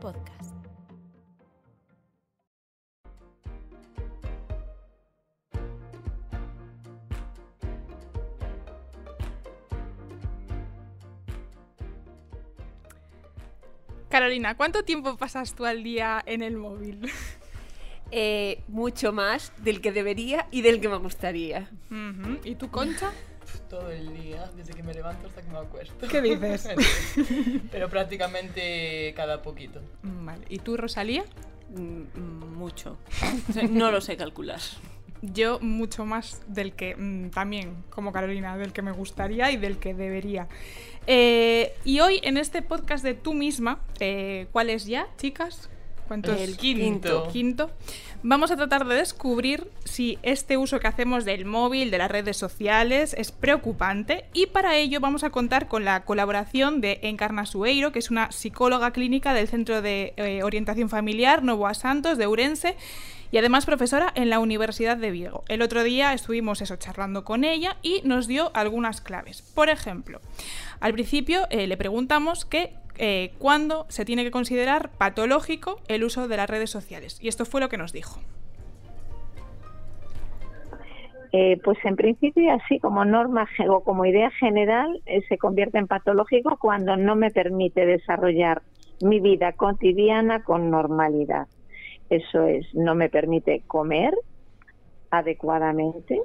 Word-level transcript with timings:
Podcast. 0.00 0.54
Carolina, 14.08 14.56
¿cuánto 14.56 14.84
tiempo 14.84 15.16
pasas 15.16 15.54
tú 15.54 15.64
al 15.64 15.82
día 15.82 16.22
en 16.26 16.42
el 16.42 16.56
móvil? 16.56 17.10
Eh, 18.12 18.62
mucho 18.68 19.12
más 19.12 19.52
del 19.64 19.80
que 19.80 19.90
debería 19.90 20.46
y 20.52 20.62
del 20.62 20.80
que 20.80 20.88
me 20.88 20.96
gustaría. 20.96 21.68
¿Y 22.44 22.54
tú, 22.54 22.70
Concha? 22.70 23.10
Todo 23.68 23.90
el 23.90 24.14
día, 24.14 24.48
desde 24.56 24.74
que 24.74 24.82
me 24.82 24.94
levanto 24.94 25.26
hasta 25.26 25.42
que 25.42 25.50
me 25.50 25.58
acuesto. 25.58 26.06
¿Qué 26.06 26.22
dices? 26.22 26.68
Pero 27.72 27.88
prácticamente 27.88 29.12
cada 29.16 29.42
poquito. 29.42 29.80
Vale. 30.02 30.44
¿Y 30.48 30.58
tú, 30.58 30.76
Rosalía? 30.76 31.24
Mm, 31.70 32.02
mm, 32.14 32.56
Mucho. 32.56 32.98
O 33.48 33.52
sea, 33.52 33.64
no 33.64 33.90
lo 33.90 34.00
sé 34.00 34.16
calcular. 34.16 34.60
Yo 35.22 35.58
mucho 35.60 36.04
más 36.04 36.42
del 36.46 36.74
que 36.74 36.94
mm, 36.94 37.30
también, 37.30 37.84
como 37.90 38.12
Carolina, 38.12 38.56
del 38.56 38.72
que 38.72 38.82
me 38.82 38.92
gustaría 38.92 39.50
y 39.50 39.56
del 39.56 39.78
que 39.78 39.94
debería. 39.94 40.48
Eh, 41.06 41.74
y 41.84 42.00
hoy 42.00 42.20
en 42.22 42.36
este 42.36 42.62
podcast 42.62 43.04
de 43.04 43.14
tú 43.14 43.34
misma, 43.34 43.80
eh, 44.00 44.46
¿cuál 44.52 44.70
es 44.70 44.86
ya, 44.86 45.08
chicas? 45.16 45.70
¿Cuántos? 46.06 46.40
El 46.40 46.56
quinto. 46.56 47.28
Quinto. 47.32 47.70
Vamos 48.22 48.50
a 48.50 48.56
tratar 48.56 48.86
de 48.86 48.96
descubrir 48.96 49.70
si 49.84 50.18
este 50.22 50.56
uso 50.56 50.80
que 50.80 50.88
hacemos 50.88 51.24
del 51.24 51.44
móvil, 51.44 51.90
de 51.90 51.98
las 51.98 52.10
redes 52.10 52.36
sociales, 52.36 53.14
es 53.16 53.30
preocupante 53.30 54.24
y 54.32 54.46
para 54.46 54.76
ello 54.76 55.00
vamos 55.00 55.22
a 55.22 55.30
contar 55.30 55.68
con 55.68 55.84
la 55.84 56.04
colaboración 56.04 56.80
de 56.80 56.98
Encarna 57.02 57.46
Sueiro, 57.46 57.92
que 57.92 57.98
es 57.98 58.10
una 58.10 58.32
psicóloga 58.32 58.92
clínica 58.92 59.34
del 59.34 59.48
Centro 59.48 59.82
de 59.82 60.14
eh, 60.16 60.42
Orientación 60.42 60.88
Familiar 60.88 61.42
Novoa 61.42 61.74
Santos 61.74 62.18
de 62.18 62.26
Urense 62.26 62.76
y 63.36 63.38
además 63.38 63.66
profesora 63.66 64.14
en 64.14 64.30
la 64.30 64.38
Universidad 64.38 64.96
de 64.96 65.10
Vigo. 65.10 65.44
El 65.50 65.60
otro 65.60 65.84
día 65.84 66.14
estuvimos 66.14 66.62
eso 66.62 66.76
charlando 66.76 67.22
con 67.22 67.44
ella 67.44 67.76
y 67.82 68.00
nos 68.02 68.26
dio 68.26 68.50
algunas 68.54 69.02
claves. 69.02 69.42
Por 69.54 69.68
ejemplo, 69.68 70.20
al 70.80 70.94
principio 70.94 71.40
eh, 71.50 71.66
le 71.66 71.76
preguntamos 71.76 72.46
que 72.46 72.72
eh, 72.96 73.34
cuándo 73.38 73.84
se 73.90 74.06
tiene 74.06 74.24
que 74.24 74.30
considerar 74.30 74.88
patológico 74.96 75.82
el 75.86 76.04
uso 76.04 76.28
de 76.28 76.36
las 76.38 76.48
redes 76.48 76.70
sociales. 76.70 77.18
Y 77.20 77.28
esto 77.28 77.44
fue 77.44 77.60
lo 77.60 77.68
que 77.68 77.76
nos 77.76 77.92
dijo. 77.92 78.22
Eh, 81.32 81.60
pues 81.62 81.76
en 81.84 81.96
principio, 81.96 82.50
así 82.54 82.78
como 82.78 83.04
norma 83.04 83.46
o 83.68 83.80
como 83.84 84.06
idea 84.06 84.30
general, 84.30 85.02
eh, 85.04 85.20
se 85.28 85.36
convierte 85.36 85.76
en 85.76 85.88
patológico 85.88 86.56
cuando 86.58 86.96
no 86.96 87.16
me 87.16 87.30
permite 87.30 87.84
desarrollar 87.84 88.62
mi 89.02 89.20
vida 89.20 89.52
cotidiana 89.52 90.42
con 90.42 90.70
normalidad. 90.70 91.48
Eso 92.08 92.46
es, 92.46 92.66
no 92.74 92.94
me 92.94 93.08
permite 93.08 93.62
comer 93.66 94.14
adecuadamente. 95.10 96.20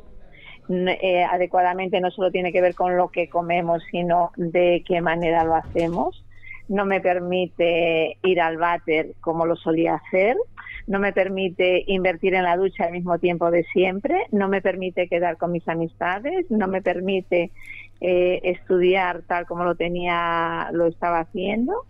Eh, 0.69 1.23
adecuadamente 1.23 1.99
no 1.99 2.11
solo 2.11 2.31
tiene 2.31 2.51
que 2.51 2.61
ver 2.61 2.75
con 2.75 2.95
lo 2.95 3.09
que 3.09 3.29
comemos, 3.29 3.83
sino 3.91 4.31
de 4.37 4.83
qué 4.87 5.01
manera 5.01 5.43
lo 5.43 5.55
hacemos. 5.55 6.23
No 6.67 6.85
me 6.85 7.01
permite 7.01 8.17
ir 8.23 8.41
al 8.41 8.57
váter 8.57 9.13
como 9.21 9.45
lo 9.45 9.55
solía 9.55 9.95
hacer 9.95 10.37
no 10.87 10.99
me 10.99 11.13
permite 11.13 11.83
invertir 11.87 12.33
en 12.33 12.43
la 12.43 12.57
ducha 12.57 12.85
al 12.85 12.91
mismo 12.91 13.19
tiempo 13.19 13.51
de 13.51 13.63
siempre, 13.73 14.25
no 14.31 14.47
me 14.47 14.61
permite 14.61 15.07
quedar 15.07 15.37
con 15.37 15.51
mis 15.51 15.67
amistades, 15.67 16.49
no 16.49 16.67
me 16.67 16.81
permite 16.81 17.51
eh, 17.99 18.39
estudiar 18.43 19.21
tal 19.27 19.45
como 19.45 19.63
lo 19.63 19.75
tenía, 19.75 20.69
lo 20.73 20.87
estaba 20.87 21.19
haciendo, 21.19 21.85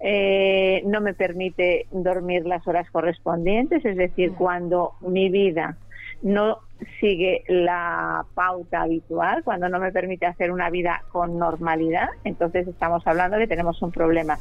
eh, 0.00 0.82
no 0.86 1.00
me 1.00 1.14
permite 1.14 1.86
dormir 1.90 2.46
las 2.46 2.66
horas 2.66 2.90
correspondientes, 2.90 3.84
es 3.84 3.96
decir, 3.96 4.32
cuando 4.32 4.92
mi 5.00 5.28
vida 5.28 5.76
no 6.22 6.58
sigue 7.00 7.44
la 7.48 8.24
pauta 8.34 8.82
habitual, 8.82 9.42
cuando 9.44 9.68
no 9.68 9.78
me 9.78 9.92
permite 9.92 10.24
hacer 10.26 10.50
una 10.50 10.70
vida 10.70 11.02
con 11.12 11.38
normalidad, 11.38 12.08
entonces 12.24 12.66
estamos 12.68 13.06
hablando 13.06 13.36
de 13.36 13.42
que 13.44 13.48
tenemos 13.48 13.80
un 13.82 13.92
problema. 13.92 14.38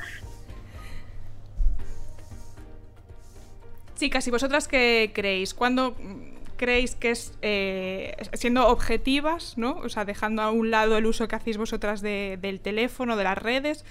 Chicas, 3.98 4.26
¿y 4.28 4.32
vosotras 4.32 4.68
qué 4.68 5.12
creéis? 5.14 5.54
¿Cuándo 5.54 5.92
mm, 5.92 6.56
creéis 6.56 6.96
que 6.96 7.12
es 7.12 7.34
eh, 7.42 8.16
siendo 8.34 8.68
objetivas, 8.70 9.58
¿no? 9.58 9.72
O 9.78 9.90
sea, 9.90 10.06
dejando 10.06 10.42
a 10.42 10.52
un 10.52 10.72
lado 10.72 10.98
el 10.98 11.06
uso 11.06 11.28
que 11.28 11.36
hacéis 11.36 11.58
vosotras 11.58 12.02
de- 12.02 12.38
del 12.42 12.62
teléfono, 12.62 13.18
de 13.18 13.24
las 13.26 13.38
redes. 13.38 13.84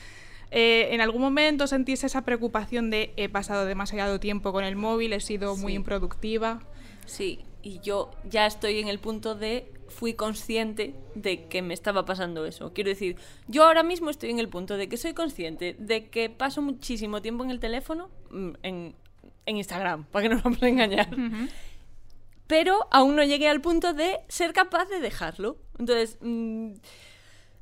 Eh, 0.51 0.89
¿En 0.93 1.01
algún 1.01 1.21
momento 1.21 1.67
sentís 1.67 2.05
esa 2.05 2.23
preocupación 2.23 2.91
de 2.91 3.13
he 3.17 3.29
pasado 3.29 3.67
demasiado 3.67 4.19
tiempo 4.19 4.53
con 4.53 4.65
el 4.65 4.77
móvil, 4.77 5.13
he 5.13 5.21
sido 5.21 5.57
muy 5.57 5.75
improductiva? 5.75 6.61
Sí, 7.07 7.41
y 7.63 7.81
yo 7.81 8.11
ya 8.29 8.47
estoy 8.47 8.79
en 8.79 8.89
el 8.89 8.99
punto 8.99 9.35
de 9.35 9.71
fui 9.89 10.15
consciente 10.15 10.95
de 11.15 11.47
que 11.49 11.63
me 11.63 11.75
estaba 11.75 12.05
pasando 12.05 12.47
eso. 12.47 12.73
Quiero 12.73 12.91
decir, 12.91 13.17
yo 13.47 13.65
ahora 13.65 13.83
mismo 13.83 14.11
estoy 14.11 14.31
en 14.31 14.39
el 14.39 14.49
punto 14.49 14.77
de 14.77 14.89
que 14.89 14.97
soy 14.97 15.15
consciente 15.15 15.75
de 15.79 16.09
que 16.09 16.31
paso 16.31 16.63
muchísimo 16.63 17.21
tiempo 17.21 17.45
en 17.45 17.51
el 17.51 17.61
teléfono, 17.61 18.11
mm, 18.31 18.51
en, 18.63 18.95
en 19.47 19.57
Instagram, 19.57 20.05
para 20.05 20.23
que 20.23 20.29
no 20.29 20.35
nos 20.37 20.45
vamos 20.45 20.63
a 20.63 20.69
engañar. 20.69 21.09
Pero 22.47 22.87
aún 22.91 23.17
no 23.17 23.25
llegué 23.25 23.49
al 23.49 23.61
punto 23.61 23.93
de 23.93 24.21
ser 24.29 24.53
capaz 24.53 24.87
de 24.87 25.01
dejarlo. 25.01 25.59
Entonces, 25.79 26.19
mm, 26.21 26.73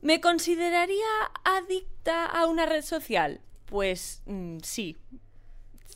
¿me 0.06 0.20
consideraría 0.20 1.04
adicta 1.42 2.26
a 2.26 2.46
una 2.46 2.64
red 2.64 2.82
social? 2.82 3.40
Pues 3.66 4.22
mm, 4.26 4.58
sí, 4.62 4.96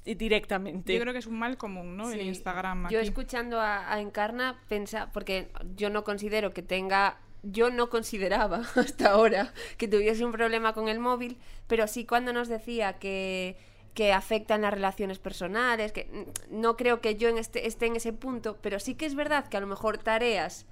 directamente. 0.04 0.92
Yo 0.94 1.00
creo 1.00 1.12
que 1.12 1.20
es 1.20 1.26
un 1.26 1.38
mal 1.38 1.56
común, 1.56 1.96
¿no? 1.96 2.10
El 2.10 2.20
Sí. 2.20 2.26
Instagram. 2.26 2.88
Yo 2.90 2.98
escuchando 3.00 3.60
a, 3.60 3.92
a 3.92 4.00
Encarna, 4.00 4.60
pensa, 4.68 5.10
porque 5.12 5.52
yo 5.76 5.90
no 5.90 6.02
considero 6.04 6.52
que 6.52 6.62
tenga, 6.62 7.18
yo 7.42 7.70
no 7.70 7.88
consideraba 7.88 8.62
hasta 8.74 9.10
ahora 9.10 9.52
que 9.76 9.86
tuviese 9.88 10.24
un 10.24 10.32
problema 10.32 10.72
con 10.72 10.88
el 10.88 10.98
móvil, 10.98 11.38
pero 11.68 11.86
sí 11.86 12.04
cuando 12.04 12.32
nos 12.32 12.48
decía 12.48 12.94
que, 12.94 13.56
que 13.94 14.12
afectan 14.12 14.62
las 14.62 14.74
relaciones 14.74 15.20
personales, 15.20 15.92
que 15.92 16.04
mm, 16.50 16.60
no 16.60 16.76
creo 16.76 17.00
que 17.00 17.14
yo 17.14 17.28
en 17.28 17.38
este, 17.38 17.68
esté 17.68 17.86
en 17.86 17.94
ese 17.96 18.12
punto, 18.12 18.58
pero 18.60 18.80
sí 18.80 18.96
que 18.96 19.06
es 19.06 19.14
verdad 19.14 19.48
que 19.48 19.56
a 19.56 19.60
lo 19.60 19.66
mejor 19.68 19.98
tareas 19.98 20.66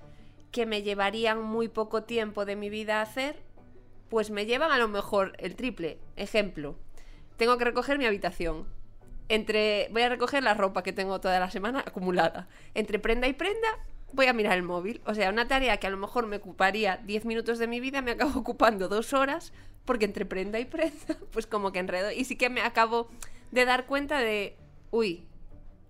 que 0.50 0.66
me 0.66 0.82
llevarían 0.82 1.42
muy 1.42 1.68
poco 1.68 2.04
tiempo 2.04 2.44
de 2.44 2.56
mi 2.56 2.70
vida 2.70 2.98
a 2.98 3.02
hacer, 3.02 3.36
pues 4.08 4.30
me 4.30 4.46
llevan 4.46 4.70
a 4.70 4.78
lo 4.78 4.88
mejor 4.88 5.34
el 5.38 5.56
triple. 5.56 5.98
Ejemplo, 6.16 6.76
tengo 7.36 7.58
que 7.58 7.64
recoger 7.64 7.98
mi 7.98 8.06
habitación. 8.06 8.66
Entre 9.28 9.88
voy 9.92 10.02
a 10.02 10.08
recoger 10.08 10.42
la 10.42 10.54
ropa 10.54 10.82
que 10.82 10.92
tengo 10.92 11.20
toda 11.20 11.38
la 11.38 11.50
semana 11.50 11.80
acumulada. 11.86 12.48
Entre 12.74 12.98
prenda 12.98 13.28
y 13.28 13.34
prenda 13.34 13.68
voy 14.12 14.26
a 14.26 14.32
mirar 14.32 14.56
el 14.56 14.62
móvil. 14.62 15.00
O 15.04 15.14
sea, 15.14 15.30
una 15.30 15.48
tarea 15.48 15.76
que 15.76 15.86
a 15.86 15.90
lo 15.90 15.98
mejor 15.98 16.26
me 16.26 16.36
ocuparía 16.36 16.96
10 17.04 17.26
minutos 17.26 17.58
de 17.58 17.66
mi 17.66 17.80
vida 17.80 18.00
me 18.02 18.12
acabo 18.12 18.40
ocupando 18.40 18.88
dos 18.88 19.12
horas 19.12 19.52
porque 19.84 20.04
entre 20.04 20.24
prenda 20.26 20.58
y 20.58 20.64
prenda 20.64 21.16
pues 21.32 21.46
como 21.46 21.72
que 21.72 21.78
enredo. 21.78 22.10
Y 22.10 22.24
sí 22.24 22.36
que 22.36 22.48
me 22.48 22.62
acabo 22.62 23.08
de 23.50 23.64
dar 23.64 23.86
cuenta 23.86 24.18
de, 24.18 24.56
uy, 24.90 25.26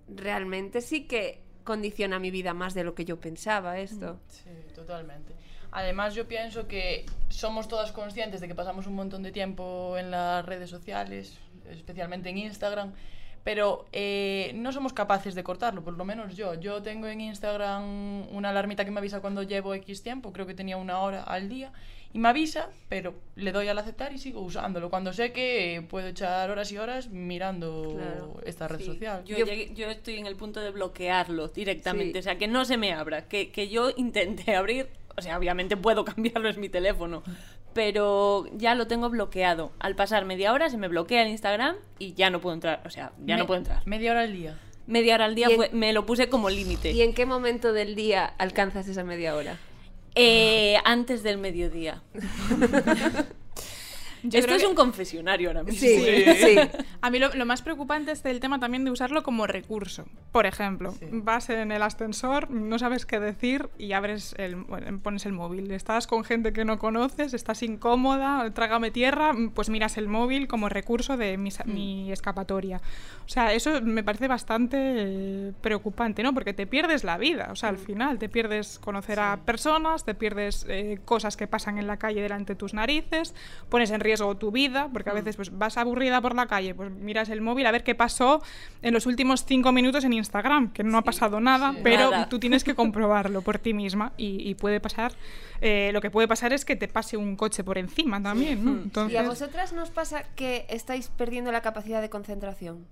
realmente 0.09 0.81
sí 0.81 1.07
que 1.07 1.41
condiciona 1.69 2.19
mi 2.19 2.31
vida 2.31 2.55
más 2.55 2.73
de 2.73 2.83
lo 2.83 2.95
que 2.95 3.05
yo 3.05 3.21
pensaba 3.21 3.79
esto. 3.79 4.19
Sí, 4.29 4.49
totalmente. 4.75 5.34
Además, 5.71 6.15
yo 6.15 6.27
pienso 6.27 6.67
que 6.67 7.05
somos 7.29 7.69
todas 7.69 7.93
conscientes 7.93 8.41
de 8.41 8.49
que 8.49 8.55
pasamos 8.55 8.87
un 8.87 8.95
montón 8.95 9.23
de 9.23 9.33
tiempo 9.33 9.99
en 9.99 10.11
las 10.11 10.47
redes 10.47 10.71
sociales, 10.71 11.37
especialmente 11.71 12.31
en 12.31 12.39
Instagram, 12.39 12.95
pero 13.45 13.84
eh, 13.92 14.53
no 14.54 14.72
somos 14.72 14.95
capaces 14.95 15.34
de 15.34 15.45
cortarlo, 15.45 15.84
por 15.84 15.92
lo 15.92 16.07
menos 16.07 16.37
yo. 16.37 16.54
Yo 16.54 16.81
tengo 16.81 17.07
en 17.07 17.21
Instagram 17.21 18.34
una 18.34 18.48
alarmita 18.48 18.87
que 18.87 18.91
me 18.91 19.01
avisa 19.01 19.21
cuando 19.21 19.42
llevo 19.42 19.75
X 19.75 20.03
tiempo, 20.03 20.33
creo 20.33 20.47
que 20.47 20.54
tenía 20.54 20.78
una 20.78 21.01
hora 21.01 21.22
al 21.22 21.51
día, 21.51 21.71
y 22.13 22.19
me 22.19 22.28
avisa, 22.28 22.71
pero 22.89 23.15
le 23.37 23.53
doy 23.53 23.69
al 23.69 23.78
aceptar 23.78 24.13
y 24.13 24.19
sigo 24.19 24.41
usándolo, 24.41 24.89
cuando 24.91 25.13
sé 25.13 25.33
que 25.33 25.84
puedo 25.91 26.07
echar 26.09 26.51
horas 26.51 26.72
y 26.72 26.78
horas 26.78 27.10
mirando 27.10 27.95
Claro, 27.97 28.41
esta 28.47 28.66
red 28.69 28.78
sí. 28.78 28.84
social. 28.87 29.25
Yo, 29.25 29.37
Yo- 29.39 29.45
llegué- 29.47 29.75
yo 29.75 29.89
estoy 29.91 30.16
en 30.16 30.27
el 30.27 30.37
punto 30.37 30.60
de 30.60 30.71
bloquearlo 30.71 31.49
directamente, 31.49 32.15
Sí. 32.15 32.19
o 32.21 32.22
sea, 32.22 32.39
que 32.39 32.49
no 32.49 32.65
se 32.65 32.77
me 32.78 32.93
abra, 32.93 33.28
que, 33.28 33.51
que 33.51 33.69
yo 33.69 33.91
intente 33.97 34.55
abrir, 34.57 34.89
o 35.16 35.22
sea, 35.22 35.37
obviamente 35.39 35.77
puedo 35.77 36.05
cambiarlo, 36.16 36.49
es 36.49 36.57
mi 36.59 36.69
teléfono, 36.69 37.22
pero 37.75 38.47
ya 38.57 38.75
lo 38.75 38.87
tengo 38.87 39.11
bloqueado. 39.11 39.72
Al 39.78 39.95
pasar 39.95 40.25
media 40.25 40.53
hora 40.53 40.71
se 40.71 40.78
me 40.78 40.89
bloquea 40.89 41.22
el 41.22 41.28
Instagram 41.28 41.77
y 41.99 42.15
ya 42.15 42.31
no 42.31 42.41
puedo 42.41 42.54
entrar, 42.54 42.83
o 42.87 42.91
sea, 42.91 43.13
ya 43.25 43.34
Me- 43.34 43.41
no 43.41 43.47
puedo 43.47 43.59
entrar. 43.59 43.87
Media 43.87 44.13
hora 44.13 44.22
al 44.22 44.33
día. 44.33 44.59
Media 44.87 45.15
hora 45.16 45.27
al 45.27 45.34
día 45.34 45.49
Y 45.49 45.53
en- 45.53 45.57
fue- 45.59 45.71
me 45.72 45.93
lo 45.93 46.07
puse 46.07 46.31
como 46.31 46.49
límite. 46.49 46.93
¿Y 46.93 47.03
en 47.03 47.13
qué 47.13 47.27
momento 47.27 47.75
del 47.75 47.95
día 47.95 48.25
alcanzas 48.39 48.89
esa 48.89 49.04
media 49.04 49.34
hora? 49.37 49.59
Eh, 50.20 50.78
antes 50.84 51.22
del 51.22 51.38
mediodía. 51.38 52.03
Yo 54.22 54.38
Esto 54.38 54.54
es 54.54 54.62
que- 54.62 54.68
un 54.68 54.74
confesionario 54.74 55.48
ahora 55.50 55.62
mismo. 55.62 55.80
Sí, 55.80 56.24
sí. 56.36 56.56
A 57.00 57.10
mí 57.10 57.18
lo, 57.18 57.34
lo 57.34 57.47
más 57.47 57.62
preocupante 57.62 58.12
es 58.12 58.24
el 58.24 58.41
tema 58.41 58.59
también 58.59 58.84
de 58.84 58.91
usarlo 58.91 59.22
como 59.22 59.47
recurso. 59.47 60.06
Por 60.32 60.47
ejemplo, 60.47 60.92
Sí. 60.92 61.06
vas 61.12 61.48
en 61.50 61.70
el 61.72 61.82
ascensor, 61.82 62.50
no 62.50 62.78
sabes 62.78 63.06
qué 63.06 63.20
decir 63.20 63.68
y 63.78 63.92
abres 63.92 64.34
el, 64.38 64.56
bueno, 64.56 64.98
pones 65.00 65.26
el 65.26 65.32
móvil. 65.32 65.70
Estás 65.70 66.06
con 66.06 66.24
gente 66.24 66.53
que 66.53 66.65
no 66.65 66.78
conoces, 66.78 67.34
estás 67.34 67.62
incómoda, 67.62 68.50
trágame 68.54 68.91
tierra, 68.91 69.32
pues 69.54 69.68
miras 69.68 69.97
el 69.98 70.09
móvil 70.09 70.48
como 70.48 70.68
recurso 70.68 71.16
de 71.16 71.36
mi, 71.38 71.50
sa- 71.50 71.65
mi 71.65 72.10
escapatoria. 72.12 72.80
O 73.24 73.28
sea, 73.28 73.53
eso 73.53 73.80
me 73.82 74.03
parece 74.03 74.26
bastante 74.28 74.76
eh, 74.80 75.53
preocupante, 75.60 76.22
¿no? 76.22 76.34
Porque 76.34 76.53
te 76.54 76.66
pierdes 76.66 77.04
la 77.04 77.18
vida, 77.18 77.48
o 77.53 77.56
sea, 77.56 77.68
al 77.68 77.78
final 77.78 78.18
te 78.18 78.28
pierdes 78.28 78.78
conocer 78.78 79.20
a 79.20 79.36
personas, 79.44 80.04
te 80.04 80.15
pierdes 80.15 80.66
eh, 80.68 80.98
cosas 81.04 81.36
que 81.36 81.47
pasan 81.47 81.78
en 81.78 81.86
la 81.86 81.98
calle 81.98 82.22
delante 82.22 82.54
de 82.54 82.56
tus 82.56 82.74
narices, 82.74 83.34
pones 83.68 83.91
en 83.91 84.00
riesgo 84.09 84.34
tu 84.37 84.51
vida, 84.51 84.89
porque 84.91 85.10
a 85.10 85.13
veces 85.13 85.37
pues 85.37 85.57
vas 85.57 85.77
aburrida 85.77 86.22
por 86.22 86.34
la 86.34 86.47
calle, 86.47 86.75
pues 86.75 86.91
miras 86.91 87.28
el 87.28 87.43
móvil 87.43 87.66
a 87.66 87.72
ver 87.72 87.84
qué 87.84 87.95
pasó 87.95 88.43
en 88.81 88.95
los 88.95 89.05
últimos 89.05 89.45
cinco 89.45 89.71
minutos 89.71 90.03
en 90.05 90.15
Instagram, 90.15 90.72
que 90.72 90.83
no 90.83 90.97
ha 90.97 91.03
pasado 91.03 91.41
nada, 91.41 91.75
pero 91.83 92.10
Nada. 92.10 92.28
tú 92.31 92.39
tienes 92.39 92.65
que 92.65 92.75
comprobarlo 92.75 93.43
por 93.43 93.59
ti 93.59 93.75
misma 93.75 94.13
y, 94.16 94.49
y 94.49 94.55
puede 94.55 94.81
pasar, 94.81 95.13
eh, 95.60 95.91
lo 95.93 96.01
que 96.01 96.10
puede 96.10 96.27
pasar 96.27 96.55
es 96.55 96.65
que 96.65 96.75
te 96.75 96.89
pase 96.89 97.19
un 97.19 97.37
coche 97.37 97.63
por 97.65 97.77
encima 97.77 98.22
también, 98.22 98.65
¿no? 98.65 99.09
¿Y 99.10 99.16
a 99.16 99.22
vosotras 99.22 99.75
nos 99.75 99.91
pasa 99.91 100.22
que 100.37 100.65
estáis 100.71 101.09
perdiendo 101.09 101.53
la 101.53 101.61
capacidad 101.61 102.01
de 102.01 102.09
concentración? 102.09 102.87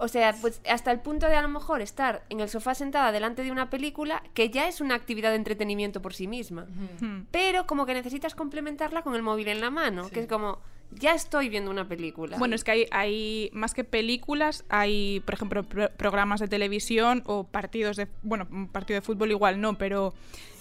O 0.00 0.08
sea, 0.08 0.34
pues 0.40 0.60
hasta 0.68 0.90
el 0.90 1.00
punto 1.00 1.26
de 1.26 1.36
a 1.36 1.42
lo 1.42 1.48
mejor 1.48 1.82
estar 1.82 2.24
en 2.30 2.40
el 2.40 2.48
sofá 2.48 2.74
sentada 2.74 3.12
delante 3.12 3.44
de 3.44 3.52
una 3.52 3.70
película 3.70 4.22
que 4.34 4.50
ya 4.50 4.66
es 4.66 4.80
una 4.80 4.94
actividad 4.94 5.30
de 5.30 5.36
entretenimiento 5.36 6.00
por 6.02 6.14
sí 6.14 6.26
misma. 6.26 6.66
hmm. 7.00 7.26
Pero 7.30 7.66
como 7.66 7.86
que 7.86 7.94
necesitas 7.94 8.34
complementarla 8.34 9.02
con 9.02 9.14
el 9.14 9.22
móvil 9.22 9.48
en 9.48 9.60
la 9.60 9.70
mano, 9.70 10.08
que 10.08 10.20
es 10.20 10.26
como, 10.26 10.58
ya 10.92 11.14
estoy 11.14 11.48
viendo 11.48 11.70
una 11.70 11.86
película. 11.86 12.36
Bueno, 12.38 12.54
es 12.54 12.64
que 12.64 12.70
hay, 12.72 12.86
hay 12.90 13.50
más 13.52 13.74
que 13.74 13.84
películas, 13.84 14.64
hay, 14.68 15.20
por 15.20 15.34
ejemplo, 15.34 15.62
pro- 15.62 15.90
programas 15.96 16.40
de 16.40 16.48
televisión 16.48 17.22
o 17.26 17.44
partidos 17.44 17.96
de, 17.96 18.08
bueno, 18.22 18.48
un 18.50 18.66
partido 18.68 18.98
de 18.98 19.02
fútbol 19.02 19.30
igual 19.30 19.60
no, 19.60 19.78
pero 19.78 20.14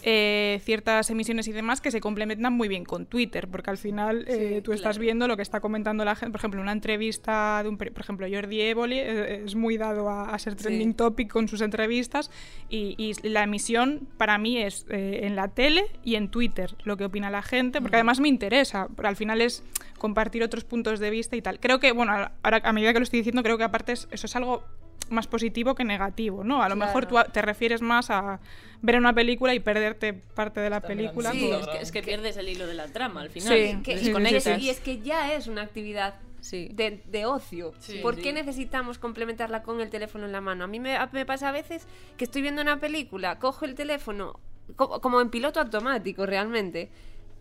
eh, 0.03 0.61
ciertas 0.63 1.09
emisiones 1.09 1.47
y 1.47 1.51
demás 1.51 1.81
que 1.81 1.91
se 1.91 1.99
complementan 2.01 2.53
muy 2.53 2.67
bien 2.67 2.85
con 2.85 3.05
Twitter, 3.05 3.47
porque 3.47 3.69
al 3.69 3.77
final 3.77 4.25
eh, 4.27 4.61
tú 4.63 4.71
estás 4.73 4.95
claro. 4.97 5.01
viendo 5.01 5.27
lo 5.27 5.35
que 5.35 5.41
está 5.43 5.59
comentando 5.59 6.05
la 6.05 6.15
gente, 6.15 6.31
por 6.31 6.39
ejemplo, 6.39 6.61
una 6.61 6.71
entrevista 6.71 7.61
de 7.63 7.69
un, 7.69 7.77
por 7.77 7.87
ejemplo, 7.99 8.27
Jordi 8.31 8.61
Évole 8.61 8.99
eh, 9.01 9.43
es 9.45 9.55
muy 9.55 9.77
dado 9.77 10.09
a, 10.09 10.33
a 10.33 10.39
ser 10.39 10.55
trending 10.55 10.93
topic 10.93 11.29
con 11.31 11.47
sus 11.47 11.61
entrevistas 11.61 12.31
y, 12.69 12.95
y 12.97 13.13
la 13.27 13.43
emisión 13.43 14.07
para 14.17 14.37
mí 14.37 14.57
es 14.57 14.85
en 14.89 15.35
la 15.35 15.47
tele 15.49 15.83
y 16.03 16.15
en 16.15 16.29
Twitter 16.29 16.75
lo 16.83 16.97
que 16.97 17.05
opina 17.05 17.29
la 17.29 17.41
gente, 17.41 17.81
porque 17.81 17.97
además 17.97 18.19
me 18.19 18.27
interesa, 18.29 18.87
porque 18.95 19.07
al 19.07 19.15
final 19.15 19.41
es 19.41 19.63
compartir 19.97 20.43
otros 20.43 20.63
puntos 20.63 20.99
de 20.99 21.09
vista 21.09 21.35
y 21.35 21.41
tal. 21.41 21.59
Creo 21.59 21.79
que, 21.79 21.91
bueno, 21.91 22.13
ahora 22.43 22.61
a 22.63 22.73
medida 22.73 22.93
que 22.93 22.99
lo 22.99 23.03
estoy 23.03 23.19
diciendo, 23.19 23.43
creo 23.43 23.57
que 23.57 23.63
aparte 23.65 23.91
es- 23.91 24.07
eso 24.11 24.25
es 24.27 24.35
algo 24.35 24.63
más 25.09 25.27
positivo 25.27 25.75
que 25.75 25.83
negativo, 25.83 26.43
¿no? 26.43 26.61
A 26.63 26.69
lo 26.69 26.75
mejor 26.75 27.05
tú 27.05 27.15
te 27.31 27.41
refieres 27.41 27.81
más 27.81 28.09
a 28.09 28.39
ver 28.81 28.97
una 28.97 29.13
película 29.13 29.53
y 29.53 29.59
perderte 29.59 30.13
parte 30.13 30.59
de 30.59 30.69
la 30.69 30.77
Está 30.77 30.87
película. 30.89 31.31
Sí, 31.31 31.49
es 31.51 31.67
que, 31.67 31.77
es 31.81 31.91
que 31.91 32.01
pierdes 32.03 32.37
el 32.37 32.47
hilo 32.49 32.65
de 32.67 32.73
la 32.73 32.87
trama 32.87 33.21
al 33.21 33.29
final. 33.29 33.49
Sí, 33.57 33.79
Que- 33.83 33.97
sí, 33.97 34.11
y, 34.59 34.69
es 34.69 34.79
que 34.79 34.99
ya 34.99 35.33
es 35.33 35.47
una 35.47 35.61
actividad 35.63 36.15
Sí. 36.41 36.69
de, 36.73 37.01
de 37.05 37.25
ocio. 37.25 37.73
Sí, 37.79 37.99
¿Por 38.01 38.15
sí. 38.15 38.21
qué 38.21 38.31
necesitamos 38.31 38.97
complementarla 38.97 39.61
con 39.61 39.81
el 39.81 39.89
teléfono 39.89 40.25
en 40.25 40.31
la 40.31 40.39
mano? 40.39 40.63
A 40.63 40.67
mí 40.67 40.79
me, 40.79 40.97
me 41.11 41.25
pasa 41.25 41.49
a 41.49 41.51
veces 41.51 41.85
que 42.15 42.23
estoy 42.23 42.41
viendo 42.41 42.61
una 42.61 42.79
película, 42.79 43.39
cojo 43.39 43.65
el 43.65 43.75
teléfono 43.75 44.39
co- 44.77 45.01
como 45.01 45.19
en 45.19 45.29
piloto 45.29 45.59
automático 45.59 46.25
realmente. 46.25 46.89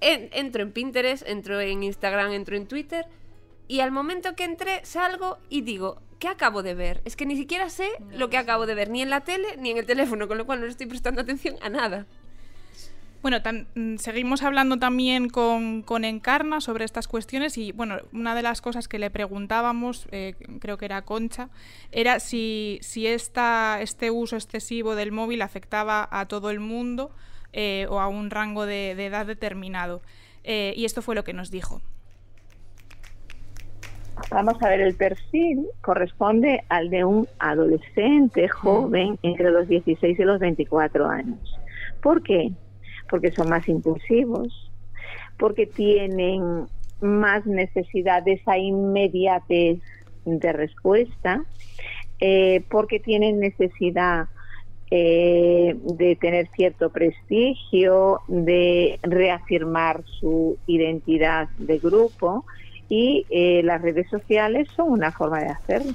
En- 0.00 0.28
entro 0.32 0.62
en 0.62 0.72
Pinterest, 0.72 1.26
entro 1.28 1.60
en 1.60 1.82
Instagram, 1.84 2.32
entro 2.32 2.56
en 2.56 2.66
Twitter 2.66 3.06
y 3.68 3.80
al 3.80 3.92
momento 3.92 4.34
que 4.34 4.44
entré 4.44 4.80
salgo 4.84 5.38
y 5.48 5.60
digo, 5.60 6.00
¿qué 6.18 6.28
acabo 6.28 6.62
de 6.62 6.74
ver? 6.74 7.00
Es 7.04 7.14
que 7.14 7.26
ni 7.26 7.36
siquiera 7.36 7.68
sé 7.70 7.88
lo 8.12 8.28
que 8.30 8.38
acabo 8.38 8.66
de 8.66 8.74
ver, 8.74 8.88
ni 8.90 9.02
en 9.02 9.10
la 9.10 9.20
tele 9.20 9.56
ni 9.58 9.70
en 9.70 9.76
el 9.78 9.86
teléfono, 9.86 10.26
con 10.26 10.38
lo 10.38 10.46
cual 10.46 10.60
no 10.60 10.66
estoy 10.66 10.86
prestando 10.86 11.20
atención 11.20 11.56
a 11.62 11.68
nada. 11.68 12.06
Bueno, 13.20 13.42
tan- 13.42 13.66
mm, 13.74 13.96
seguimos 13.96 14.42
hablando 14.44 14.78
también 14.78 15.28
con, 15.28 15.82
con 15.82 16.04
Encarna 16.04 16.60
sobre 16.60 16.84
estas 16.84 17.08
cuestiones 17.08 17.58
y 17.58 17.72
bueno, 17.72 17.96
una 18.12 18.36
de 18.36 18.42
las 18.42 18.60
cosas 18.60 18.86
que 18.86 19.00
le 19.00 19.10
preguntábamos, 19.10 20.06
eh, 20.12 20.34
creo 20.60 20.78
que 20.78 20.84
era 20.84 21.02
Concha, 21.02 21.48
era 21.90 22.20
si, 22.20 22.78
si 22.80 23.08
esta, 23.08 23.80
este 23.82 24.12
uso 24.12 24.36
excesivo 24.36 24.94
del 24.94 25.10
móvil 25.10 25.42
afectaba 25.42 26.08
a 26.12 26.26
todo 26.26 26.50
el 26.50 26.60
mundo 26.60 27.10
eh, 27.52 27.86
o 27.90 27.98
a 27.98 28.06
un 28.06 28.30
rango 28.30 28.66
de, 28.66 28.94
de 28.94 29.06
edad 29.06 29.26
determinado. 29.26 30.00
Eh, 30.44 30.72
y 30.76 30.84
esto 30.84 31.02
fue 31.02 31.16
lo 31.16 31.24
que 31.24 31.32
nos 31.32 31.50
dijo. 31.50 31.82
Vamos 34.30 34.62
a 34.62 34.68
ver, 34.68 34.80
el 34.80 34.94
perfil 34.94 35.66
corresponde 35.80 36.62
al 36.68 36.90
de 36.90 37.04
un 37.04 37.26
adolescente 37.38 38.46
joven 38.48 39.18
entre 39.22 39.50
los 39.50 39.66
16 39.68 40.18
y 40.18 40.22
los 40.22 40.38
24 40.38 41.08
años. 41.08 41.58
¿Por 42.02 42.22
qué? 42.22 42.52
Porque 43.08 43.30
son 43.32 43.48
más 43.48 43.66
impulsivos, 43.68 44.70
porque 45.38 45.66
tienen 45.66 46.66
más 47.00 47.46
necesidad 47.46 48.22
de 48.22 48.32
esa 48.34 48.58
inmediatez 48.58 49.80
de 50.26 50.52
respuesta, 50.52 51.42
eh, 52.20 52.62
porque 52.68 53.00
tienen 53.00 53.40
necesidad 53.40 54.26
eh, 54.90 55.74
de 55.82 56.16
tener 56.16 56.48
cierto 56.54 56.90
prestigio, 56.90 58.20
de 58.26 58.98
reafirmar 59.02 60.02
su 60.20 60.58
identidad 60.66 61.48
de 61.58 61.78
grupo 61.78 62.44
y 62.88 63.26
eh, 63.30 63.62
las 63.64 63.82
redes 63.82 64.08
sociales 64.08 64.68
son 64.74 64.90
una 64.90 65.12
forma 65.12 65.40
de 65.40 65.48
hacerlo. 65.48 65.94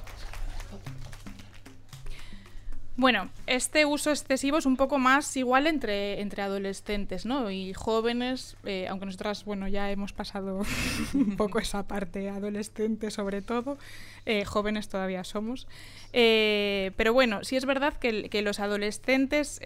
Bueno, 2.95 3.29
este 3.47 3.85
uso 3.85 4.11
excesivo 4.11 4.59
es 4.59 4.67
un 4.67 4.77
poco 4.77 4.99
más 4.99 5.35
igual 5.35 5.65
entre, 5.65 6.21
entre 6.21 6.43
adolescentes, 6.43 7.25
¿no? 7.25 7.49
Y 7.49 7.73
jóvenes, 7.73 8.55
eh, 8.65 8.85
aunque 8.87 9.07
nosotras, 9.07 9.45
bueno, 9.45 9.67
ya 9.67 9.89
hemos 9.89 10.13
pasado 10.13 10.61
un 11.15 11.35
poco 11.35 11.57
esa 11.57 11.87
parte, 11.87 12.29
adolescentes 12.29 13.15
sobre 13.15 13.41
todo, 13.41 13.79
eh, 14.27 14.45
jóvenes 14.45 14.89
todavía 14.89 15.23
somos. 15.23 15.67
Pero 16.11 17.13
bueno, 17.13 17.43
sí 17.43 17.55
es 17.55 17.65
verdad 17.65 17.95
que, 17.95 18.41
los 18.43 18.59
adolescentes 18.59 19.59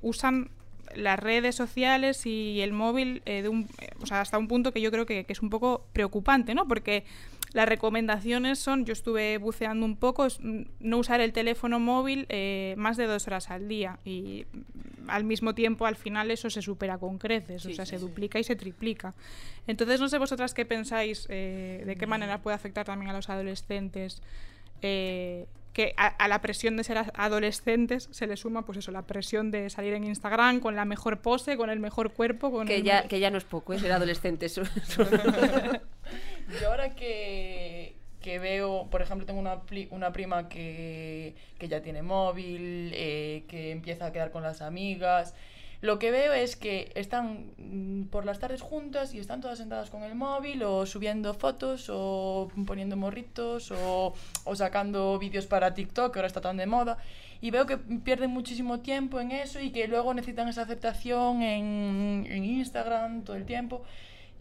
usan 0.00 0.50
las 0.96 1.18
redes 1.18 1.54
sociales 1.54 2.26
y 2.26 2.60
el 2.60 2.72
móvil 2.72 3.22
eh, 3.26 3.42
de 3.42 3.48
un, 3.48 3.68
eh, 3.78 3.90
o 4.00 4.06
sea, 4.06 4.20
hasta 4.20 4.38
un 4.38 4.48
punto 4.48 4.72
que 4.72 4.80
yo 4.80 4.90
creo 4.90 5.06
que, 5.06 5.24
que 5.24 5.32
es 5.32 5.42
un 5.42 5.50
poco 5.50 5.86
preocupante, 5.92 6.54
¿no? 6.54 6.66
Porque 6.66 7.04
las 7.52 7.68
recomendaciones 7.68 8.58
son, 8.58 8.84
yo 8.84 8.92
estuve 8.92 9.36
buceando 9.38 9.84
un 9.84 9.96
poco, 9.96 10.24
es 10.24 10.40
mm, 10.40 10.62
no 10.80 10.98
usar 10.98 11.20
el 11.20 11.32
teléfono 11.32 11.78
móvil 11.80 12.26
eh, 12.28 12.74
más 12.78 12.96
de 12.96 13.06
dos 13.06 13.26
horas 13.26 13.50
al 13.50 13.68
día 13.68 13.98
y 14.04 14.46
mm, 14.52 15.10
al 15.10 15.24
mismo 15.24 15.54
tiempo 15.54 15.86
al 15.86 15.96
final 15.96 16.30
eso 16.30 16.48
se 16.48 16.62
supera 16.62 16.98
con 16.98 17.18
creces, 17.18 17.66
o 17.66 17.72
sea, 17.72 17.84
sí, 17.84 17.90
se 17.90 17.98
sí. 17.98 18.02
duplica 18.04 18.38
y 18.38 18.44
se 18.44 18.56
triplica. 18.56 19.14
Entonces 19.66 20.00
no 20.00 20.08
sé 20.08 20.18
vosotras 20.18 20.54
qué 20.54 20.64
pensáis, 20.64 21.26
eh, 21.28 21.82
de 21.84 21.96
qué 21.96 22.06
manera 22.06 22.38
puede 22.38 22.54
afectar 22.54 22.86
también 22.86 23.10
a 23.10 23.14
los 23.14 23.28
adolescentes. 23.28 24.22
eh, 24.80 25.46
que 25.72 25.94
a, 25.96 26.06
a 26.08 26.28
la 26.28 26.40
presión 26.42 26.76
de 26.76 26.84
ser 26.84 26.98
adolescentes 27.14 28.08
se 28.12 28.26
le 28.26 28.36
suma, 28.36 28.66
pues 28.66 28.78
eso, 28.78 28.90
la 28.92 29.02
presión 29.02 29.50
de 29.50 29.70
salir 29.70 29.94
en 29.94 30.04
Instagram 30.04 30.60
con 30.60 30.76
la 30.76 30.84
mejor 30.84 31.20
pose, 31.20 31.56
con 31.56 31.70
el 31.70 31.80
mejor 31.80 32.12
cuerpo, 32.12 32.50
con 32.50 32.66
Que 32.66 32.76
el 32.76 32.82
ya, 32.82 33.08
que 33.08 33.20
ya 33.20 33.30
no 33.30 33.38
es 33.38 33.44
poco, 33.44 33.72
es 33.72 33.80
ser 33.80 33.92
adolescente. 33.92 34.46
eso- 34.46 34.62
eso- 34.62 35.04
Yo 36.60 36.68
ahora 36.70 36.90
que, 36.94 37.94
que 38.20 38.38
veo, 38.38 38.88
por 38.90 39.00
ejemplo, 39.02 39.26
tengo 39.26 39.40
una, 39.40 39.62
pli- 39.62 39.88
una 39.90 40.12
prima 40.12 40.48
que, 40.48 41.34
que 41.58 41.68
ya 41.68 41.80
tiene 41.82 42.02
móvil, 42.02 42.92
eh, 42.94 43.44
que 43.48 43.70
empieza 43.70 44.06
a 44.06 44.12
quedar 44.12 44.30
con 44.30 44.42
las 44.42 44.60
amigas. 44.60 45.34
Lo 45.82 45.98
que 45.98 46.12
veo 46.12 46.32
es 46.32 46.54
que 46.54 46.92
están 46.94 47.54
mm, 47.58 48.04
por 48.04 48.24
las 48.24 48.38
tardes 48.38 48.62
juntas 48.62 49.14
y 49.14 49.18
están 49.18 49.40
todas 49.40 49.58
sentadas 49.58 49.90
con 49.90 50.04
el 50.04 50.14
móvil 50.14 50.62
o 50.62 50.86
subiendo 50.86 51.34
fotos 51.34 51.88
o 51.90 52.48
poniendo 52.66 52.96
morritos 52.96 53.72
o, 53.72 54.14
o 54.44 54.56
sacando 54.56 55.18
vídeos 55.18 55.46
para 55.46 55.74
TikTok, 55.74 56.12
que 56.12 56.20
ahora 56.20 56.28
está 56.28 56.40
tan 56.40 56.56
de 56.56 56.66
moda. 56.66 56.98
Y 57.40 57.50
veo 57.50 57.66
que 57.66 57.78
pierden 57.78 58.30
muchísimo 58.30 58.78
tiempo 58.78 59.18
en 59.18 59.32
eso 59.32 59.58
y 59.58 59.72
que 59.72 59.88
luego 59.88 60.14
necesitan 60.14 60.46
esa 60.46 60.62
aceptación 60.62 61.42
en, 61.42 62.28
en 62.30 62.44
Instagram 62.44 63.24
todo 63.24 63.34
el 63.34 63.44
tiempo. 63.44 63.82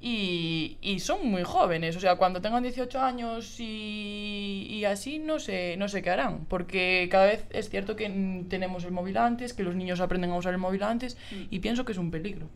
Y, 0.03 0.77
y 0.81 0.99
son 0.99 1.27
muy 1.27 1.43
jóvenes, 1.43 1.95
o 1.95 1.99
sea, 1.99 2.15
cuando 2.15 2.41
tengan 2.41 2.63
18 2.63 2.99
años 2.99 3.59
y, 3.59 4.65
y 4.67 4.85
así, 4.85 5.19
no 5.19 5.37
sé, 5.37 5.75
no 5.77 5.87
sé 5.89 6.01
qué 6.01 6.09
harán, 6.09 6.45
porque 6.45 7.07
cada 7.11 7.25
vez 7.25 7.45
es 7.51 7.69
cierto 7.69 7.95
que 7.95 8.09
mm, 8.09 8.49
tenemos 8.49 8.83
el 8.83 8.91
móvil 8.91 9.17
antes, 9.17 9.53
que 9.53 9.61
los 9.61 9.75
niños 9.75 9.99
aprenden 9.99 10.31
a 10.31 10.37
usar 10.37 10.53
el 10.53 10.59
móvil 10.59 10.81
antes, 10.81 11.17
y 11.51 11.59
pienso 11.59 11.85
que 11.85 11.91
es 11.91 11.99
un 11.99 12.09
peligro. 12.09 12.47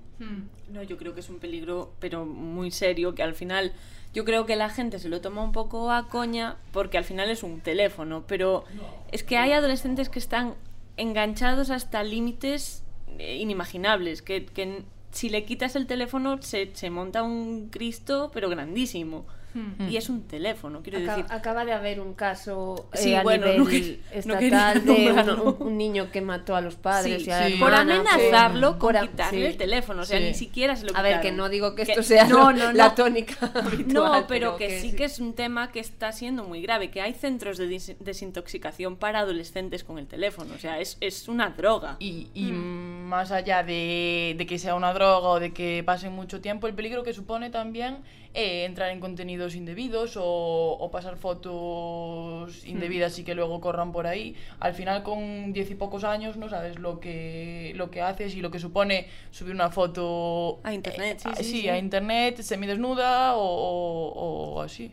No, 0.70 0.82
yo 0.82 0.98
creo 0.98 1.14
que 1.14 1.20
es 1.20 1.30
un 1.30 1.40
peligro, 1.40 1.94
pero 2.00 2.26
muy 2.26 2.72
serio, 2.72 3.14
que 3.14 3.22
al 3.22 3.36
final 3.36 3.74
yo 4.14 4.26
creo 4.26 4.46
que 4.46 4.56
la 4.56 4.70
gente 4.70 4.98
se 4.98 5.10
lo 5.10 5.22
toma 5.22 5.44
un 5.44 5.52
poco 5.52 5.92
a 5.92 6.08
coña 6.08 6.56
porque 6.72 6.98
al 6.98 7.04
final 7.04 7.30
es 7.30 7.44
un 7.44 7.60
teléfono, 7.60 8.24
pero 8.28 8.64
es 9.12 9.24
que 9.24 9.38
hay 9.38 9.52
adolescentes 9.52 10.10
que 10.10 10.20
están 10.20 10.56
enganchados 10.98 11.70
hasta 11.70 12.02
límites 12.02 12.84
eh, 13.20 13.36
inimaginables, 13.38 14.22
que, 14.22 14.46
que 14.46 14.84
si 15.16 15.30
le 15.30 15.46
quitas 15.46 15.76
el 15.76 15.88
teléfono 15.88 16.42
se, 16.42 16.76
se 16.76 16.90
monta 16.90 17.24
un 17.24 17.70
Cristo, 17.70 18.32
pero 18.34 18.50
grandísimo. 18.50 19.26
Hmm. 19.56 19.88
Y 19.90 19.96
es 19.96 20.10
un 20.10 20.24
teléfono, 20.28 20.82
quiero 20.84 21.00
Acaba, 21.00 21.16
decir. 21.18 21.32
acaba 21.34 21.64
de 21.66 21.72
haber 21.72 22.02
un 22.02 22.14
caso 22.14 22.90
eh, 22.94 22.98
Sí, 22.98 23.16
a 23.16 23.24
bueno, 23.24 23.46
nivel 23.46 23.60
no 23.64 23.66
que- 23.68 24.00
no 24.26 24.38
quería 24.38 24.74
estatal 24.74 24.86
de 24.86 25.12
un, 25.42 25.56
un 25.68 25.78
niño 25.78 26.12
que 26.12 26.20
mató 26.20 26.56
a 26.58 26.62
los 26.62 26.76
padres 26.76 27.24
Sí, 27.24 27.30
y 27.30 27.32
a 27.32 27.40
la 27.40 27.48
sí. 27.48 27.54
por 27.56 27.74
amenazarlo 27.74 28.72
con 28.72 28.80
por 28.80 28.98
a- 28.98 29.02
quitarle 29.08 29.40
sí. 29.40 29.46
el 29.46 29.58
teléfono, 29.58 30.02
o 30.02 30.06
sea, 30.06 30.20
Sí. 30.20 30.26
ni 30.26 30.34
siquiera 30.34 30.76
se 30.76 30.86
lo 30.86 30.96
A 30.98 31.02
ver, 31.02 31.22
que 31.22 31.32
no 31.32 31.48
digo 31.50 31.74
que 31.74 31.84
Que- 31.86 31.94
esto 31.94 32.04
sea 32.04 32.26
no, 32.26 32.52
no, 32.52 32.74
la 32.74 32.90
no. 32.90 32.96
tónica 32.96 33.52
habitual. 33.56 33.94
No, 34.22 34.28
pero 34.28 34.58
que 34.58 34.82
sí 34.82 34.94
que 34.96 35.06
es 35.06 35.20
un 35.20 35.34
tema 35.34 35.72
que 35.72 35.80
está 35.80 36.12
siendo 36.12 36.44
muy 36.44 36.62
grave, 36.62 36.92
que 36.92 37.02
hay 37.02 37.14
centros 37.14 37.58
de 37.58 37.68
desintoxicación 38.00 38.98
para 38.98 39.20
adolescentes 39.20 39.84
con 39.84 40.00
el 40.00 40.08
teléfono, 40.08 40.54
o 40.56 40.60
sea, 40.60 40.80
es, 40.80 40.98
es 41.02 41.28
una 41.28 41.50
droga. 41.52 41.96
Y, 42.00 42.28
y 42.34 42.52
más 42.52 43.32
allá 43.32 43.64
de, 43.64 44.36
de 44.38 44.46
que 44.46 44.60
sea 44.60 44.76
una 44.76 44.94
droga 44.94 45.28
o 45.30 45.40
de 45.40 45.54
que 45.54 45.84
pase 45.86 46.10
mucho 46.10 46.42
tiempo, 46.42 46.68
el 46.68 46.74
peligro 46.74 47.04
que 47.04 47.14
supone 47.14 47.50
también 47.50 47.98
eh, 48.36 48.66
entrar 48.66 48.92
en 48.92 49.00
contenidos 49.00 49.56
indebidos 49.56 50.18
o, 50.18 50.78
o 50.80 50.92
pasar 50.92 51.16
fotos 51.16 52.66
indebidas 52.66 53.18
y 53.18 53.24
que 53.24 53.34
luego 53.34 53.62
corran 53.62 53.92
por 53.92 54.06
ahí. 54.06 54.36
Al 54.60 54.74
final, 54.74 55.02
con 55.04 55.54
diez 55.54 55.72
y 55.72 55.76
pocos 55.76 56.04
años, 56.04 56.38
no 56.38 56.50
sabes 56.50 56.78
lo 56.78 57.00
que, 57.00 57.72
lo 57.76 57.90
que 57.90 58.02
haces 58.02 58.36
y 58.36 58.42
lo 58.42 58.52
que 58.52 58.60
supone 58.60 59.08
subir 59.32 59.56
una 59.56 59.70
foto 59.70 60.60
A 60.64 60.74
internet, 60.74 61.20
sí, 61.24 61.30
eh, 61.30 61.44
sí, 61.44 61.62
sí. 61.62 61.70
a 61.70 61.78
internet, 61.78 62.42
semidesnuda 62.42 63.36
o, 63.36 63.42
o, 63.42 64.56
o 64.56 64.62
así. 64.62 64.92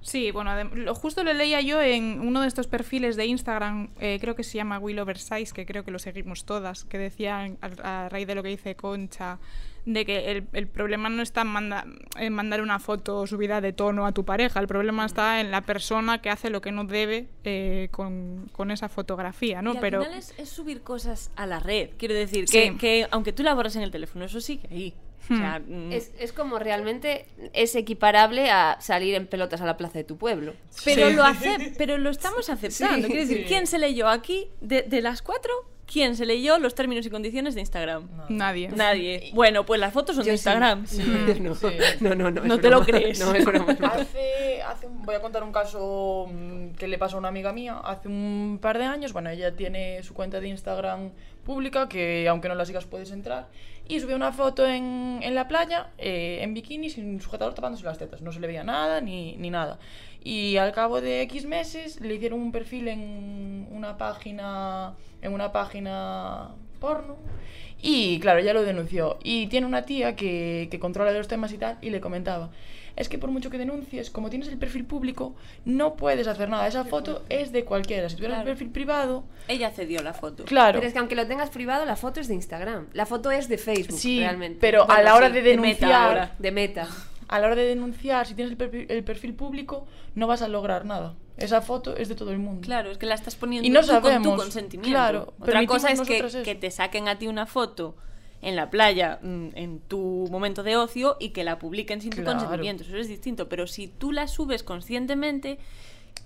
Sí, 0.00 0.30
bueno, 0.32 0.64
lo 0.64 0.94
justo 0.94 1.24
lo 1.24 1.32
leía 1.32 1.62
yo 1.62 1.80
en 1.80 2.20
uno 2.20 2.42
de 2.42 2.48
estos 2.48 2.66
perfiles 2.66 3.16
de 3.16 3.24
Instagram, 3.24 3.88
eh, 4.00 4.18
creo 4.20 4.34
que 4.34 4.42
se 4.44 4.58
llama 4.58 4.78
Will 4.78 4.98
Oversize, 4.98 5.54
que 5.54 5.64
creo 5.64 5.82
que 5.82 5.90
lo 5.90 5.98
seguimos 5.98 6.44
todas, 6.44 6.84
que 6.84 6.98
decían, 6.98 7.56
a, 7.62 8.04
a 8.04 8.08
raíz 8.10 8.26
de 8.26 8.34
lo 8.34 8.42
que 8.42 8.50
dice 8.50 8.74
Concha, 8.74 9.38
de 9.86 10.06
que 10.06 10.30
el, 10.30 10.46
el 10.54 10.66
problema 10.66 11.08
no 11.10 11.22
está 11.22 11.42
en, 11.42 11.48
manda- 11.48 11.84
en 12.18 12.32
mandar 12.32 12.62
una 12.62 12.78
foto 12.78 13.26
subida 13.26 13.60
de 13.60 13.72
tono 13.72 14.06
a 14.06 14.12
tu 14.12 14.24
pareja, 14.24 14.58
el 14.60 14.66
problema 14.66 15.04
está 15.04 15.40
en 15.40 15.50
la 15.50 15.60
persona 15.60 16.22
que 16.22 16.30
hace 16.30 16.48
lo 16.50 16.60
que 16.62 16.72
no 16.72 16.84
debe 16.84 17.28
eh, 17.44 17.88
con, 17.90 18.48
con 18.52 18.70
esa 18.70 18.88
fotografía, 18.88 19.60
¿no? 19.60 19.72
Y 19.74 19.76
al 19.76 19.80
Pero 19.82 20.02
final 20.02 20.18
es, 20.18 20.34
es 20.38 20.48
subir 20.48 20.80
cosas 20.82 21.30
a 21.36 21.46
la 21.46 21.58
red, 21.60 21.90
quiero 21.98 22.14
decir, 22.14 22.48
Sí. 22.48 22.58
que, 22.58 22.76
que 22.78 23.06
aunque 23.10 23.32
tú 23.32 23.42
la 23.42 23.52
borras 23.54 23.76
en 23.76 23.82
el 23.82 23.90
teléfono, 23.90 24.24
eso 24.24 24.40
sigue 24.40 24.68
ahí. 24.70 24.94
O 25.24 25.26
sea, 25.36 25.58
mm, 25.66 25.90
Es, 25.90 26.12
es 26.18 26.34
como 26.34 26.58
realmente 26.58 27.24
es 27.54 27.74
equiparable 27.76 28.50
a 28.50 28.76
salir 28.82 29.14
en 29.14 29.26
pelotas 29.26 29.62
a 29.62 29.64
la 29.64 29.78
plaza 29.78 29.96
de 29.98 30.04
tu 30.04 30.18
pueblo. 30.18 30.52
Pero 30.84 31.08
Sí. 31.08 31.14
lo 31.14 31.24
hace, 31.24 31.72
pero 31.78 31.96
lo 31.96 32.10
estamos 32.10 32.48
aceptando. 32.50 33.06
Sí, 33.06 33.12
Quiero 33.12 33.26
decir, 33.26 33.38
sí. 33.38 33.44
¿quién 33.48 33.66
se 33.66 33.78
leyó 33.78 34.08
aquí 34.08 34.48
de, 34.60 34.82
de 34.82 35.00
las 35.00 35.22
cuatro? 35.22 35.50
¿Quién 35.86 36.16
se 36.16 36.24
leyó 36.24 36.58
los 36.58 36.74
términos 36.74 37.04
y 37.06 37.10
condiciones 37.10 37.54
de 37.54 37.60
Instagram? 37.60 38.08
nadie. 38.30 38.68
Nadie. 38.68 39.30
Bueno, 39.34 39.66
pues 39.66 39.78
las 39.80 39.92
fotos 39.92 40.16
son 40.16 40.24
de 40.24 40.30
sí. 40.30 40.34
Instagram. 40.36 40.80
no, 41.42 41.54
Sí. 41.54 41.66
no, 42.00 42.14
no, 42.14 42.30
no, 42.30 42.42
No 42.44 42.58
te 42.58 42.70
lo 42.70 42.82
crees. 42.82 43.20
No, 43.20 43.34
es 43.34 43.44
broma, 43.44 43.72
es 43.72 43.78
broma. 43.78 43.94
Hace, 43.94 44.62
hace 44.62 44.86
un- 44.86 45.02
voy 45.04 45.14
a 45.14 45.20
contar 45.20 45.42
un 45.42 45.52
caso 45.52 46.26
mm, 46.32 46.70
que 46.76 46.88
le 46.88 46.96
pasó 46.96 47.16
a 47.16 47.18
una 47.18 47.28
amiga 47.28 47.52
mía 47.52 47.78
hace 47.84 48.08
un 48.08 48.58
par 48.62 48.78
de 48.78 48.84
años. 48.86 49.12
Bueno, 49.12 49.28
ella 49.30 49.54
tiene 49.54 50.02
su 50.02 50.14
cuenta 50.14 50.40
de 50.40 50.48
Instagram 50.48 51.10
pública, 51.44 51.88
que 51.88 52.26
aunque 52.28 52.48
no 52.48 52.54
la 52.54 52.64
sigas 52.64 52.86
puedes 52.86 53.10
entrar. 53.10 53.48
Y 53.86 54.00
subió 54.00 54.16
una 54.16 54.32
foto 54.32 54.66
en, 54.66 55.20
en 55.22 55.34
la 55.34 55.46
playa, 55.46 55.90
eh, 55.98 56.38
en 56.40 56.54
bikini, 56.54 56.88
sin 56.88 57.20
sujetador, 57.20 57.54
tapándose 57.54 57.84
las 57.84 57.98
tetas. 57.98 58.22
No 58.22 58.32
se 58.32 58.40
le 58.40 58.46
veía 58.46 58.64
nada 58.64 59.00
ni, 59.00 59.36
ni 59.36 59.50
nada. 59.50 59.78
Y 60.22 60.56
al 60.56 60.72
cabo 60.72 61.02
de 61.02 61.20
X 61.22 61.44
meses 61.44 62.00
le 62.00 62.14
hicieron 62.14 62.40
un 62.40 62.50
perfil 62.50 62.88
en 62.88 63.68
una 63.70 63.98
página, 63.98 64.94
en 65.20 65.34
una 65.34 65.52
página 65.52 66.48
porno. 66.80 67.16
Y 67.82 68.18
claro, 68.20 68.40
ella 68.40 68.54
lo 68.54 68.62
denunció. 68.62 69.18
Y 69.22 69.48
tiene 69.48 69.66
una 69.66 69.82
tía 69.82 70.16
que, 70.16 70.68
que 70.70 70.78
controla 70.78 71.12
los 71.12 71.28
temas 71.28 71.52
y 71.52 71.58
tal, 71.58 71.76
y 71.82 71.90
le 71.90 72.00
comentaba, 72.00 72.50
es 72.96 73.08
que 73.08 73.18
por 73.18 73.30
mucho 73.30 73.50
que 73.50 73.58
denuncies, 73.58 74.10
como 74.10 74.30
tienes 74.30 74.48
el 74.48 74.58
perfil 74.58 74.84
público, 74.84 75.34
no 75.64 75.94
puedes 75.96 76.26
hacer 76.28 76.48
nada. 76.48 76.66
Esa 76.66 76.84
foto 76.84 77.22
es 77.28 77.50
de 77.52 77.64
cualquiera. 77.64 78.08
Si 78.08 78.16
tuvieras 78.16 78.36
Claro. 78.36 78.50
el 78.50 78.56
perfil 78.56 78.72
privado, 78.72 79.24
Ella 79.48 79.70
cedió 79.70 80.02
la 80.02 80.12
foto. 80.14 80.44
claro. 80.44 80.78
Pero 80.78 80.86
es 80.86 80.92
que 80.92 80.98
aunque 80.98 81.14
lo 81.16 81.26
tengas 81.26 81.50
privado, 81.50 81.84
la 81.84 81.96
foto 81.96 82.20
es 82.20 82.28
de 82.28 82.34
Instagram. 82.34 82.86
La 82.92 83.06
foto 83.06 83.30
es 83.30 83.48
de 83.48 83.58
Facebook, 83.58 83.98
Sí, 83.98 84.20
realmente. 84.20 84.58
pero 84.60 84.88
a 84.90 85.02
la 85.02 85.14
hora 85.16 85.28
sí, 85.28 85.34
de 85.34 85.42
de 85.42 85.56
meta 85.56 85.86
denunciar, 85.86 86.02
ahora. 86.08 86.34
de 86.38 86.50
meta. 86.52 86.88
a 87.26 87.38
la 87.40 87.46
hora 87.46 87.56
de 87.56 87.64
denunciar, 87.64 88.26
si 88.26 88.34
tienes 88.34 88.52
el 88.52 88.56
perfil, 88.58 88.86
el 88.88 89.02
perfil 89.02 89.34
público, 89.34 89.86
no 90.14 90.26
vas 90.26 90.42
a 90.42 90.48
lograr 90.48 90.84
nada. 90.84 91.14
Esa 91.36 91.62
foto 91.62 91.96
es 91.96 92.08
de 92.08 92.14
todo 92.14 92.30
el 92.30 92.38
mundo. 92.38 92.60
Claro, 92.60 92.92
es 92.92 92.98
que 92.98 93.06
la 93.06 93.14
estás 93.16 93.34
poniendo 93.34 93.66
Y 93.66 93.70
no 93.70 93.80
tú 93.80 93.86
con 93.88 94.00
tu 94.02 94.06
sabemos, 94.08 94.36
consentimiento. 94.40 94.88
claro, 94.90 95.34
Otra 95.40 95.66
cosa 95.66 95.90
es 95.90 96.00
que, 96.02 96.22
que 96.44 96.54
te 96.54 96.70
saquen 96.70 97.08
a 97.08 97.18
ti 97.18 97.26
una 97.26 97.46
foto 97.46 97.96
en 98.44 98.56
la 98.56 98.70
playa, 98.70 99.18
mm, 99.22 99.48
en 99.54 99.80
tu 99.80 100.28
momento 100.30 100.62
de 100.62 100.76
ocio, 100.76 101.16
y 101.18 101.30
que 101.30 101.44
la 101.44 101.58
publiquen 101.58 102.00
sin 102.00 102.10
tu 102.10 102.22
consentimiento. 102.24 102.84
Eso 102.84 102.96
es 102.96 103.08
distinto. 103.08 103.48
Pero 103.48 103.66
si 103.66 103.88
tú 103.88 104.12
la 104.12 104.28
subes 104.28 104.62
conscientemente, 104.62 105.58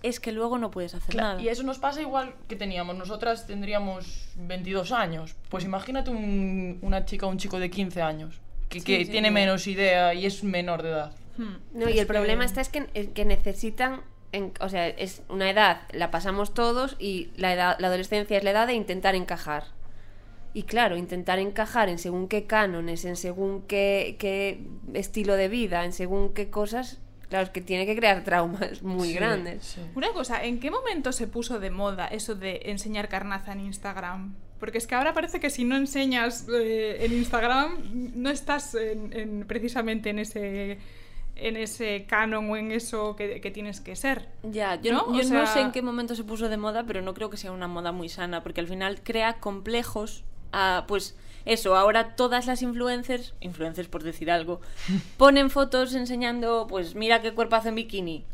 es 0.03 0.21
que 0.21 0.33
luego 0.33 0.59
no 0.59 0.71
puedes 0.71 0.95
hacer 0.95 1.15
nada. 1.17 1.41
Y 1.41 1.49
eso 1.49 1.63
nos 1.63 1.79
pasa 1.79 2.01
igual 2.01 2.35
que 2.49 2.55
teníamos. 2.57 2.97
Nosotras 2.97 3.47
tendríamos 3.47 4.29
22 4.37 4.93
años. 4.93 5.35
Pues 5.49 5.65
imagínate 5.65 6.11
un- 6.11 6.79
una 6.83 7.05
chica 7.05 7.27
o 7.27 7.31
un 7.31 7.39
chico 7.39 7.59
de 7.59 7.71
15 7.71 8.03
años 8.03 8.41
que, 8.69 8.81
Sí, 8.81 8.87
que 8.87 9.05
sí, 9.05 9.11
tiene 9.11 9.31
no. 9.31 9.35
menos 9.35 9.67
idea 9.67 10.15
y 10.15 10.27
es 10.27 10.45
menor 10.45 10.83
de 10.83 10.91
edad. 10.91 11.13
No, 11.73 11.89
y 11.89 11.99
el 11.99 12.07
problema 12.07 12.45
está 12.45 12.61
es 12.61 12.69
que, 12.69 12.89
es 12.95 13.09
que 13.09 13.25
necesitan, 13.25 14.01
en- 14.33 14.53
o 14.61 14.69
sea, 14.69 14.89
es 14.89 15.23
una 15.29 15.49
edad, 15.51 15.83
la 15.93 16.11
pasamos 16.11 16.53
todos 16.53 16.97
y 16.99 17.31
la, 17.37 17.53
edad, 17.55 17.77
la 17.79 17.87
adolescencia 17.89 18.37
es 18.37 18.45
la 18.45 18.51
edad 18.51 18.67
de 18.67 18.75
intentar 18.75 19.15
encajar. 19.15 19.65
Y 20.59 20.65
claro, 20.65 20.97
intentar 20.97 21.39
encajar 21.39 21.89
en 21.89 21.99
según 21.99 22.27
qué 22.27 22.45
cánones, 22.47 23.05
en 23.05 23.15
según 23.17 23.63
qué, 23.69 24.17
qué 24.19 24.61
estilo 24.93 25.35
de 25.35 25.47
vida, 25.49 25.85
en 25.85 25.93
según 25.93 26.33
qué 26.35 26.51
cosas, 26.51 26.99
claro, 27.29 27.45
es 27.45 27.51
que 27.51 27.61
tiene 27.61 27.87
que 27.87 27.95
crear 27.95 28.25
traumas 28.25 28.83
muy 28.95 29.09
Sí, 29.11 29.15
grandes. 29.15 29.65
sí. 29.65 29.81
Una 29.95 30.11
cosa, 30.13 30.43
¿en 30.45 30.59
qué 30.59 30.71
momento 30.73 31.13
se 31.13 31.29
puso 31.29 31.61
de 31.61 31.71
moda 31.71 32.09
eso 32.09 32.35
de 32.35 32.63
enseñar 32.65 33.09
carnaza 33.09 33.53
en 33.53 33.61
Instagram? 33.61 34.35
Porque 34.59 34.79
es 34.79 34.89
que 34.89 34.97
ahora 34.97 35.13
parece 35.15 35.39
que 35.39 35.51
si 35.51 35.63
no 35.65 35.77
enseñas 35.77 36.49
eh, 36.53 37.05
en 37.05 37.13
Instagram, 37.13 37.79
no 38.17 38.29
estás 38.29 38.75
en- 38.75 39.13
en- 39.13 39.45
precisamente 39.47 40.11
en 40.11 40.19
ese 40.19 40.79
en 41.37 41.57
ese 41.57 42.05
canon 42.09 42.51
o 42.51 42.57
en 42.57 42.73
eso 42.73 43.15
que, 43.15 43.41
que 43.41 43.53
tienes 43.53 43.81
que 43.81 43.95
ser. 43.95 44.27
Ya, 44.43 44.75
yo, 44.75 44.91
¿No? 44.93 45.03
O 45.05 45.47
sé 45.47 45.61
en 45.61 45.71
qué 45.71 45.83
momento 45.83 46.17
se 46.17 46.25
puso 46.25 46.49
de 46.49 46.57
moda, 46.57 46.83
pero 46.85 47.01
no 47.01 47.15
creo 47.15 47.31
que 47.31 47.37
sea 47.37 47.53
una 47.53 47.69
moda 47.69 47.93
muy 47.93 48.09
sana, 48.09 48.43
porque 48.43 48.61
al 48.61 48.67
final 48.67 49.01
crea 49.05 49.35
complejos 49.39 50.25
a, 50.53 50.85
pues, 50.89 51.17
eso, 51.45 51.77
ahora 51.77 52.15
todas 52.17 52.47
las 52.47 52.61
influencers, 52.63 53.35
influencers 53.41 53.89
por 53.89 54.03
decir 54.03 54.31
algo, 54.31 54.61
ponen 55.17 55.51
fotos 55.51 55.95
enseñando, 55.95 56.67
pues, 56.69 56.95
mira 56.95 57.23
qué 57.23 57.33
cuerpo 57.35 57.57
hace 57.57 57.71
en 57.71 57.75
bikini. 57.77 58.25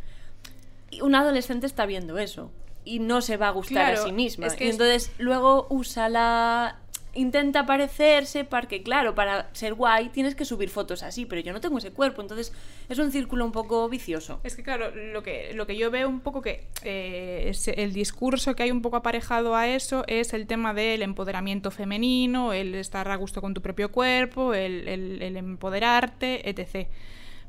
Y 0.90 1.00
un 1.00 1.14
adolescente 1.14 1.66
está 1.66 1.86
viendo 1.86 2.18
eso 2.18 2.50
y 2.84 2.98
no 2.98 3.20
se 3.20 3.36
va 3.36 3.48
a 3.48 3.50
gustar 3.52 3.86
Claro, 3.92 4.02
a 4.02 4.04
sí 4.06 4.12
misma. 4.12 4.46
es 4.46 4.54
que 4.54 4.64
y 4.64 4.68
es- 4.68 4.74
entonces 4.74 5.10
luego 5.18 5.66
usa 5.70 6.08
la... 6.08 6.78
Intenta 7.16 7.64
parecerse 7.64 8.44
porque, 8.44 8.82
claro, 8.82 9.14
para 9.14 9.48
ser 9.54 9.74
guay 9.74 10.08
tienes 10.08 10.34
que 10.34 10.44
subir 10.44 10.68
fotos 10.68 11.04
así, 11.04 11.26
pero 11.26 11.40
yo 11.42 11.52
no 11.52 11.60
tengo 11.60 11.78
ese 11.78 11.92
cuerpo, 11.92 12.22
entonces 12.22 12.52
es 12.88 12.98
un 12.98 13.12
círculo 13.12 13.44
un 13.44 13.52
poco 13.52 13.88
vicioso. 13.88 14.40
Es 14.42 14.56
que 14.56 14.64
claro, 14.64 14.90
lo 14.94 15.22
que, 15.22 15.52
lo 15.54 15.64
que 15.66 15.76
yo 15.76 15.92
veo 15.92 16.08
un 16.08 16.20
poco 16.20 16.42
que 16.42 16.66
eh, 16.82 17.44
es 17.48 17.68
el 17.68 17.92
discurso 17.92 18.56
que 18.56 18.64
hay 18.64 18.72
un 18.72 18.82
poco 18.82 18.96
aparejado 18.96 19.54
a 19.54 19.68
eso 19.68 20.02
es 20.08 20.32
el 20.34 20.48
tema 20.48 20.74
del 20.74 21.02
empoderamiento 21.02 21.70
femenino, 21.70 22.52
el 22.52 22.74
estar 22.74 23.08
a 23.08 23.16
gusto 23.16 23.40
con 23.40 23.54
tu 23.54 23.62
propio 23.62 23.92
cuerpo, 23.92 24.52
el 24.52 25.36
empoderarte, 25.36 26.48
etc. 26.50 26.88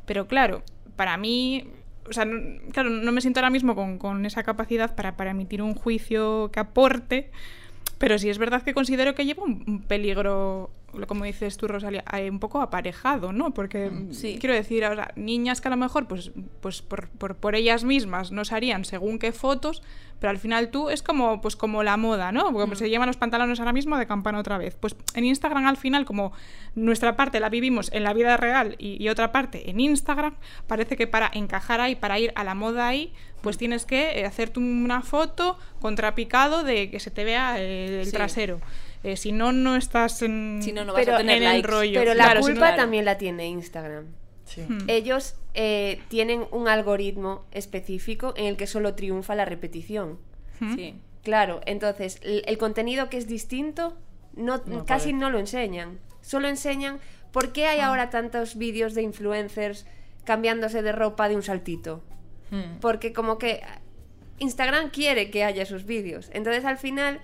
Pero 0.05 0.27
claro, 0.27 0.61
para 0.95 1.17
mí, 1.17 1.67
o 2.07 2.13
sea, 2.13 2.25
no- 2.25 2.59
claro, 2.71 2.89
no 2.89 3.11
me 3.11 3.21
siento 3.21 3.39
ahora 3.39 3.49
mismo 3.49 3.75
con, 3.75 3.97
con 3.97 4.25
esa 4.25 4.43
capacidad 4.43 4.95
para, 4.95 5.17
para 5.17 5.31
emitir 5.31 5.61
un 5.61 5.73
juicio 5.73 6.49
que 6.51 6.59
aporte, 6.59 7.31
pero 7.97 8.17
sí 8.17 8.29
es 8.29 8.37
verdad 8.37 8.63
que 8.63 8.73
considero 8.73 9.15
que 9.15 9.25
lleva 9.25 9.43
un, 9.43 9.81
peligro, 9.87 10.69
como 11.07 11.25
dices 11.25 11.57
tú, 11.57 11.67
Rosalia, 11.67 12.03
eh, 12.17 12.29
un 12.29 12.39
poco 12.39 12.61
aparejado, 12.61 13.31
¿no? 13.33 13.53
Porque 13.53 13.91
Sí. 14.11 14.37
quiero 14.39 14.55
decir, 14.55 14.83
ahora, 14.85 15.11
niñas 15.15 15.61
que 15.61 15.67
a 15.67 15.71
lo 15.71 15.77
mejor, 15.77 16.07
pues, 16.07 16.31
pues 16.61 16.81
por, 16.81 17.09
por, 17.09 17.35
por 17.35 17.55
ellas 17.55 17.83
mismas 17.83 18.31
no 18.31 18.45
se 18.45 18.55
harían 18.55 18.85
según 18.85 19.19
qué 19.19 19.31
fotos, 19.31 19.83
pero 20.19 20.31
al 20.31 20.37
final 20.39 20.71
tú 20.71 20.89
es 20.89 21.03
como, 21.03 21.41
pues 21.41 21.55
como 21.57 21.83
la 21.83 21.97
moda, 21.97 22.31
¿no? 22.31 22.51
Como 22.53 22.75
se 22.75 22.89
llevan 22.89 23.07
los 23.07 23.17
pantalones 23.17 23.59
ahora 23.59 23.73
mismo 23.73 23.97
de 23.97 24.07
campana 24.07 24.39
otra 24.39 24.57
vez. 24.57 24.75
Pues 24.79 24.95
en 25.13 25.25
Instagram 25.25 25.65
al 25.67 25.75
final, 25.77 26.05
como 26.05 26.31
nuestra 26.73 27.15
parte 27.17 27.39
la 27.41 27.49
vivimos 27.49 27.91
en 27.91 28.03
la 28.03 28.13
vida 28.13 28.37
real 28.37 28.75
y, 28.79 29.01
y 29.03 29.09
otra 29.09 29.31
parte 29.33 29.69
en 29.69 29.79
Instagram, 29.81 30.35
parece 30.67 30.95
que 30.95 31.05
para 31.05 31.29
encajar 31.33 31.81
ahí, 31.81 31.95
para 31.95 32.17
ir 32.17 32.31
a 32.35 32.43
la 32.45 32.55
moda 32.55 32.87
ahí, 32.87 33.13
pues 33.41 33.57
tienes 33.57 33.85
que 33.85 34.19
eh, 34.21 34.25
hacerte 34.25 34.59
una 34.59 35.01
foto 35.01 35.57
contrapicado 35.81 36.63
de 36.63 36.89
que 36.89 36.99
se 36.99 37.11
te 37.11 37.23
vea 37.25 37.55
eh, 37.59 37.99
el 37.99 38.05
Sí. 38.07 38.11
trasero. 38.13 38.59
Eh, 39.05 39.17
si 39.17 39.31
no, 39.31 39.51
no 39.51 39.75
estás 39.75 40.21
en, 40.23 40.59
Si 40.63 40.71
no, 40.73 40.83
no 40.83 40.93
vas 40.93 41.01
Pero 41.03 41.15
a 41.15 41.17
tener 41.19 41.43
en 41.43 41.49
el 41.51 41.63
rollo. 41.63 41.99
Pero 41.99 42.13
la 42.15 42.23
Claro, 42.25 42.41
si 42.41 42.47
no- 42.47 42.53
culpa 42.53 42.67
claro. 42.69 42.81
también 42.81 43.05
la 43.05 43.17
tiene 43.17 43.47
Instagram. 43.47 44.05
Sí. 44.45 44.61
Hmm. 44.61 44.79
Ellos 44.87 45.35
eh, 45.53 46.01
tienen 46.07 46.45
un 46.51 46.67
algoritmo 46.67 47.45
específico 47.51 48.33
en 48.35 48.45
el 48.45 48.57
que 48.57 48.67
solo 48.67 48.95
triunfa 48.95 49.35
la 49.35 49.45
repetición. 49.45 50.17
¿Mm? 50.59 50.75
Sí. 50.75 50.95
Claro, 51.23 51.61
entonces 51.65 52.19
el, 52.23 52.43
el 52.47 52.57
contenido 52.57 53.09
que 53.09 53.17
es 53.17 53.27
distinto 53.27 53.97
no, 54.33 54.61
No 54.65 54.85
casi 54.85 55.13
no 55.13 55.29
lo 55.29 55.39
enseñan. 55.39 55.99
Solo 56.21 56.47
enseñan 56.47 56.99
¿Por 57.31 57.51
qué 57.51 57.65
hay 57.65 57.81
ahora 57.81 58.09
tantos 58.09 58.55
vídeos 58.57 58.93
de 58.93 59.01
influencers 59.01 59.85
cambiándose 60.23 60.81
de 60.81 60.93
ropa 60.93 61.27
de 61.27 61.35
un 61.35 61.43
saltito? 61.43 62.01
Hmm. 62.49 62.79
Porque 62.79 63.11
como 63.11 63.37
que 63.37 63.61
Instagram 64.39 64.89
quiere 64.89 65.29
que 65.31 65.43
haya 65.43 65.63
esos 65.63 65.85
vídeos. 65.85 66.29
Entonces 66.33 66.63
al 66.65 66.77
final, 66.77 67.19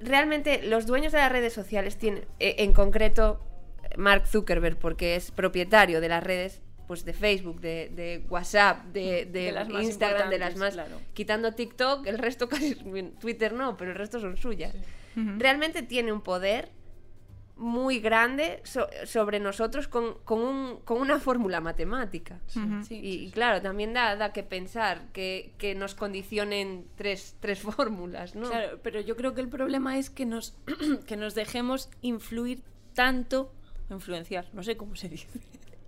realmente 0.00 0.62
los 0.62 0.86
dueños 0.86 1.12
de 1.12 1.18
las 1.18 1.32
redes 1.32 1.52
sociales 1.52 1.96
tienen, 1.96 2.24
eh, 2.38 2.56
en 2.58 2.72
concreto 2.72 3.40
Mark 3.96 4.26
Zuckerberg, 4.26 4.78
porque 4.78 5.16
es 5.16 5.30
propietario 5.30 6.00
de 6.00 6.08
las 6.08 6.22
redes 6.22 6.62
pues 6.86 7.04
de 7.04 7.12
Facebook, 7.12 7.60
de, 7.60 7.88
de 7.94 8.24
WhatsApp, 8.28 8.86
de, 8.86 9.24
de 9.30 9.44
De 9.44 9.52
las 9.52 9.68
más 9.68 9.84
Instagram, 9.84 10.28
de 10.28 10.38
las 10.38 10.56
más... 10.56 10.74
claro. 10.74 11.00
Quitando 11.14 11.52
TikTok, 11.54 12.06
el 12.06 12.18
resto 12.18 12.48
casi... 12.50 12.74
Twitter 13.20 13.52
no, 13.52 13.76
pero 13.76 13.92
el 13.92 13.96
resto 13.96 14.18
son 14.20 14.36
suyas. 14.36 14.74
Realmente 15.14 15.82
tiene 15.82 16.12
un 16.12 16.20
poder 16.20 16.70
muy 17.60 18.00
grande 18.00 18.60
so- 18.64 18.88
sobre 19.04 19.38
nosotros 19.38 19.86
con, 19.86 20.14
con 20.24 20.40
un- 20.40 20.80
con 20.80 20.98
una 20.98 21.18
fórmula 21.26 21.60
matemática. 21.60 22.40
Sí. 22.48 22.94
Y, 22.94 23.26
y 23.26 23.30
claro, 23.30 23.60
también 23.60 23.92
da, 23.92 24.16
da 24.16 24.32
que 24.32 24.42
pensar 24.42 25.02
que, 25.12 25.52
que 25.58 25.74
nos 25.74 25.94
condicionen 25.94 26.86
tres, 26.96 27.36
tres 27.38 27.60
fórmulas, 27.76 28.34
¿no? 28.34 28.48
Claro, 28.48 28.80
pero 28.82 29.00
yo 29.00 29.14
creo 29.16 29.34
que 29.34 29.42
el 29.42 29.48
problema 29.48 29.98
es 29.98 30.08
que 30.10 30.24
nos, 30.26 30.54
que 31.06 31.16
nos 31.16 31.34
dejemos 31.34 31.90
influir 32.00 32.62
tanto, 32.94 33.52
influenciar, 33.90 34.46
no 34.52 34.62
sé 34.62 34.76
cómo 34.76 34.96
se 34.96 35.08
dice. 35.08 35.28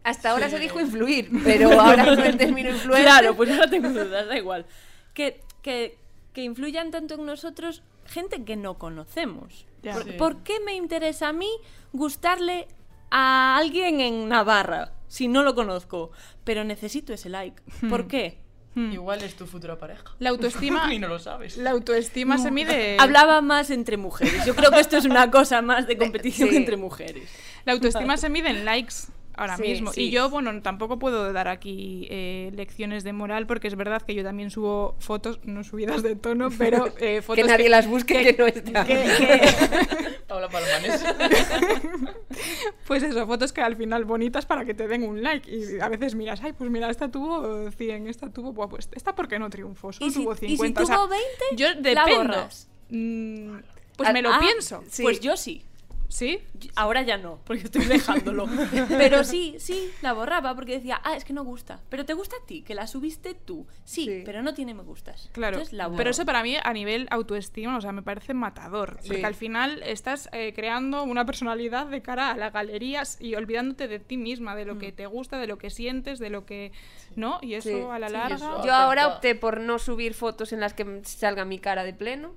Hasta 0.05 0.31
ahora 0.33 0.49
se 0.51 0.59
dijo 0.59 0.79
influir, 0.81 1.31
pero 1.45 1.81
ahora 1.81 2.05
con 2.05 2.21
el 2.21 2.37
término 2.37 2.69
influencer... 2.71 3.05
Claro, 3.05 3.35
pues 3.35 3.51
ahora 3.51 3.71
tengo 3.71 3.89
dudas, 3.89 4.27
da 4.27 4.37
igual. 4.37 4.67
Que, 5.15 5.41
que, 5.63 5.97
que 6.33 6.43
influyan 6.43 6.91
tanto 6.91 7.15
en 7.15 7.25
nosotros 7.25 7.83
gente 8.07 8.45
que 8.45 8.57
no 8.57 8.79
conocemos. 8.79 9.67
¿Por, 9.83 10.05
Sí. 10.05 10.13
por 10.13 10.43
qué 10.45 10.61
me 10.61 10.75
interesa 10.75 11.29
a 11.29 11.33
mí 11.33 11.51
gustarle 11.93 12.69
a 13.11 13.57
alguien 13.57 14.01
en 14.01 14.29
Navarra 14.29 14.93
si 15.09 15.29
no 15.29 15.43
lo 15.43 15.55
conozco? 15.55 16.11
Pero 16.45 16.65
necesito 16.65 17.13
ese 17.13 17.29
like. 17.29 17.61
¿Por 17.89 18.07
qué? 18.07 18.41
Igual 18.75 19.23
es 19.23 19.35
tu 19.37 19.47
futura 19.47 19.77
pareja. 19.79 20.05
La 20.19 20.31
autoestima, 20.31 20.93
y 20.95 20.99
no 20.99 21.09
lo 21.09 21.19
sabes. 21.19 21.57
la 21.59 21.73
autoestima 21.73 22.39
se 22.39 22.51
mide. 22.51 22.97
Hablaba 23.01 23.43
más 23.43 23.71
entre 23.71 23.97
mujeres. 23.99 24.47
Yo 24.47 24.55
creo 24.57 24.71
que 24.71 24.81
esto 24.81 24.97
es 24.97 25.05
una 25.05 25.31
cosa 25.31 25.61
más 25.61 25.87
de 25.87 25.99
competición 25.99 26.49
Sí. 26.49 26.57
entre 26.57 26.77
mujeres. 26.79 27.29
La 27.67 27.75
autoestima 27.75 28.17
se 28.17 28.31
mide 28.31 28.49
en 28.49 28.65
likes 28.65 28.95
ahora 29.35 29.57
Sí, 29.57 29.63
mismo. 29.63 29.93
sí. 29.93 30.03
Y 30.03 30.11
yo, 30.11 30.29
bueno, 30.31 30.61
tampoco 30.63 30.99
puedo 30.99 31.33
dar 31.33 31.49
aquí 31.49 32.07
eh, 32.11 32.51
lecciones 32.55 33.05
de 33.05 33.13
moral 33.13 33.47
porque 33.47 33.69
es 33.69 33.77
verdad 33.77 34.03
que 34.03 34.15
yo 34.15 34.23
también 34.23 34.51
subo 34.51 34.95
fotos, 34.99 35.41
no 35.45 35.65
subidas 35.65 36.03
de 36.03 36.17
tono, 36.17 36.51
pero 36.57 36.87
eh, 36.99 37.23
fotos 37.23 37.45
que 37.45 37.51
nadie 37.51 37.69
las 37.69 37.87
busque, 37.87 38.23
que, 38.23 38.33
no 38.39 38.47
está. 38.47 38.85
que- 38.85 38.95
que- 39.19 40.23
Paula 40.29 40.49
Palomanes. 40.49 41.05
pues 42.87 43.03
eso, 43.03 43.27
fotos 43.27 43.53
que 43.53 43.61
al 43.61 43.77
final 43.77 44.05
bonitas 44.05 44.47
para 44.47 44.65
que 44.65 44.75
te 44.75 44.89
den 44.89 45.03
un 45.03 45.23
like. 45.23 45.51
Y 45.55 45.81
a 45.81 45.89
veces 45.89 46.15
miras, 46.15 46.41
ay, 46.43 46.53
pues 46.53 46.71
mira, 46.71 46.91
esta 46.91 47.11
tuvo 47.11 47.71
100, 47.71 48.07
esta 48.09 48.31
tuvo, 48.31 48.53
buah, 48.53 48.69
pues 48.69 48.89
esta 48.93 49.15
porque 49.15 49.39
no 49.39 49.51
triunfó, 49.51 49.93
solo 49.93 50.07
¿Y 50.07 50.11
si- 50.13 50.23
tuvo 50.23 50.33
y 50.35 50.37
si 50.39 50.49
50. 50.49 50.83
o 50.83 50.87
sea, 50.87 50.97
tuvo 50.97 51.09
20, 51.09 51.27
yo 51.57 51.69
la 51.69 51.75
dependo. 52.05 52.19
borras? 52.19 52.69
Mm, 52.91 53.57
pues 53.97 54.13
me 54.13 54.23
lo 54.23 54.33
Ah, 54.33 54.39
pienso. 54.41 54.83
sí. 54.89 55.03
Pues 55.03 55.21
yo 55.21 55.37
sí. 55.37 55.65
¿Sí? 56.13 56.41
Ahora 56.75 57.01
ya 57.01 57.17
no, 57.17 57.41
porque 57.47 57.63
estoy 57.63 57.87
dejándolo. 57.87 58.47
Pero 58.89 59.25
sí, 59.25 59.57
sí, 59.59 59.91
la 60.03 60.13
borraba 60.13 60.55
porque 60.55 60.73
decía, 60.73 61.01
ah, 61.05 61.17
es 61.17 61.25
que 61.25 61.33
no 61.33 61.43
gusta. 61.43 61.81
Pero 61.89 62.05
te 62.05 62.13
gusta 62.13 62.37
a 62.37 62.45
ti, 62.47 62.61
que 62.61 62.75
la 62.75 62.87
subiste 62.87 63.33
tú. 63.33 63.67
Sí, 63.85 64.05
Sí. 64.05 64.23
pero 64.27 64.43
no 64.43 64.53
tiene 64.53 64.75
me 64.75 64.83
gustas. 64.83 65.31
Claro, 65.33 65.57
Entonces 65.57 65.73
la 65.73 65.87
borro. 65.87 65.97
pero 65.97 66.11
eso 66.11 66.27
para 66.27 66.43
mí 66.43 66.55
a 66.63 66.73
nivel 66.75 67.09
autoestima, 67.11 67.79
o 67.79 67.81
sea, 67.81 67.93
me 67.93 68.03
parece 68.03 68.35
matador. 68.35 68.99
Sí. 69.01 69.09
Porque 69.09 69.25
al 69.25 69.35
final 69.35 69.83
estás 69.85 70.29
eh, 70.33 70.53
creando 70.55 71.03
una 71.05 71.25
personalidad 71.25 71.87
de 71.87 72.03
cara 72.03 72.31
a 72.33 72.37
las 72.37 72.53
galerías 72.53 73.17
y 73.19 73.35
olvidándote 73.35 73.89
de 73.89 73.99
ti 73.99 74.19
misma, 74.19 74.55
de 74.55 74.67
lo 74.67 74.77
que 74.79 74.93
te 74.93 75.07
gusta, 75.07 75.39
de 75.39 75.47
lo 75.47 75.57
que 75.57 75.71
sientes, 75.71 76.19
de 76.19 76.29
lo 76.29 76.45
que... 76.45 76.73
¿No? 77.17 77.39
Y 77.41 77.55
eso 77.55 77.71
Sí. 77.71 77.81
a 77.91 77.99
la 77.99 78.11
larga... 78.11 78.63
Yo 78.63 78.75
ahora 78.75 79.07
opté 79.09 79.35
por 79.35 79.61
no 79.61 79.79
subir 79.79 80.13
fotos 80.13 80.53
en 80.53 80.61
las 80.61 80.75
que 80.75 81.01
salga 81.05 81.47
mi 81.47 81.59
cara 81.59 81.85
de 81.85 81.95
pleno, 81.95 82.35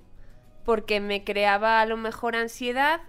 porque 0.65 0.99
me 0.99 1.23
creaba 1.23 1.80
a 1.82 1.86
lo 1.86 1.95
mejor 1.97 2.36
ansiedad, 2.36 3.01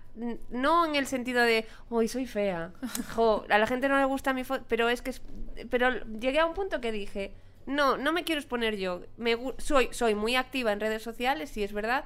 no 0.50 0.86
en 0.86 0.94
el 0.94 1.06
sentido 1.06 1.42
de, 1.42 1.66
hoy 1.90 2.08
soy 2.08 2.26
fea, 2.26 2.72
jo, 3.16 3.44
a 3.48 3.58
la 3.58 3.66
gente 3.66 3.88
no 3.88 3.98
le 3.98 4.04
gusta 4.04 4.32
mi 4.32 4.44
foto, 4.44 4.64
pero 4.68 4.88
es 4.88 5.02
que, 5.02 5.10
es- 5.10 5.22
pero 5.70 5.90
llegué 6.20 6.38
a 6.40 6.46
un 6.46 6.54
punto 6.54 6.80
que 6.80 6.92
dije, 6.92 7.32
no, 7.66 7.96
no 7.96 8.12
me 8.12 8.24
quiero 8.24 8.40
exponer 8.40 8.76
yo, 8.76 9.02
me, 9.16 9.36
soy, 9.58 9.88
soy 9.90 10.14
muy 10.14 10.36
activa 10.36 10.72
en 10.72 10.80
redes 10.80 11.02
sociales, 11.02 11.50
sí 11.50 11.62
es 11.64 11.72
verdad, 11.72 12.04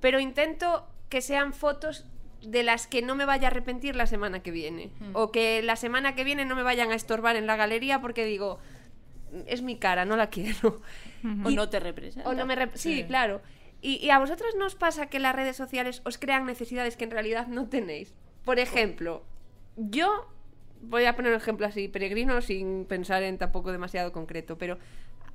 pero 0.00 0.18
intento 0.18 0.86
que 1.08 1.20
sean 1.20 1.52
fotos 1.52 2.04
de 2.42 2.62
las 2.62 2.86
que 2.86 3.02
no 3.02 3.14
me 3.14 3.24
vaya 3.24 3.48
a 3.48 3.50
arrepentir 3.50 3.96
la 3.96 4.06
semana 4.06 4.40
que 4.40 4.50
viene, 4.50 4.90
o 5.14 5.30
que 5.32 5.62
la 5.62 5.76
semana 5.76 6.14
que 6.14 6.24
viene 6.24 6.44
no 6.44 6.54
me 6.56 6.62
vayan 6.62 6.90
a 6.90 6.94
estorbar 6.94 7.36
en 7.36 7.46
la 7.46 7.56
galería 7.56 8.00
porque 8.00 8.24
digo, 8.24 8.58
es 9.46 9.62
mi 9.62 9.76
cara, 9.76 10.04
no 10.04 10.16
la 10.16 10.28
quiero. 10.30 10.80
O 11.44 11.50
no 11.50 11.68
te 11.68 11.80
representa. 11.80 12.28
O 12.28 12.34
no 12.34 12.46
me 12.46 12.54
rep- 12.54 12.74
sí, 12.76 12.98
Sí. 12.98 13.04
claro. 13.04 13.40
Y, 13.86 14.04
y 14.04 14.10
a 14.10 14.18
vosotros 14.18 14.56
no 14.58 14.66
os 14.66 14.74
pasa 14.74 15.06
que 15.06 15.20
las 15.20 15.36
redes 15.36 15.56
sociales 15.56 16.02
os 16.04 16.18
crean 16.18 16.44
necesidades 16.44 16.96
que 16.96 17.04
en 17.04 17.12
realidad 17.12 17.46
no 17.46 17.68
tenéis. 17.68 18.12
Por 18.44 18.58
ejemplo, 18.58 19.22
yo 19.76 20.26
voy 20.82 21.04
a 21.04 21.14
poner 21.14 21.30
un 21.30 21.38
ejemplo 21.38 21.66
así, 21.66 21.86
peregrino, 21.86 22.40
sin 22.42 22.84
pensar 22.86 23.22
en 23.22 23.38
tampoco 23.38 23.70
demasiado 23.70 24.10
concreto, 24.10 24.58
pero 24.58 24.78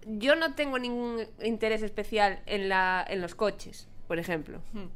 yo 0.06 0.36
no 0.36 0.54
tengo 0.54 0.80
ningún 0.80 1.26
interés 1.42 1.82
especial 1.82 2.42
en, 2.46 2.68
la, 2.68 3.06
en 3.08 3.22
los 3.22 3.36
coches, 3.36 3.88
por 4.10 4.20
ejemplo. 4.20 4.62
Hmm. 4.74 4.88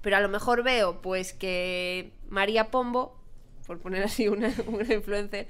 Pero 0.00 0.16
a 0.16 0.20
lo 0.20 0.30
mejor 0.30 0.62
veo, 0.62 1.02
pues, 1.02 1.34
que 1.34 2.12
María 2.30 2.70
Pombo, 2.70 3.20
por 3.66 3.80
poner 3.80 4.02
así 4.02 4.28
una, 4.28 4.50
una 4.66 4.94
influencer, 4.94 5.46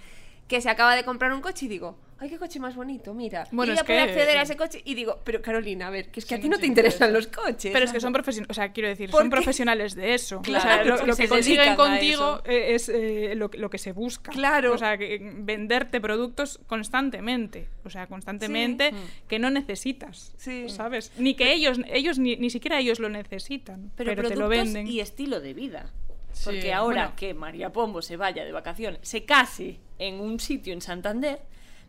que 0.52 0.60
se 0.60 0.68
acaba 0.68 0.94
de 0.94 1.02
comprar 1.02 1.32
un 1.32 1.40
coche 1.40 1.64
y 1.64 1.68
digo, 1.68 1.96
ay, 2.18 2.28
qué 2.28 2.36
coche 2.36 2.60
más 2.60 2.76
bonito, 2.76 3.14
mira. 3.14 3.48
Bueno, 3.52 3.72
y 3.72 3.76
puede 3.76 3.86
que- 3.86 4.00
acceder 4.10 4.36
a 4.36 4.42
ese 4.42 4.54
coche 4.54 4.82
y 4.84 4.94
digo, 4.94 5.18
pero 5.24 5.40
Carolina, 5.40 5.86
a 5.86 5.90
ver, 5.90 6.10
que 6.10 6.20
es 6.20 6.26
que 6.26 6.34
a 6.34 6.40
ti 6.40 6.46
no 6.50 6.58
te 6.58 6.66
interesan 6.66 7.08
interesa. 7.08 7.34
los 7.40 7.44
coches. 7.54 7.72
Pero 7.72 7.86
es 7.86 7.90
que 7.90 8.00
son 8.00 8.12
profesionales, 8.12 8.50
o 8.50 8.54
sea, 8.54 8.70
quiero 8.72 8.90
decir, 8.90 9.08
¿Por 9.10 9.20
son 9.22 9.30
qué? 9.30 9.36
profesionales 9.36 9.94
de 9.94 10.12
eso. 10.12 10.40
o 10.40 10.44
sea, 10.44 10.60
Claro, 10.60 11.06
lo, 11.06 11.16
que 11.16 11.26
consiguen 11.26 11.70
a 11.70 11.76
contigo 11.76 12.42
eh, 12.44 12.74
es 12.74 12.90
eh, 12.90 13.32
lo, 13.34 13.50
que- 13.50 13.56
lo 13.56 13.70
que 13.70 13.78
se 13.78 13.92
busca. 13.92 14.30
Claro. 14.30 14.74
O 14.74 14.78
sea, 14.78 14.98
que, 14.98 15.14
eh, 15.14 15.20
venderte 15.22 16.02
productos 16.02 16.60
constantemente. 16.66 17.68
O 17.84 17.88
sea, 17.90 18.06
constantemente 18.06 18.92
que 19.26 19.38
no 19.38 19.48
necesitas. 19.50 20.34
Sí. 20.36 20.68
¿Sabes? 20.68 21.12
Ni 21.16 21.32
que 21.34 21.52
ellos, 21.54 21.80
ellos 21.90 22.18
ni, 22.18 22.36
ni 22.36 22.50
siquiera 22.50 22.78
ellos 22.78 23.00
lo 23.00 23.08
necesitan. 23.08 23.90
Pero, 23.96 24.14
pero, 24.14 24.28
te 24.28 24.36
lo 24.36 24.48
venden. 24.48 24.86
y 24.86 25.00
estilo 25.00 25.40
de 25.40 25.54
vida. 25.54 25.90
Sí. 26.32 26.44
Porque 26.44 26.72
ahora 26.72 27.02
Bueno. 27.02 27.16
que 27.16 27.34
María 27.34 27.72
Pombo 27.72 28.02
se 28.02 28.16
vaya 28.16 28.44
de 28.44 28.52
vacaciones, 28.52 29.00
se 29.02 29.24
case 29.24 29.80
en 29.98 30.20
un 30.20 30.40
sitio 30.40 30.72
en 30.72 30.80
Santander, 30.80 31.40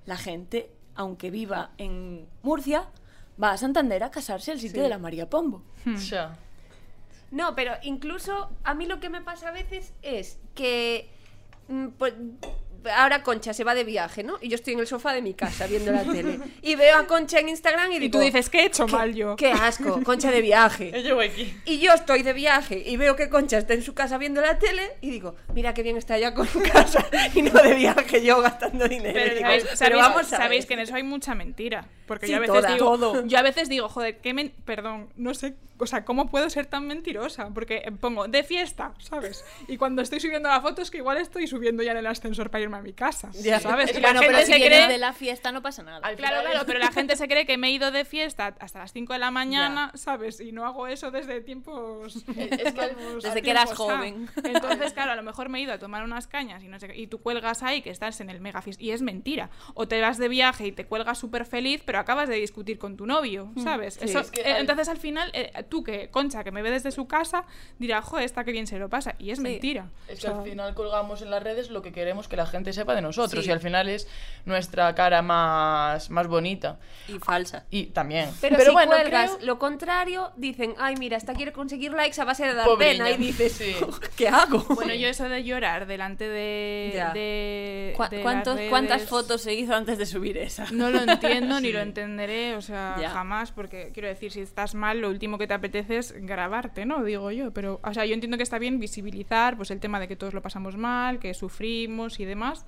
la 0.05 0.17
gente, 0.17 0.69
aunque 0.95 1.31
viva 1.31 1.71
en 1.77 2.27
Murcia, 2.43 2.89
va 3.41 3.51
a 3.51 3.57
Santander 3.57 4.03
a 4.03 4.11
casarse 4.11 4.51
al 4.51 4.59
sitio 4.59 4.75
Sí. 4.77 4.81
de 4.83 4.89
la 4.89 4.97
María 4.99 5.29
Pombo. 5.29 5.63
Ya. 6.09 6.37
No, 7.31 7.55
pero 7.55 7.73
incluso 7.81 8.51
a 8.63 8.73
mí 8.75 8.85
lo 8.85 8.99
que 8.99 9.09
me 9.09 9.21
pasa 9.21 9.49
a 9.49 9.51
veces 9.51 9.93
es 10.03 10.39
que 10.53 11.09
mm, 11.67 11.87
pues, 11.97 12.13
ahora 12.95 13.23
Concha 13.23 13.53
se 13.53 13.63
va 13.63 13.73
de 13.75 13.83
viaje, 13.83 14.23
¿no? 14.23 14.37
Y 14.41 14.49
yo 14.49 14.55
estoy 14.55 14.73
en 14.73 14.79
el 14.79 14.87
sofá 14.87 15.13
de 15.13 15.21
mi 15.21 15.33
casa 15.33 15.67
viendo 15.67 15.91
la 15.91 16.03
tele 16.03 16.39
y 16.61 16.75
veo 16.75 16.97
a 16.97 17.07
Concha 17.07 17.39
en 17.39 17.49
Instagram 17.49 17.91
y 17.91 17.95
Y 17.95 17.99
digo, 17.99 18.19
tú 18.19 18.23
dices, 18.23 18.49
¿qué 18.49 18.59
he 18.61 18.65
hecho 18.65 18.85
"Qué- 18.85 18.91
mal 18.91 19.13
yo? 19.13 19.35
Qué 19.35 19.51
asco, 19.51 20.01
Concha 20.03 20.31
de 20.31 20.41
viaje. 20.41 20.91
Yo 20.93 20.99
llevo 20.99 21.21
aquí. 21.21 21.53
Y 21.65 21.79
yo 21.79 21.93
estoy 21.93 22.23
de 22.23 22.33
viaje 22.33 22.81
y 22.85 22.97
veo 22.97 23.15
que 23.15 23.29
Concha 23.29 23.57
está 23.57 23.73
en 23.73 23.83
su 23.83 23.93
casa 23.93 24.17
viendo 24.17 24.41
la 24.41 24.57
tele 24.59 24.91
y 25.01 25.09
digo, 25.09 25.35
mira 25.53 25.73
qué 25.73 25.83
bien 25.83 25.97
está 25.97 26.17
ya 26.17 26.33
con 26.33 26.47
casa 26.73 27.05
y 27.35 27.41
no 27.41 27.51
de 27.61 27.75
viaje 27.75 28.23
yo 28.23 28.41
gastando 28.41 28.87
dinero. 28.87 29.13
Pero, 29.13 29.27
Y 29.33 29.37
digo, 29.37 29.41
¿sabéis, 29.45 29.63
"Pero 29.63 29.75
sabéis- 29.77 30.01
vamos 30.01 30.33
a 30.33 30.37
sabéis 30.37 30.61
ver". 30.63 30.67
que 30.67 30.73
en 30.75 30.79
eso 30.81 30.95
hay 30.95 31.03
mucha 31.03 31.35
mentira. 31.35 31.87
Porque 32.07 32.25
Sí, 32.25 32.31
yo 32.33 32.37
a 32.37 32.41
veces 32.41 32.55
toda. 32.55 32.73
digo, 32.73 32.85
Todo. 32.97 33.25
yo 33.25 33.37
a 33.37 33.41
veces 33.41 33.69
digo, 33.69 33.87
joder, 33.89 34.17
qué 34.17 34.33
men- 34.33 34.53
perdón, 34.65 35.09
no 35.15 35.33
sé, 35.33 35.53
o 35.83 35.87
sea, 35.87 36.03
¿cómo 36.05 36.29
puedo 36.29 36.49
ser 36.49 36.65
tan 36.65 36.87
mentirosa? 36.87 37.49
Porque 37.53 37.83
eh, 37.85 37.91
pongo 37.91 38.27
de 38.27 38.43
fiesta, 38.43 38.93
¿sabes? 38.99 39.43
Y 39.67 39.77
cuando 39.77 40.01
estoy 40.01 40.19
subiendo 40.19 40.49
la 40.49 40.61
foto 40.61 40.81
es 40.81 40.89
que 40.91 40.97
igual 40.97 41.17
estoy 41.17 41.47
subiendo 41.47 41.83
ya 41.83 41.91
en 41.91 41.97
el 41.97 42.07
ascensor 42.07 42.49
para 42.49 42.63
irme 42.63 42.77
a 42.77 42.81
mi 42.81 42.93
casa, 42.93 43.29
Ya. 43.33 43.59
¿sabes? 43.59 43.95
Y 43.95 44.01
Bueno, 44.01 44.21
la 44.21 44.27
pero 44.27 44.37
gente 44.39 44.45
si 44.45 44.53
se 44.53 44.65
cree 44.67 44.87
de 44.87 44.97
la 44.97 45.13
fiesta 45.13 45.51
no 45.51 45.61
pasa 45.61 45.83
nada. 45.83 45.97
Al 46.07 46.15
Claro, 46.15 46.37
final 46.39 46.51
claro, 46.51 46.65
pero 46.65 46.79
la 46.79 46.91
gente 46.91 47.15
se 47.15 47.27
cree 47.27 47.45
que 47.45 47.57
me 47.57 47.67
he 47.67 47.71
ido 47.71 47.91
de 47.91 48.05
fiesta 48.05 48.55
hasta 48.59 48.79
las 48.79 48.91
5 48.93 49.13
de 49.13 49.19
la 49.19 49.31
mañana, 49.31 49.91
¿sabes? 49.95 50.39
Y 50.39 50.51
no 50.51 50.65
hago 50.65 50.87
eso 50.87 51.11
desde 51.11 51.41
tiempos. 51.41 52.23
Es 52.27 52.73
que 52.73 52.95
Desde 53.21 53.41
que 53.41 53.51
eras 53.51 53.73
joven. 53.73 54.29
Entonces, 54.43 54.93
claro, 54.93 55.11
a 55.11 55.15
lo 55.15 55.23
mejor 55.23 55.49
me 55.49 55.59
he 55.59 55.61
ido 55.61 55.73
a 55.73 55.79
tomar 55.79 56.03
unas 56.03 56.27
cañas 56.27 56.63
y 56.63 56.67
no 56.67 56.79
sé 56.79 56.87
qué, 56.87 56.95
y 56.97 57.07
tú 57.07 57.19
cuelgas 57.21 57.63
ahí 57.63 57.81
que 57.81 57.89
estás 57.89 58.21
en 58.21 58.29
el 58.29 58.39
mega 58.39 58.61
fiest- 58.61 58.79
y 58.79 58.91
es 58.91 59.01
mentira. 59.01 59.49
O 59.73 59.87
te 59.87 59.99
vas 60.01 60.17
de 60.17 60.27
viaje 60.29 60.67
y 60.67 60.71
te 60.71 60.85
cuelgas 60.85 61.17
súper 61.17 61.45
feliz, 61.45 61.81
pero 61.85 61.99
acabas 61.99 62.29
de 62.29 62.35
discutir 62.35 62.77
con 62.77 62.95
tu 62.97 63.05
novio, 63.05 63.51
¿sabes? 63.63 63.95
Sí, 63.95 64.05
Eso- 64.05 64.19
es 64.19 64.31
que 64.31 64.41
eh, 64.41 64.55
Entonces, 64.59 64.87
al 64.89 64.97
final, 64.97 65.29
eh, 65.33 65.51
tú 65.73 65.83
que, 65.83 66.09
Concha, 66.11 66.43
que 66.43 66.51
me 66.51 66.61
ve 66.61 66.69
desde 66.69 66.91
su 66.91 67.07
casa, 67.07 67.45
dirá, 67.79 68.03
jo, 68.03 68.19
esta 68.19 68.43
que 68.43 68.51
bien 68.51 68.67
se 68.67 68.77
lo 68.77 68.89
pasa. 68.89 69.15
Y 69.17 69.31
es 69.31 69.39
Sí. 69.39 69.43
mentira. 69.43 69.87
Es 70.07 70.19
O 70.19 70.21
que 70.21 70.27
sea, 70.27 70.37
al 70.37 70.43
final 70.43 70.75
colgamos 70.75 71.23
en 71.23 71.31
las 71.31 71.41
redes 71.41 71.71
lo 71.71 71.81
que 71.81 71.91
queremos 71.91 72.27
que 72.27 72.35
la 72.35 72.45
gente 72.45 72.73
sepa 72.73 72.93
de 72.93 73.01
nosotros 73.01 73.43
Sí. 73.43 73.49
y 73.49 73.53
al 73.53 73.59
final 73.59 73.89
es 73.89 74.07
nuestra 74.45 74.93
cara 74.93 75.23
más, 75.23 76.11
más 76.11 76.27
bonita. 76.27 76.77
Y 77.07 77.17
falsa. 77.17 77.65
Y 77.71 77.85
también. 77.87 78.29
Pero, 78.39 78.59
si 78.63 78.69
bueno, 78.71 78.91
cuelgas 78.91 79.31
creo- 79.37 79.47
lo 79.47 79.57
contrario, 79.57 80.31
dicen, 80.37 80.75
ay, 80.77 80.93
mira, 80.97 81.17
esta 81.17 81.33
quiere 81.33 81.51
conseguir 81.53 81.91
likes 81.93 82.21
a 82.21 82.25
base 82.25 82.45
de 82.45 82.53
dar 82.53 82.67
Pobriña. 82.67 83.05
pena. 83.05 83.09
Y 83.09 83.17
dices, 83.17 83.53
Sí. 83.53 83.75
¿qué 84.15 84.27
hago? 84.27 84.59
Bueno, 84.75 84.93
yo 84.93 85.07
eso 85.07 85.27
de 85.27 85.43
llorar 85.43 85.87
delante 85.87 86.29
de. 86.29 87.03
De, 87.15 87.93
¿Cuá- 87.97 88.09
de 88.09 88.21
cuántos- 88.21 88.59
¿Cuántas 88.69 88.97
redes, 88.97 89.09
fotos 89.09 89.41
se 89.41 89.55
hizo 89.55 89.73
antes 89.73 89.97
de 89.97 90.05
subir 90.05 90.37
esa? 90.37 90.67
No 90.71 90.91
lo 90.91 90.99
entiendo 91.01 91.59
ni 91.61 91.71
lo 91.71 91.79
entenderé, 91.79 92.55
o 92.55 92.61
sea, 92.61 92.95
Ya. 93.01 93.09
jamás, 93.09 93.51
porque 93.51 93.89
quiero 93.93 94.07
decir, 94.07 94.31
si 94.31 94.41
estás 94.41 94.75
mal, 94.75 94.99
lo 94.99 95.09
último 95.09 95.37
que 95.37 95.47
te 95.47 95.53
apetece 95.63 95.97
es 95.97 96.13
grabarte, 96.25 96.85
¿no? 96.85 97.03
Digo 97.03 97.31
yo, 97.31 97.51
pero, 97.51 97.79
o 97.83 97.93
sea, 97.93 98.05
yo 98.05 98.13
entiendo 98.13 98.35
que 98.35 98.43
está 98.43 98.59
bien 98.59 98.79
visibilizar, 98.79 99.55
pues 99.55 99.71
el 99.71 99.79
tema 99.79 99.99
de 99.99 100.09
que 100.09 100.17
todos 100.17 100.33
lo 100.33 100.41
pasamos 100.41 100.75
mal, 100.75 101.19
que 101.19 101.33
sufrimos 101.33 102.19
y 102.19 102.25
demás, 102.25 102.65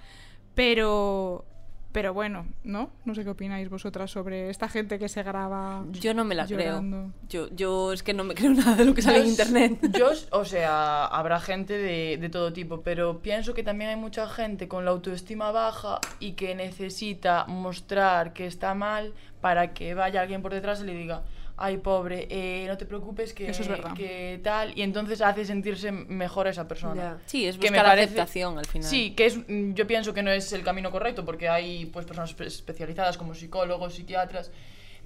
pero, 0.54 1.44
pero 1.92 2.14
bueno, 2.14 2.48
¿no? 2.64 2.92
No 3.04 3.14
sé 3.14 3.26
qué 3.26 3.32
opináis 3.32 3.70
vosotras 3.70 4.12
sobre 4.12 4.50
esta 4.50 4.70
gente 4.70 4.98
que 4.98 5.10
se 5.10 5.24
graba. 5.24 5.84
Yo 5.92 6.14
no 6.14 6.24
me 6.24 6.36
la 6.36 6.46
llorando. 6.46 7.12
creo. 7.28 7.48
Yo, 7.50 7.54
yo 7.54 7.92
es 7.92 8.02
que 8.02 8.14
no 8.14 8.24
me 8.24 8.34
creo 8.36 8.52
nada 8.52 8.78
de 8.78 8.86
lo 8.86 8.94
que 8.94 9.02
sale 9.02 9.20
en 9.20 9.28
internet. 9.28 9.78
Yo, 9.92 10.12
o 10.32 10.46
sea, 10.46 11.06
habrá 11.08 11.42
gente 11.42 11.78
de, 11.78 12.18
de 12.18 12.30
todo 12.30 12.54
tipo, 12.54 12.80
pero 12.80 13.20
pienso 13.22 13.54
que 13.54 13.64
también 13.64 13.90
hay 13.90 13.98
mucha 13.98 14.30
gente 14.30 14.70
con 14.70 14.86
la 14.86 14.92
autoestima 14.92 15.52
baja 15.52 16.00
y 16.22 16.34
que 16.34 16.56
necesita 16.56 17.44
mostrar 17.46 18.32
que 18.32 18.46
está 18.46 18.74
mal 18.74 19.14
para 19.42 19.74
que 19.74 19.94
vaya 19.96 20.22
alguien 20.22 20.42
por 20.42 20.54
detrás 20.54 20.80
y 20.82 20.86
le 20.86 20.94
diga, 20.94 21.24
ay 21.58 21.78
pobre, 21.78 22.28
eh, 22.30 22.66
no 22.68 22.78
te 22.78 22.86
preocupes 22.86 23.34
que, 23.34 23.50
Eso 23.50 23.62
es 23.62 23.68
verdad. 23.70 23.94
que 23.94 24.40
tal, 24.44 24.78
y 24.78 24.82
entonces 24.82 25.22
hace 25.22 25.46
sentirse 25.46 25.92
mejor 25.92 26.48
a 26.48 26.50
esa 26.50 26.68
persona. 26.68 27.18
Sí, 27.26 27.46
es 27.48 27.58
que 27.58 27.72
me 27.72 27.78
buscar 27.78 27.86
parece- 27.92 28.06
aceptación 28.14 28.58
al 28.58 28.66
final. 28.66 28.90
Sí, 28.90 29.12
que 29.12 29.26
es, 29.28 29.38
mm, 29.38 29.74
yo 29.74 29.88
pienso 29.88 30.14
que 30.14 30.22
no 30.22 30.32
es 30.32 30.52
el 30.54 30.64
camino 30.64 30.92
correcto 30.92 31.24
porque 31.24 31.48
hay 31.48 31.86
pues 31.86 32.06
personas 32.06 32.36
espe- 32.36 32.46
especializadas 32.48 33.18
como 33.18 33.34
psicólogos, 33.34 33.94
psiquiatras, 33.96 34.52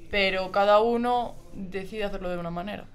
pero 0.09 0.51
cada 0.51 0.79
uno 0.81 1.35
decide 1.53 2.03
hacerlo 2.03 2.29
de 2.29 2.37
una 2.37 2.49
manera. 2.49 2.85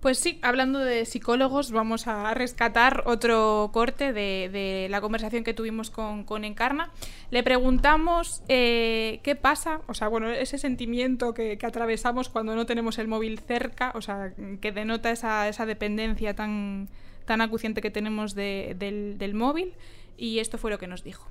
Pues 0.00 0.18
sí, 0.18 0.38
hablando 0.42 0.78
de 0.78 1.04
psicólogos, 1.04 1.72
vamos 1.72 2.06
a 2.06 2.32
rescatar 2.34 3.02
otro 3.06 3.70
corte 3.72 4.12
de, 4.12 4.48
de 4.52 4.86
la 4.90 5.00
conversación 5.00 5.42
que 5.42 5.52
tuvimos 5.54 5.90
con, 5.90 6.22
con 6.22 6.44
Encarna. 6.44 6.90
Le 7.30 7.42
preguntamos 7.42 8.42
eh, 8.48 9.18
qué 9.24 9.34
pasa, 9.34 9.80
o 9.88 9.94
sea, 9.94 10.06
bueno, 10.08 10.30
ese 10.30 10.58
sentimiento 10.58 11.34
que, 11.34 11.58
que 11.58 11.66
atravesamos 11.66 12.28
cuando 12.28 12.54
no 12.54 12.66
tenemos 12.66 12.98
el 12.98 13.08
móvil 13.08 13.40
cerca, 13.40 13.90
o 13.96 14.00
sea, 14.02 14.32
que 14.60 14.70
denota 14.70 15.10
esa, 15.10 15.48
esa 15.48 15.66
dependencia 15.66 16.34
tan, 16.34 16.88
tan 17.24 17.40
acuciante 17.40 17.80
que 17.80 17.90
tenemos 17.90 18.34
de- 18.34 18.76
del, 18.78 19.18
del 19.18 19.34
móvil. 19.34 19.74
Y 20.18 20.38
esto 20.38 20.56
fue 20.56 20.70
lo 20.70 20.78
que 20.78 20.86
nos 20.86 21.02
dijo. 21.02 21.28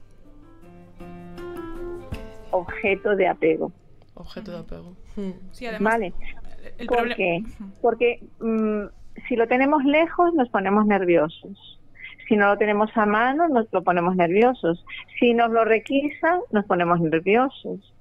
Objeto 2.52 3.16
de 3.16 3.28
apego. 3.28 3.72
Objeto 4.16 4.52
de 4.52 4.58
apego. 4.60 4.94
Sí, 5.52 5.66
además, 5.66 5.94
¿Vale? 5.94 6.14
El 6.78 6.88
¿Por 6.88 6.98
problema... 6.98 7.16
qué? 7.16 7.44
Porque 7.82 8.20
mm, 8.40 8.86
si 9.28 9.36
lo 9.36 9.48
tenemos 9.48 9.84
lejos 9.84 10.34
nos 10.34 10.50
ponemos 10.50 10.86
nerviosos. 10.86 11.80
Si 12.28 12.36
no 12.36 12.48
lo 12.48 12.58
tenemos 12.58 12.90
a 12.96 13.06
mano 13.06 13.48
nos 13.48 13.72
lo 13.72 13.84
ponemos 13.84 14.16
nerviosos. 14.16 14.86
Si 15.20 15.34
nos 15.34 15.52
lo 15.52 15.66
requisan 15.66 16.40
nos 16.52 16.66
ponemos 16.66 17.00
nerviosos. 17.00 17.94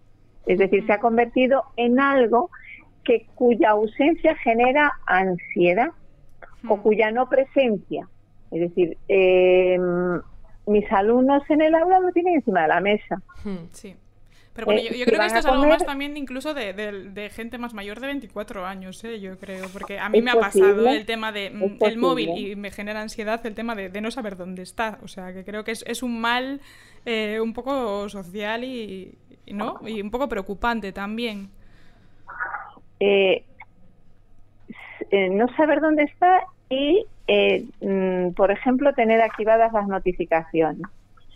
Es 0.47 0.59
decir, 0.59 0.85
se 0.87 0.93
ha 0.93 1.01
convertido 1.01 1.65
en 1.77 2.01
algo 2.01 2.51
que 3.05 3.27
cuya 3.35 3.71
ausencia 3.71 4.35
genera 4.37 4.93
ansiedad 5.07 5.91
o 6.69 6.81
cuya 6.83 7.11
no 7.11 7.29
presencia. 7.29 8.09
Es 8.51 8.61
decir, 8.61 8.97
eh, 9.09 9.79
mis 10.67 10.93
alumnos 10.93 11.43
en 11.51 11.63
el 11.63 11.75
aula 11.75 12.01
lo 12.01 12.13
tienen 12.13 12.37
encima 12.37 12.63
de 12.63 12.69
la 12.69 12.81
mesa. 12.81 13.23
Sí. 13.73 13.95
Pero 14.55 14.67
bueno, 14.67 14.81
Eh, 14.81 14.83
yo, 14.83 14.95
yo 14.95 15.05
si 15.05 15.11
creo 15.11 15.21
que 15.21 15.27
esto 15.27 15.41
es 15.41 15.47
algo 15.47 15.67
más 15.67 15.85
también 15.85 16.17
incluso 16.17 16.55
de, 16.55 16.73
de- 16.73 17.11
de 17.11 17.31
gente 17.31 17.59
más 17.59 17.75
mayor 17.75 18.01
de 18.01 18.07
24 18.07 18.67
años, 18.67 19.03
¿eh? 19.05 19.21
yo 19.21 19.39
creo. 19.39 19.71
Porque 19.71 19.99
a 19.99 20.09
mí 20.09 20.21
Es 20.21 20.23
me 20.23 20.31
ha 20.31 20.39
pasado 20.39 20.87
el 20.89 21.07
tema 21.07 21.33
de 21.33 21.51
mm, 21.51 21.79
el 21.83 21.99
móvil 21.99 22.31
y 22.37 22.57
me 22.57 22.71
genera 22.71 23.01
ansiedad 23.03 23.45
el 23.47 23.55
tema 23.55 23.75
de, 23.75 23.89
de 23.91 24.01
no 24.01 24.11
saber 24.11 24.37
dónde 24.37 24.63
está. 24.63 24.99
O 25.03 25.09
sea, 25.09 25.33
que 25.33 25.45
creo 25.45 25.65
que 25.65 25.73
es, 25.73 25.85
es 25.87 26.03
un 26.03 26.21
mal 26.21 26.61
eh, 27.05 27.41
un 27.43 27.53
poco 27.53 28.09
social 28.09 28.65
y, 28.65 29.19
y, 29.47 29.53
¿no? 29.55 29.81
y 29.87 30.01
un 30.01 30.11
poco 30.11 30.29
preocupante 30.29 30.93
también. 30.93 31.51
eh, 33.01 33.45
eh, 35.11 35.29
no 35.31 35.47
saber 35.57 35.81
dónde 35.81 36.05
está 36.05 36.43
y, 36.69 37.07
eh, 37.27 37.67
mm, 37.81 38.35
por 38.35 38.51
ejemplo, 38.51 38.93
tener 38.95 39.21
activadas 39.23 39.73
las 39.73 39.87
notificaciones. 39.89 40.89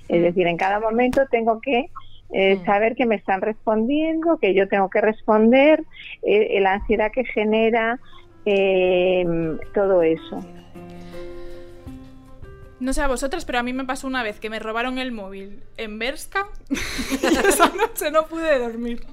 Es 0.09 0.23
decir, 0.23 0.47
en 0.47 0.57
cada 0.57 0.81
momento 0.81 1.23
tengo 1.31 1.61
que 1.61 1.87
eh, 2.33 2.61
saber 2.64 2.95
que 2.95 3.07
me 3.07 3.14
están 3.17 3.41
respondiendo, 3.41 4.38
que 4.38 4.55
yo 4.55 4.69
tengo 4.69 4.91
que 4.91 5.01
responder, 5.01 5.85
eh, 6.23 6.59
la 6.61 6.75
ansiedad 6.75 7.11
que 7.12 7.25
genera 7.25 7.99
eh, 8.45 9.25
todo 9.75 10.03
eso. 10.03 10.45
No 12.81 12.93
sé 12.93 13.03
a 13.03 13.09
vosotras, 13.09 13.45
pero 13.45 13.59
a 13.59 13.64
mí 13.64 13.73
me 13.73 13.85
pasó 13.85 14.07
una 14.07 14.23
vez 14.23 14.38
que 14.38 14.51
me 14.51 14.61
robaron 14.61 14.99
el 14.99 15.11
móvil 15.11 15.64
en 15.79 15.99
Berska 15.99 16.47
y 16.71 17.14
esa 17.49 17.71
noche 17.71 18.12
no 18.12 18.27
pude 18.29 18.57
dormir. 18.61 19.05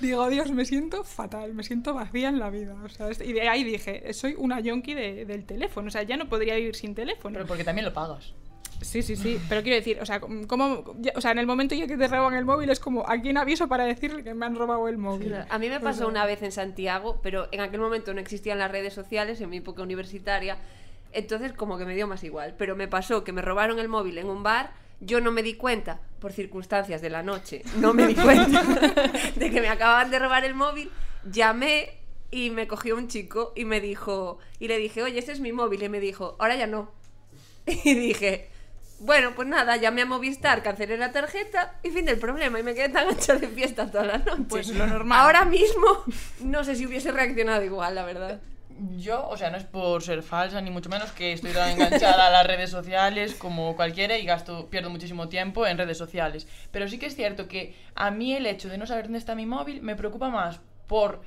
Digo, 0.00 0.28
Dios, 0.28 0.52
me 0.52 0.64
siento 0.64 1.02
fatal, 1.02 1.52
me 1.52 1.64
siento 1.64 1.92
vacía 1.92 2.28
en 2.28 2.38
la 2.38 2.50
vida. 2.50 2.76
O 2.84 2.88
sea, 2.88 3.08
y 3.24 3.32
de 3.32 3.48
ahí 3.48 3.64
dije, 3.64 4.12
soy 4.12 4.36
una 4.38 4.60
yonki 4.60 4.94
de- 4.94 5.24
del 5.24 5.44
teléfono, 5.44 5.88
o 5.88 5.90
sea, 5.90 6.04
ya 6.04 6.16
no 6.16 6.28
podría 6.28 6.54
vivir 6.54 6.76
sin 6.76 6.94
teléfono. 6.94 7.32
Pero 7.34 7.46
porque 7.48 7.64
también 7.64 7.84
lo 7.86 7.92
pagas. 7.92 8.32
Sí, 8.82 9.02
sí, 9.02 9.16
sí, 9.16 9.38
pero 9.48 9.62
quiero 9.62 9.76
decir, 9.76 9.98
o 10.00 10.06
sea, 10.06 10.20
como, 10.20 10.84
o 11.14 11.20
sea, 11.20 11.32
en 11.32 11.38
el 11.38 11.46
momento 11.46 11.74
ya 11.74 11.86
que 11.86 11.96
te 11.96 12.08
roban 12.08 12.34
el 12.34 12.44
móvil 12.44 12.70
es 12.70 12.80
como, 12.80 13.08
¿a 13.08 13.20
quién 13.20 13.36
aviso 13.36 13.68
para 13.68 13.84
decirle 13.84 14.24
que 14.24 14.32
me 14.34 14.46
han 14.46 14.56
robado 14.56 14.88
el 14.88 14.96
móvil? 14.96 15.34
A 15.48 15.58
mí 15.58 15.68
me 15.68 15.80
pasó 15.80 16.08
una 16.08 16.24
vez 16.24 16.42
en 16.42 16.50
Santiago, 16.50 17.20
pero 17.22 17.48
en 17.52 17.60
aquel 17.60 17.80
momento 17.80 18.14
no 18.14 18.20
existían 18.20 18.58
las 18.58 18.70
redes 18.70 18.94
sociales, 18.94 19.40
en 19.40 19.50
mi 19.50 19.58
época 19.58 19.82
universitaria, 19.82 20.56
entonces 21.12 21.52
como 21.52 21.76
que 21.76 21.84
me 21.84 21.94
dio 21.94 22.06
más 22.06 22.24
igual. 22.24 22.54
Pero 22.56 22.74
me 22.74 22.88
pasó 22.88 23.22
que 23.22 23.32
me 23.32 23.42
robaron 23.42 23.78
el 23.78 23.88
móvil 23.88 24.18
en 24.18 24.28
un 24.28 24.42
bar, 24.42 24.72
yo 25.00 25.20
no 25.20 25.30
me 25.30 25.42
di 25.42 25.54
cuenta, 25.54 26.00
por 26.18 26.32
circunstancias 26.32 27.02
de 27.02 27.10
la 27.10 27.22
noche, 27.22 27.62
no 27.76 27.92
me 27.92 28.06
di 28.06 28.14
cuenta 28.14 28.62
de 29.36 29.50
que 29.50 29.60
me 29.60 29.68
acababan 29.68 30.10
de 30.10 30.18
robar 30.18 30.44
el 30.44 30.54
móvil, 30.54 30.90
llamé 31.30 31.98
y 32.30 32.50
me 32.50 32.66
cogió 32.66 32.96
un 32.96 33.08
chico 33.08 33.52
y 33.56 33.64
me 33.64 33.80
dijo, 33.80 34.38
y 34.58 34.68
le 34.68 34.78
dije, 34.78 35.02
oye, 35.02 35.18
este 35.18 35.32
es 35.32 35.40
mi 35.40 35.52
móvil, 35.52 35.82
y 35.82 35.88
me 35.88 36.00
dijo, 36.00 36.36
ahora 36.38 36.56
ya 36.56 36.66
no. 36.66 36.92
Y 37.84 37.94
dije, 37.94 38.48
bueno, 39.00 39.32
pues 39.34 39.48
nada, 39.48 39.76
llamé 39.76 40.02
a 40.02 40.06
Movistar, 40.06 40.62
cancelé 40.62 40.98
la 40.98 41.10
tarjeta 41.10 41.74
y 41.82 41.90
fin 41.90 42.04
del 42.04 42.18
problema. 42.18 42.60
Y 42.60 42.62
me 42.62 42.74
quedé 42.74 42.90
tan 42.90 43.08
ancha 43.08 43.34
de 43.34 43.48
fiesta 43.48 43.90
toda 43.90 44.04
la 44.04 44.18
noche. 44.18 44.44
Pues 44.48 44.68
lo 44.68 44.86
normal. 44.86 45.20
Ahora 45.20 45.44
mismo, 45.46 46.04
no 46.40 46.62
sé 46.64 46.76
si 46.76 46.86
hubiese 46.86 47.10
reaccionado 47.10 47.64
igual, 47.64 47.94
la 47.94 48.04
verdad. 48.04 48.40
Yo, 48.96 49.26
o 49.28 49.36
sea, 49.36 49.50
no 49.50 49.56
es 49.56 49.64
por 49.64 50.02
ser 50.02 50.22
falsa, 50.22 50.60
ni 50.60 50.70
mucho 50.70 50.88
menos 50.88 51.12
que 51.12 51.32
estoy 51.32 51.52
tan 51.52 51.70
enganchada 51.70 52.28
a 52.28 52.30
las 52.30 52.46
redes 52.46 52.70
sociales 52.70 53.34
como 53.34 53.74
cualquiera 53.76 54.16
y 54.18 54.24
gasto, 54.24 54.68
pierdo 54.68 54.90
muchísimo 54.90 55.28
tiempo 55.28 55.66
en 55.66 55.78
redes 55.78 55.98
sociales. 55.98 56.46
Pero 56.70 56.88
sí 56.88 56.98
que 56.98 57.06
es 57.06 57.16
cierto 57.16 57.48
que 57.48 57.74
a 57.94 58.10
mí 58.10 58.34
el 58.34 58.46
hecho 58.46 58.68
de 58.68 58.78
no 58.78 58.86
saber 58.86 59.04
dónde 59.04 59.18
está 59.18 59.34
mi 59.34 59.46
móvil 59.46 59.82
me 59.82 59.96
preocupa 59.96 60.30
más 60.30 60.60
por 60.86 61.22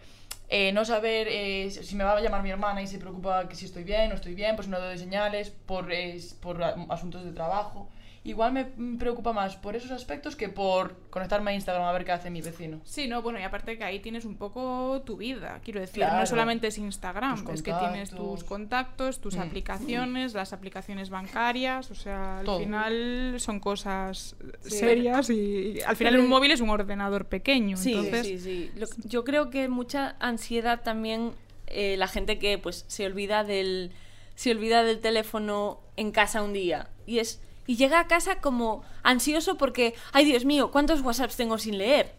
eh, 0.55 0.71
no 0.71 0.85
saber 0.85 1.27
eh, 1.31 1.71
si 1.71 1.95
me 1.95 2.03
va 2.03 2.15
a 2.15 2.21
llamar 2.21 2.43
mi 2.43 2.51
hermana 2.51 2.79
y 2.83 2.85
se 2.85 2.99
preocupa 2.99 3.49
que 3.49 3.55
si 3.55 3.65
estoy 3.65 3.83
bien 3.83 4.11
o 4.11 4.15
estoy 4.15 4.35
bien, 4.35 4.55
pues 4.55 4.67
no 4.67 4.79
doy 4.79 4.99
señales, 4.99 5.49
por, 5.49 5.87
por 6.41 6.63
asuntos 6.63 7.25
de 7.25 7.31
trabajo. 7.31 7.89
Igual 8.25 8.53
me 8.53 8.63
preocupa 8.97 9.33
más 9.33 9.57
por 9.57 9.75
esos 9.75 9.91
aspectos 9.91 10.37
que 10.37 10.47
por 10.47 10.95
conectarme 11.09 11.51
a 11.51 11.53
Instagram 11.55 11.83
a 11.83 11.91
ver 11.91 12.05
qué 12.05 12.13
hace 12.13 12.29
mi 12.29 12.41
vecino. 12.41 12.79
Sí, 12.85 13.09
no, 13.09 13.21
bueno, 13.21 13.37
y 13.37 13.43
aparte 13.43 13.77
que 13.77 13.83
ahí 13.83 13.99
tienes 13.99 14.23
un 14.23 14.35
poco 14.37 15.01
tu 15.05 15.17
vida, 15.17 15.59
quiero 15.61 15.81
decir, 15.81 15.95
Claro. 16.03 16.19
no 16.19 16.25
solamente 16.25 16.67
es 16.67 16.77
Instagram, 16.77 17.45
es 17.53 17.61
que 17.61 17.73
tienes 17.73 18.11
tus 18.11 18.45
contactos. 18.45 19.19
tus 19.19 19.35
Mm. 19.35 19.41
aplicaciones, 19.41 20.33
las 20.33 20.53
aplicaciones 20.53 21.09
bancarias, 21.09 21.91
o 21.91 21.95
sea, 21.95 22.39
al 22.39 22.45
Todo. 22.45 22.59
final 22.59 23.35
son 23.39 23.59
cosas 23.59 24.35
Sí. 24.61 24.69
serias 24.77 25.29
y, 25.29 25.73
y 25.77 25.81
al 25.81 25.95
final 25.97 26.17
un 26.19 26.29
móvil 26.29 26.51
es 26.51 26.61
un 26.61 26.69
ordenador 26.69 27.25
pequeño, 27.25 27.75
Sí, 27.75 27.91
entonces 27.93 28.25
sí, 28.27 28.39
sí. 28.39 28.71
Lo- 28.75 28.87
yo 29.03 29.23
creo 29.25 29.49
que 29.49 29.67
mucha 29.67 30.15
ansiedad 30.19 30.81
también 30.81 31.31
eh, 31.67 31.95
la 31.97 32.07
gente 32.07 32.39
que 32.39 32.57
pues 32.57 32.85
se 32.87 33.05
olvida 33.05 33.43
del 33.43 33.91
se 34.35 34.51
olvida 34.51 34.83
del 34.83 34.99
teléfono 34.99 35.79
en 35.97 36.11
casa 36.11 36.41
un 36.41 36.53
día 36.53 36.87
y 37.05 37.19
es 37.19 37.41
y 37.67 37.75
llega 37.77 37.99
a 37.99 38.07
casa 38.07 38.39
como 38.41 38.83
ansioso 39.03 39.57
porque 39.57 39.93
ay 40.11 40.25
Dios 40.25 40.45
mío 40.45 40.71
cuántos 40.71 41.01
WhatsApps 41.01 41.35
tengo 41.37 41.57
sin 41.57 41.77
leer. 41.77 42.11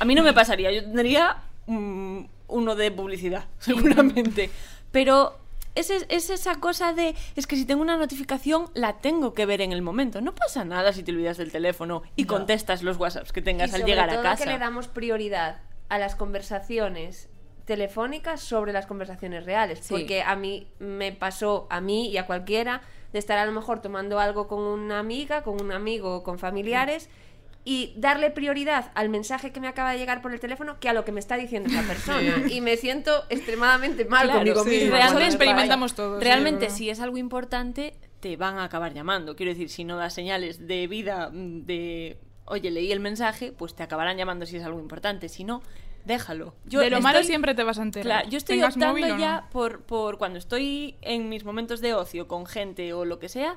A 0.00 0.04
mí 0.04 0.14
no 0.14 0.22
me 0.22 0.32
pasaría, 0.32 0.70
yo 0.72 0.82
tendría 0.82 1.38
mm, 1.66 2.20
uno 2.48 2.74
de 2.76 2.90
publicidad 2.90 3.44
seguramente, 3.58 4.50
pero 4.92 5.36
es, 5.74 5.90
es- 5.90 6.06
es 6.08 6.30
esa 6.30 6.56
cosa 6.56 6.92
de, 6.92 7.14
es 7.36 7.46
que 7.46 7.54
si 7.56 7.64
tengo 7.64 7.82
una 7.82 7.96
notificación, 7.96 8.70
la 8.74 8.98
tengo 8.98 9.34
que 9.34 9.46
ver 9.46 9.60
en 9.60 9.72
el 9.72 9.82
momento. 9.82 10.20
No 10.20 10.34
pasa 10.34 10.64
nada 10.64 10.92
si 10.92 11.02
te 11.04 11.12
olvidas 11.12 11.36
del 11.36 11.52
teléfono 11.52 12.02
y 12.16 12.22
No. 12.22 12.28
contestas 12.28 12.82
los 12.82 12.96
WhatsApps 12.96 13.32
que 13.32 13.42
tengas 13.42 13.70
y 13.70 13.74
al 13.74 13.80
sobre 13.82 13.92
llegar 13.92 14.08
todo 14.10 14.20
a 14.20 14.22
casa. 14.22 14.44
que 14.44 14.50
le 14.50 14.58
damos 14.58 14.88
prioridad 14.88 15.60
a 15.88 15.98
las 15.98 16.16
conversaciones 16.16 17.28
telefónicas 17.68 18.40
sobre 18.40 18.72
las 18.72 18.86
conversaciones 18.86 19.44
reales. 19.44 19.80
Sí. 19.80 19.88
Porque 19.90 20.22
a 20.22 20.34
mí 20.36 20.66
me 20.78 21.12
pasó, 21.12 21.66
a 21.68 21.82
mí 21.82 22.08
y 22.08 22.16
a 22.16 22.24
cualquiera, 22.26 22.80
de 23.12 23.18
estar 23.18 23.36
a 23.38 23.44
lo 23.44 23.52
mejor 23.52 23.82
tomando 23.82 24.18
algo 24.18 24.48
con 24.48 24.60
una 24.60 24.98
amiga, 24.98 25.42
con 25.42 25.60
un 25.60 25.70
amigo 25.70 26.16
o 26.16 26.22
con 26.22 26.38
familiares. 26.38 27.10
Y 27.66 27.92
darle 27.96 28.30
prioridad 28.30 28.90
al 28.94 29.10
mensaje 29.10 29.52
que 29.52 29.60
me 29.60 29.68
acaba 29.68 29.92
de 29.92 29.98
llegar 29.98 30.22
por 30.22 30.32
el 30.32 30.40
teléfono 30.40 30.80
que 30.80 30.88
a 30.88 30.94
lo 30.94 31.04
que 31.04 31.12
me 31.12 31.20
está 31.20 31.36
diciendo 31.36 31.68
esa 31.68 31.82
persona. 31.82 32.44
Y 32.48 32.62
me 32.62 32.78
siento 32.78 33.24
extremadamente 33.28 34.06
mal 34.06 34.24
Claro, 34.24 34.38
conmigo 34.38 34.64
sí, 34.64 34.70
misma. 34.70 35.26
experimentamos 35.26 35.94
todos. 35.94 36.24
Realmente, 36.24 36.70
si 36.70 36.88
es 36.88 37.00
algo 37.00 37.18
importante, 37.18 37.92
te 38.20 38.38
van 38.38 38.56
a 38.56 38.64
acabar 38.64 38.94
llamando. 38.94 39.36
Quiero 39.36 39.52
decir, 39.52 39.68
si 39.68 39.84
no 39.84 39.98
das 39.98 40.14
señales 40.14 40.66
de 40.66 40.86
vida, 40.86 41.28
mm, 41.30 41.66
de, 41.66 42.16
oye, 42.46 42.70
leí 42.70 42.90
el 42.90 43.00
mensaje, 43.00 43.52
pues 43.52 43.74
te 43.74 43.82
acabarán 43.82 44.16
llamando 44.16 44.46
si 44.46 44.56
es 44.56 44.64
algo 44.64 44.80
importante. 44.80 45.28
Si 45.28 45.44
no, 45.44 45.60
déjalo. 46.04 46.54
Yo 46.64 46.80
de 46.80 46.90
lo 46.90 47.00
malo 47.00 47.22
siempre 47.22 47.54
te 47.54 47.64
vas 47.64 47.78
a 47.78 47.82
enterar. 47.82 48.04
Claro, 48.04 48.28
yo 48.30 48.38
estoy 48.38 48.62
optando 48.62 48.88
móvil 48.88 49.04
o 49.04 49.08
no. 49.08 49.18
ya 49.18 49.48
por, 49.50 49.82
por 49.82 50.18
cuando 50.18 50.38
estoy 50.38 50.96
en 51.02 51.28
mis 51.28 51.44
momentos 51.44 51.80
de 51.80 51.94
ocio 51.94 52.28
con 52.28 52.46
gente 52.46 52.92
o 52.92 53.04
lo 53.04 53.18
que 53.18 53.28
sea, 53.28 53.56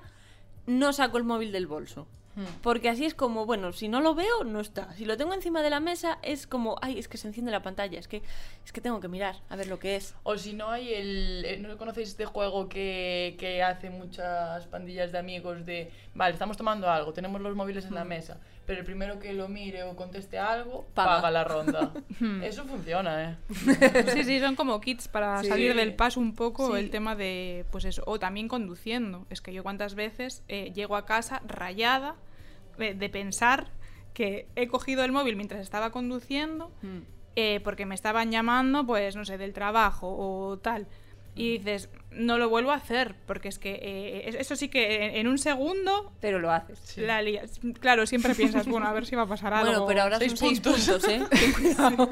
no 0.66 0.94
saco 0.94 1.18
el 1.18 1.24
móvil 1.24 1.52
del 1.52 1.68
bolso. 1.68 2.08
Hmm. 2.36 2.46
Porque 2.62 2.88
así 2.88 3.04
es 3.04 3.14
como, 3.14 3.46
bueno, 3.46 3.74
si 3.74 3.90
no 3.90 4.00
lo 4.00 4.16
veo, 4.16 4.46
no 4.46 4.62
está. 4.62 4.94
Si 4.94 5.04
lo 5.04 5.18
tengo 5.18 5.34
encima 5.34 5.62
de 5.62 5.70
la 5.70 5.82
mesa, 5.82 6.18
es 6.22 6.48
como, 6.48 6.78
ay, 6.82 6.98
es 6.98 7.10
que 7.10 7.18
se 7.18 7.28
enciende 7.28 7.52
la 7.52 7.62
pantalla, 7.62 8.00
es 8.00 8.08
que, 8.08 8.22
es 8.64 8.72
que 8.72 8.80
tengo 8.80 9.02
que 9.02 9.10
mirar 9.10 9.36
a 9.50 9.58
ver 9.58 9.68
lo 9.68 9.80
que 9.80 9.98
es. 9.98 10.16
O 10.24 10.38
si 10.38 10.54
no 10.54 10.70
hay 10.70 10.94
el... 10.94 11.44
eh, 11.46 11.58
¿No 11.58 11.78
conocéis 11.78 12.10
este 12.10 12.26
juego 12.26 12.70
que, 12.70 13.36
que 13.38 13.62
hace 13.62 13.90
muchas 13.90 14.66
pandillas 14.68 15.12
de 15.12 15.18
amigos 15.18 15.66
de... 15.66 15.92
Vale, 16.16 16.32
estamos 16.32 16.56
tomando 16.56 16.90
algo, 16.90 17.12
tenemos 17.12 17.42
los 17.42 17.54
móviles 17.54 17.86
en 17.86 17.96
la 17.96 18.06
mesa, 18.06 18.40
pero 18.72 18.80
el 18.80 18.86
primero 18.86 19.20
que 19.20 19.34
lo 19.34 19.50
mire 19.50 19.84
o 19.84 19.98
conteste 19.98 20.40
algo, 20.40 20.86
Paga. 20.94 21.16
paga, 21.18 21.30
la 21.32 21.44
ronda. 21.44 21.92
Eso 22.42 22.64
funciona, 22.64 23.32
¿eh? 23.32 23.38
Sí, 24.14 24.24
sí, 24.24 24.40
son 24.40 24.56
como 24.56 24.80
kits 24.80 25.10
para 25.10 25.42
Sí. 25.44 25.50
salir 25.50 25.76
del 25.76 25.94
paso 25.94 26.22
un 26.22 26.34
poco 26.36 26.74
Sí. 26.74 26.80
el 26.80 26.90
tema 26.90 27.18
de, 27.18 27.66
pues 27.70 27.84
eso, 27.84 28.02
o 28.06 28.18
también 28.18 28.48
conduciendo. 28.48 29.26
Es 29.30 29.42
que 29.42 29.52
yo 29.52 29.62
cuántas 29.62 29.94
veces 29.96 30.46
eh, 30.48 30.72
llego 30.74 30.96
a 30.96 31.06
casa 31.06 31.42
rayada 31.46 32.16
eh, 32.80 32.94
de 32.94 33.10
pensar 33.10 33.68
que 34.14 34.48
he 34.56 34.70
cogido 34.70 35.04
el 35.04 35.12
móvil 35.12 35.36
mientras 35.36 35.60
estaba 35.60 35.92
conduciendo 35.92 36.72
eh, 37.36 37.60
porque 37.66 37.86
me 37.86 37.96
estaban 37.96 38.32
llamando, 38.32 38.86
pues 38.86 39.18
no 39.18 39.26
sé, 39.26 39.38
del 39.38 39.52
trabajo 39.52 40.08
o 40.18 40.60
tal. 40.60 40.88
Y 41.34 41.60
dices, 41.60 41.88
no 42.12 42.38
lo 42.38 42.50
vuelvo 42.50 42.72
a 42.72 42.76
hacer, 42.76 43.16
porque 43.26 43.48
es 43.48 43.58
que 43.58 43.72
eh, 43.82 44.24
es- 44.28 44.36
eso 44.36 44.56
sí 44.58 44.68
que 44.68 45.06
en, 45.06 45.16
en 45.16 45.28
un 45.30 45.38
segundo 45.38 46.12
Pero 46.20 46.40
lo 46.40 46.52
haces. 46.52 46.78
Sí. 46.84 47.02
la 47.02 47.22
lías. 47.22 47.60
Claro, 47.80 48.06
siempre 48.06 48.36
piensas, 48.36 48.68
bueno, 48.68 48.86
a 48.88 48.92
ver 48.94 49.06
si 49.06 49.16
va 49.16 49.22
a 49.24 49.28
pasar 49.28 49.54
algo. 49.54 49.70
Bueno, 49.72 49.88
pero 49.88 50.02
ahora 50.02 50.18
Seis 50.20 50.32
son 50.32 50.38
seis 50.50 50.60
puntos. 50.60 50.86
puntos, 50.90 51.08
¿eh? 51.10 51.22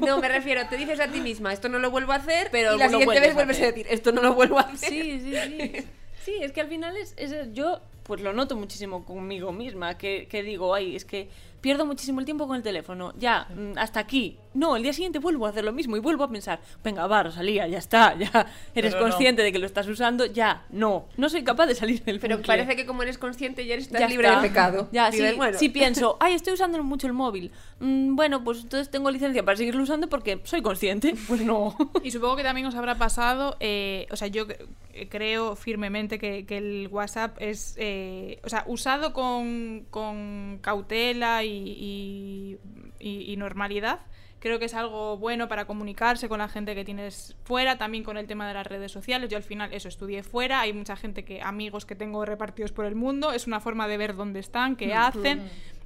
No, 0.06 0.18
me 0.20 0.28
refiero, 0.28 0.66
te 0.68 0.76
dices 0.78 1.00
a 1.00 1.08
ti 1.08 1.20
misma, 1.20 1.52
esto 1.52 1.68
no 1.68 1.78
lo 1.78 1.90
vuelvo 1.90 2.12
a 2.12 2.16
hacer, 2.16 2.48
Pero 2.50 2.76
y 2.76 2.78
la 2.78 2.88
siguiente 2.88 3.04
vuelves 3.06 3.22
vez 3.22 3.32
a 3.32 3.34
vuelves 3.34 3.56
a 3.58 3.60
hacer. 3.62 3.74
decir, 3.74 3.86
esto 3.92 4.12
no 4.12 4.22
lo 4.22 4.34
vuelvo 4.34 4.58
a 4.58 4.62
hacer. 4.62 4.88
Sí, 4.88 5.20
sí, 5.20 5.34
sí. 5.46 5.86
Sí, 6.24 6.34
es 6.42 6.52
que 6.52 6.60
al 6.60 6.68
final 6.68 6.96
es, 6.98 7.14
es- 7.16 7.52
yo 7.54 7.80
pues 8.02 8.20
lo 8.20 8.32
noto 8.34 8.54
muchísimo 8.56 9.04
conmigo 9.06 9.52
misma, 9.52 9.96
que, 9.96 10.26
que 10.28 10.42
digo, 10.42 10.74
ay, 10.74 10.94
es 10.96 11.04
que 11.06 11.28
pierdo 11.60 11.84
muchísimo 11.86 12.20
el 12.20 12.24
tiempo 12.26 12.46
con 12.46 12.56
el 12.56 12.62
teléfono, 12.62 13.12
ya, 13.18 13.46
mm, 13.54 13.78
hasta 13.78 14.00
aquí. 14.00 14.38
No, 14.52 14.74
el 14.74 14.82
día 14.82 14.92
siguiente 14.92 15.20
vuelvo 15.20 15.46
a 15.46 15.50
hacer 15.50 15.64
lo 15.64 15.72
mismo 15.72 15.96
y 15.96 16.00
vuelvo 16.00 16.24
a 16.24 16.28
pensar, 16.30 16.58
venga, 16.82 17.06
va, 17.06 17.22
Rosalía, 17.22 17.68
ya 17.68 17.78
está, 17.78 18.14
ya 18.18 18.26
eres 18.74 18.92
Pero 18.94 18.96
no. 18.96 18.98
consciente 19.10 19.42
de 19.42 19.52
que 19.52 19.58
lo 19.60 19.66
estás 19.66 19.86
usando, 19.86 20.26
ya, 20.26 20.64
no, 20.70 21.06
no 21.16 21.28
soy 21.28 21.44
capaz 21.44 21.66
de 21.66 21.74
salir 21.76 22.02
del 22.02 22.18
Pero 22.18 22.36
bucle. 22.38 22.46
parece 22.48 22.74
que 22.76 22.84
como 22.86 23.02
eres 23.02 23.16
consciente 23.18 23.64
ya 23.66 23.74
eres 23.74 23.88
Ya 23.90 24.08
libre 24.08 24.26
está. 24.28 24.40
de 24.40 24.48
pecado. 24.48 24.88
Ya, 24.92 25.12
sí, 25.12 25.22
bueno, 25.36 25.56
sí 25.58 25.68
pienso, 25.68 26.16
ay, 26.20 26.34
estoy 26.34 26.54
usando 26.54 26.82
mucho 26.82 27.06
el 27.06 27.12
móvil. 27.12 27.52
Mm, 27.78 28.16
bueno, 28.16 28.42
pues 28.42 28.62
entonces 28.62 28.90
tengo 28.90 29.10
licencia 29.10 29.44
para 29.44 29.56
seguirlo 29.56 29.82
usando 29.82 30.08
porque 30.08 30.40
soy 30.44 30.62
consciente. 30.62 31.14
Pues 31.28 31.42
no. 31.42 31.76
Y 32.02 32.10
supongo 32.10 32.36
que 32.36 32.42
también 32.42 32.66
os 32.66 32.74
habrá 32.74 32.96
pasado, 32.96 33.56
eh, 33.60 34.06
o 34.10 34.16
sea, 34.16 34.26
yo 34.28 34.46
cre- 34.48 34.66
creo 35.08 35.54
firmemente 35.56 36.18
que, 36.18 36.44
que 36.44 36.56
el 36.58 36.88
WhatsApp 36.90 37.36
es, 37.40 37.74
eh, 37.78 38.40
o 38.44 38.48
sea, 38.48 38.64
usado 38.66 39.12
con, 39.12 39.86
con 39.90 40.58
cautela 40.60 41.44
y, 41.44 41.49
y- 41.50 42.58
y- 42.98 43.32
y 43.32 43.36
normalidad. 43.36 44.00
Creo 44.38 44.58
que 44.58 44.64
es 44.64 44.74
algo 44.74 45.18
bueno 45.18 45.48
para 45.48 45.66
comunicarse 45.66 46.26
con 46.28 46.38
la 46.38 46.48
gente 46.48 46.74
que 46.74 46.82
tienes 46.84 47.36
fuera, 47.44 47.76
también 47.76 48.04
con 48.04 48.16
el 48.16 48.26
tema 48.26 48.48
de 48.48 48.54
las 48.54 48.66
redes 48.66 48.90
sociales. 48.90 49.28
Yo 49.28 49.36
al 49.36 49.42
final 49.42 49.72
eso 49.74 49.88
estudié 49.88 50.22
fuera, 50.22 50.60
hay 50.60 50.72
mucha 50.72 50.96
gente 50.96 51.24
que, 51.26 51.42
amigos 51.42 51.84
que 51.84 51.94
tengo 51.94 52.24
repartidos 52.24 52.72
por 52.72 52.86
el 52.86 52.94
mundo, 52.94 53.32
es 53.32 53.46
una 53.46 53.60
forma 53.60 53.86
de 53.86 53.98
ver 53.98 54.16
dónde 54.16 54.40
están, 54.40 54.76
qué 54.76 54.94
hacen. 54.94 55.42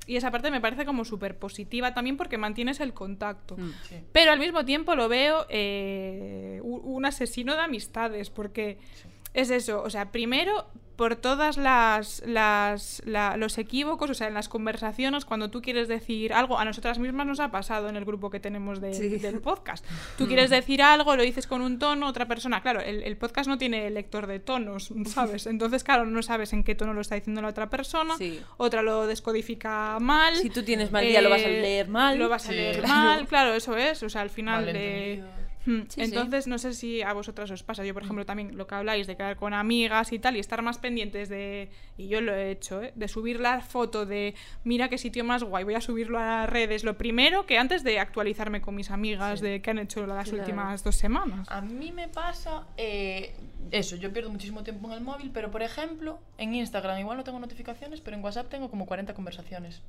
Y 0.07 0.17
esa 0.17 0.31
parte 0.31 0.51
me 0.53 0.61
parece 0.61 0.85
como 0.85 1.05
súper 1.05 1.37
positiva 1.39 1.95
también 1.95 2.17
porque 2.17 2.37
mantienes 2.39 2.79
el 2.79 2.93
contacto. 2.93 3.57
Sí. 3.89 3.97
Pero 4.13 4.31
al 4.33 4.39
mismo 4.39 4.65
tiempo 4.65 4.95
lo 4.95 5.09
veo 5.09 5.47
eh, 5.49 6.61
un 6.63 7.05
asesino 7.07 7.55
de 7.57 7.63
amistades, 7.63 8.31
porque 8.31 8.79
es 9.33 9.51
eso, 9.51 9.83
o 9.83 9.91
sea, 9.91 10.13
primero 10.13 10.67
por 10.97 11.17
todas 11.17 11.57
las, 11.57 12.23
las 12.27 13.03
la- 13.05 13.37
los 13.37 13.59
equívocos, 13.59 14.11
o 14.11 14.15
sea, 14.15 14.29
en 14.29 14.35
las 14.35 14.49
conversaciones, 14.49 15.25
cuando 15.25 15.51
tú 15.51 15.61
quieres 15.63 15.89
decir 15.89 16.33
algo, 16.33 16.59
a 16.59 16.65
nosotras 16.65 16.99
mismas 16.99 17.27
nos 17.27 17.41
ha 17.41 17.51
pasado 17.51 17.89
en 17.89 17.97
el 17.97 18.05
grupo 18.05 18.31
que 18.31 18.41
tenemos 18.41 18.81
de- 18.81 18.95
Sí. 18.95 19.09
del 19.19 19.41
podcast. 19.41 19.85
Tú 20.17 20.27
quieres 20.27 20.51
decir 20.51 20.83
algo, 20.83 21.17
lo 21.17 21.23
dices 21.23 21.47
con 21.47 21.63
un 21.63 21.79
tono, 21.79 22.07
otra 22.07 22.27
persona, 22.29 22.63
claro, 22.63 22.81
el, 22.81 23.03
el 23.03 23.17
podcast 23.17 23.49
no 23.49 23.59
tiene 23.59 23.91
lector 23.91 24.27
de 24.27 24.39
tonos, 24.41 24.93
¿sabes? 25.07 25.47
Entonces, 25.47 25.83
claro, 25.85 26.05
no 26.07 26.23
sabes 26.23 26.53
en 26.53 26.65
qué 26.65 26.75
tono 26.75 26.95
lo 26.95 27.01
está 27.01 27.17
diciendo 27.17 27.43
la 27.43 27.49
otra 27.49 27.69
persona, 27.71 28.17
Sí. 28.17 28.41
otra 28.57 28.83
lo 28.83 29.07
descodifica 29.07 29.99
mal. 30.01 30.37
Si 30.37 30.51
tú 30.51 30.63
tienes 30.63 30.91
mal 30.93 31.05
día, 31.05 31.21
lo 31.23 31.31
vas 31.31 31.43
a 31.43 31.49
eh, 31.49 31.61
leer 31.61 31.89
mal. 31.89 32.19
Lo 32.19 32.29
vas 32.29 32.49
a 32.49 32.53
leer 32.53 32.87
mal, 32.87 33.27
claro, 33.27 33.55
eso 33.55 33.77
es. 33.77 34.03
O 34.03 34.09
sea, 34.09 34.21
al 34.23 34.31
final 34.31 34.67
de. 34.67 35.23
Hmm, 35.67 35.83
Sí, 35.89 36.03
Entonces, 36.03 36.47
no 36.47 36.59
sé 36.59 36.75
si 36.75 37.01
a 37.03 37.13
vosotras 37.13 37.51
os 37.51 37.63
pasa. 37.63 37.85
Yo, 37.85 37.95
por 37.95 38.03
ejemplo, 38.03 38.27
también 38.27 38.57
lo 38.57 38.67
que 38.67 38.75
habláis 38.75 39.07
de 39.07 39.17
quedar 39.17 39.37
con 39.37 39.55
amigas 39.55 40.13
y 40.13 40.19
tal, 40.19 40.37
y 40.37 40.41
estar 40.41 40.61
más 40.63 40.79
pendientes 40.79 41.29
de. 41.29 41.71
Y 41.97 42.09
yo 42.09 42.21
lo 42.21 42.35
he 42.35 42.51
hecho, 42.51 42.83
¿eh? 42.83 42.93
De 42.95 43.09
subir 43.09 43.41
la 43.41 43.61
foto 43.61 44.05
de. 44.07 44.35
Mira 44.65 44.89
qué 44.89 44.99
sitio 44.99 45.25
más 45.25 45.43
guay, 45.43 45.65
voy 45.65 45.75
a 45.75 45.81
subirlo 45.81 46.19
a 46.19 46.23
las 46.41 46.51
redes. 46.51 46.85
Lo 46.85 46.99
primero 46.99 47.47
que 47.47 47.59
antes 47.59 47.83
de 47.85 47.99
actualizarme 47.99 48.61
con 48.61 48.75
mis 48.75 48.91
amigas 48.91 49.41
Sí. 49.41 49.47
de 49.47 49.63
qué 49.63 49.71
han 49.71 49.79
hecho 49.79 50.07
las 50.07 50.29
Claro. 50.29 50.43
últimas 50.43 50.85
dos 50.85 50.97
semanas. 50.97 51.49
A 51.51 51.61
mí 51.61 51.93
me 51.93 52.09
pasa 52.09 52.67
eh, 52.77 53.35
eso, 53.71 53.97
yo 53.97 54.13
pierdo 54.13 54.31
muchísimo 54.31 54.63
tiempo 54.63 54.87
en 54.89 54.95
el 54.95 55.01
móvil, 55.01 55.31
pero 55.33 55.51
por 55.51 55.63
ejemplo, 55.63 56.19
en 56.39 56.55
Instagram 56.55 56.99
igual 56.99 57.17
no 57.19 57.25
tengo 57.25 57.39
notificaciones, 57.39 58.01
pero 58.01 58.17
en 58.17 58.25
WhatsApp 58.25 58.49
tengo 58.49 58.71
como 58.71 58.87
40 58.87 59.15
conversaciones. 59.15 59.83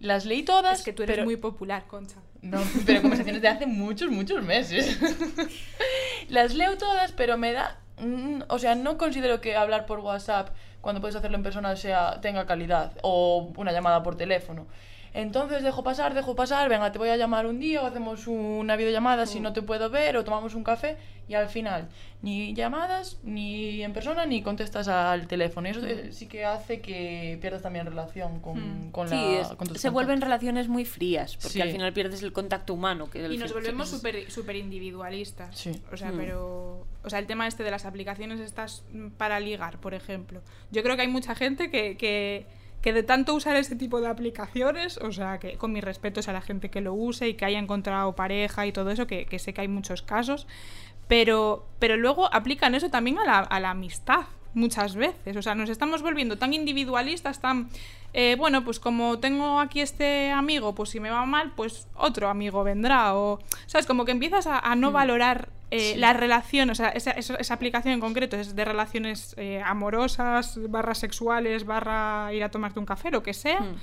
Las 0.00 0.24
leí 0.24 0.42
todas. 0.42 0.80
Es 0.80 0.84
que 0.84 0.92
tú 0.92 1.02
eres 1.04 1.14
pero- 1.14 1.24
muy 1.24 1.36
popular, 1.36 1.84
Concha. 1.86 2.16
No, 2.40 2.60
pero 2.86 3.02
conversaciones 3.02 3.40
de 3.42 3.48
hace 3.48 3.66
muchos, 3.66 4.10
muchos 4.10 4.42
meses. 4.42 4.98
Las 6.28 6.54
leo 6.54 6.76
todas, 6.78 7.12
pero 7.12 7.36
me 7.38 7.52
da... 7.52 7.78
mm, 7.98 8.42
O 8.48 8.58
sea, 8.58 8.74
no 8.74 8.98
considero 8.98 9.40
que 9.40 9.56
hablar 9.56 9.86
por 9.86 10.00
WhatsApp 10.00 10.50
cuando 10.80 11.00
puedes 11.00 11.14
hacerlo 11.16 11.36
en 11.36 11.42
persona 11.44 11.76
sea 11.76 12.20
tenga 12.20 12.46
calidad 12.46 12.92
o 13.02 13.52
una 13.56 13.72
llamada 13.72 14.02
por 14.02 14.16
teléfono. 14.16 14.66
Entonces 15.14 15.62
dejo 15.62 15.82
pasar, 15.82 16.14
dejo 16.14 16.34
pasar, 16.34 16.68
venga, 16.70 16.90
te 16.90 16.98
voy 16.98 17.10
a 17.10 17.16
llamar 17.16 17.46
un 17.46 17.60
día 17.60 17.82
o 17.82 17.86
hacemos 17.86 18.26
una 18.26 18.76
videollamada 18.76 19.26
si 19.26 19.40
no 19.40 19.52
te 19.52 19.60
puedo 19.60 19.90
ver 19.90 20.16
o 20.16 20.24
tomamos 20.24 20.54
un 20.54 20.64
café 20.64 20.96
y 21.28 21.34
al 21.34 21.48
final 21.48 21.88
ni 22.22 22.54
llamadas, 22.54 23.18
ni 23.22 23.82
en 23.82 23.92
persona, 23.92 24.24
ni 24.26 24.42
contestas 24.42 24.88
al 24.88 25.26
teléfono. 25.26 25.68
Y 25.68 25.72
eso 25.72 25.84
eh, 25.84 26.12
sí 26.12 26.26
que 26.28 26.44
hace 26.46 26.80
que 26.80 27.36
pierdas 27.42 27.62
también 27.62 27.84
relación 27.84 28.40
con, 28.40 28.90
con 28.90 29.08
Sí, 29.08 29.14
la... 29.14 29.40
es- 29.40 29.48
con 29.48 29.68
tus 29.68 29.80
se 29.80 29.90
vuelven 29.90 30.20
relaciones 30.20 30.68
muy 30.68 30.84
frías, 30.84 31.36
porque 31.36 31.48
Sí. 31.54 31.60
al 31.60 31.70
final 31.72 31.92
pierdes 31.92 32.22
el 32.22 32.32
contacto 32.32 32.72
humano. 32.74 33.10
Que 33.10 33.26
Y 33.26 33.36
nos 33.38 33.52
volvemos 33.52 33.88
súper 33.90 34.30
super 34.30 34.56
individualistas. 34.56 35.56
Sí. 35.58 35.72
O 35.92 35.96
sea, 35.96 36.10
Mm. 36.12 36.16
pero. 36.16 36.86
O 37.04 37.10
sea, 37.10 37.18
el 37.18 37.26
tema 37.26 37.46
este 37.48 37.64
de 37.64 37.70
las 37.72 37.84
aplicaciones 37.84 38.38
estas 38.40 38.84
mm, 38.92 39.08
para 39.10 39.40
ligar, 39.40 39.78
por 39.78 39.92
ejemplo. 39.94 40.40
Yo 40.70 40.82
creo 40.84 40.94
que 40.96 41.02
hay 41.02 41.08
mucha 41.08 41.34
gente 41.34 41.70
que, 41.70 41.96
que, 41.96 42.46
que 42.82 42.92
de 42.92 43.02
tanto 43.02 43.34
usar 43.34 43.56
este 43.56 43.76
tipo 43.76 44.00
de 44.00 44.08
aplicaciones, 44.08 44.98
o 44.98 45.12
sea, 45.12 45.38
que 45.38 45.56
con 45.56 45.72
mis 45.72 45.84
respetos 45.84 46.28
a 46.28 46.32
la 46.32 46.42
gente 46.42 46.68
que 46.68 46.80
lo 46.80 46.92
use 46.92 47.28
y 47.28 47.34
que 47.34 47.44
haya 47.44 47.58
encontrado 47.58 48.14
pareja 48.14 48.66
y 48.66 48.72
todo 48.72 48.90
eso, 48.90 49.06
que, 49.06 49.24
que 49.24 49.38
sé 49.38 49.54
que 49.54 49.62
hay 49.62 49.68
muchos 49.68 50.02
casos, 50.02 50.46
pero, 51.08 51.66
pero 51.78 51.96
luego 51.96 52.32
aplican 52.34 52.74
eso 52.74 52.90
también 52.90 53.18
a 53.18 53.24
la, 53.24 53.38
a 53.38 53.60
la 53.60 53.70
amistad 53.70 54.22
muchas 54.54 54.96
veces. 54.96 55.36
O 55.36 55.42
sea, 55.42 55.54
nos 55.54 55.70
estamos 55.70 56.02
volviendo 56.02 56.36
tan 56.38 56.52
individualistas, 56.54 57.40
tan... 57.40 57.68
eh, 58.12 58.36
bueno, 58.36 58.64
pues 58.64 58.80
como 58.80 59.18
tengo 59.18 59.60
aquí 59.60 59.80
este 59.80 60.30
amigo, 60.30 60.74
pues 60.74 60.90
si 60.90 61.00
me 61.00 61.10
va 61.10 61.24
mal, 61.24 61.52
pues 61.54 61.86
otro 61.94 62.28
amigo 62.28 62.64
vendrá. 62.64 63.14
O, 63.14 63.38
¿sabes? 63.66 63.86
Como 63.86 64.04
que 64.04 64.12
empiezas 64.12 64.46
a, 64.46 64.58
a 64.58 64.74
no 64.76 64.92
valorar 64.92 65.48
eh, 65.72 65.92
Sí. 65.94 65.98
la 65.98 66.12
relación, 66.12 66.68
o 66.70 66.74
sea, 66.74 66.88
esa, 66.90 67.10
esa- 67.12 67.54
aplicación 67.54 67.94
en 67.94 68.00
concreto 68.00 68.36
es 68.36 68.54
de 68.54 68.64
relaciones 68.64 69.34
eh, 69.38 69.62
amorosas, 69.64 70.58
barra 70.68 70.94
sexuales, 70.94 71.64
barra 71.64 72.30
ir 72.32 72.44
a 72.44 72.50
tomarte 72.50 72.78
un 72.78 72.86
café, 72.86 73.10
lo 73.10 73.22
que 73.22 73.32
sea. 73.34 73.60
Mm. 73.60 73.76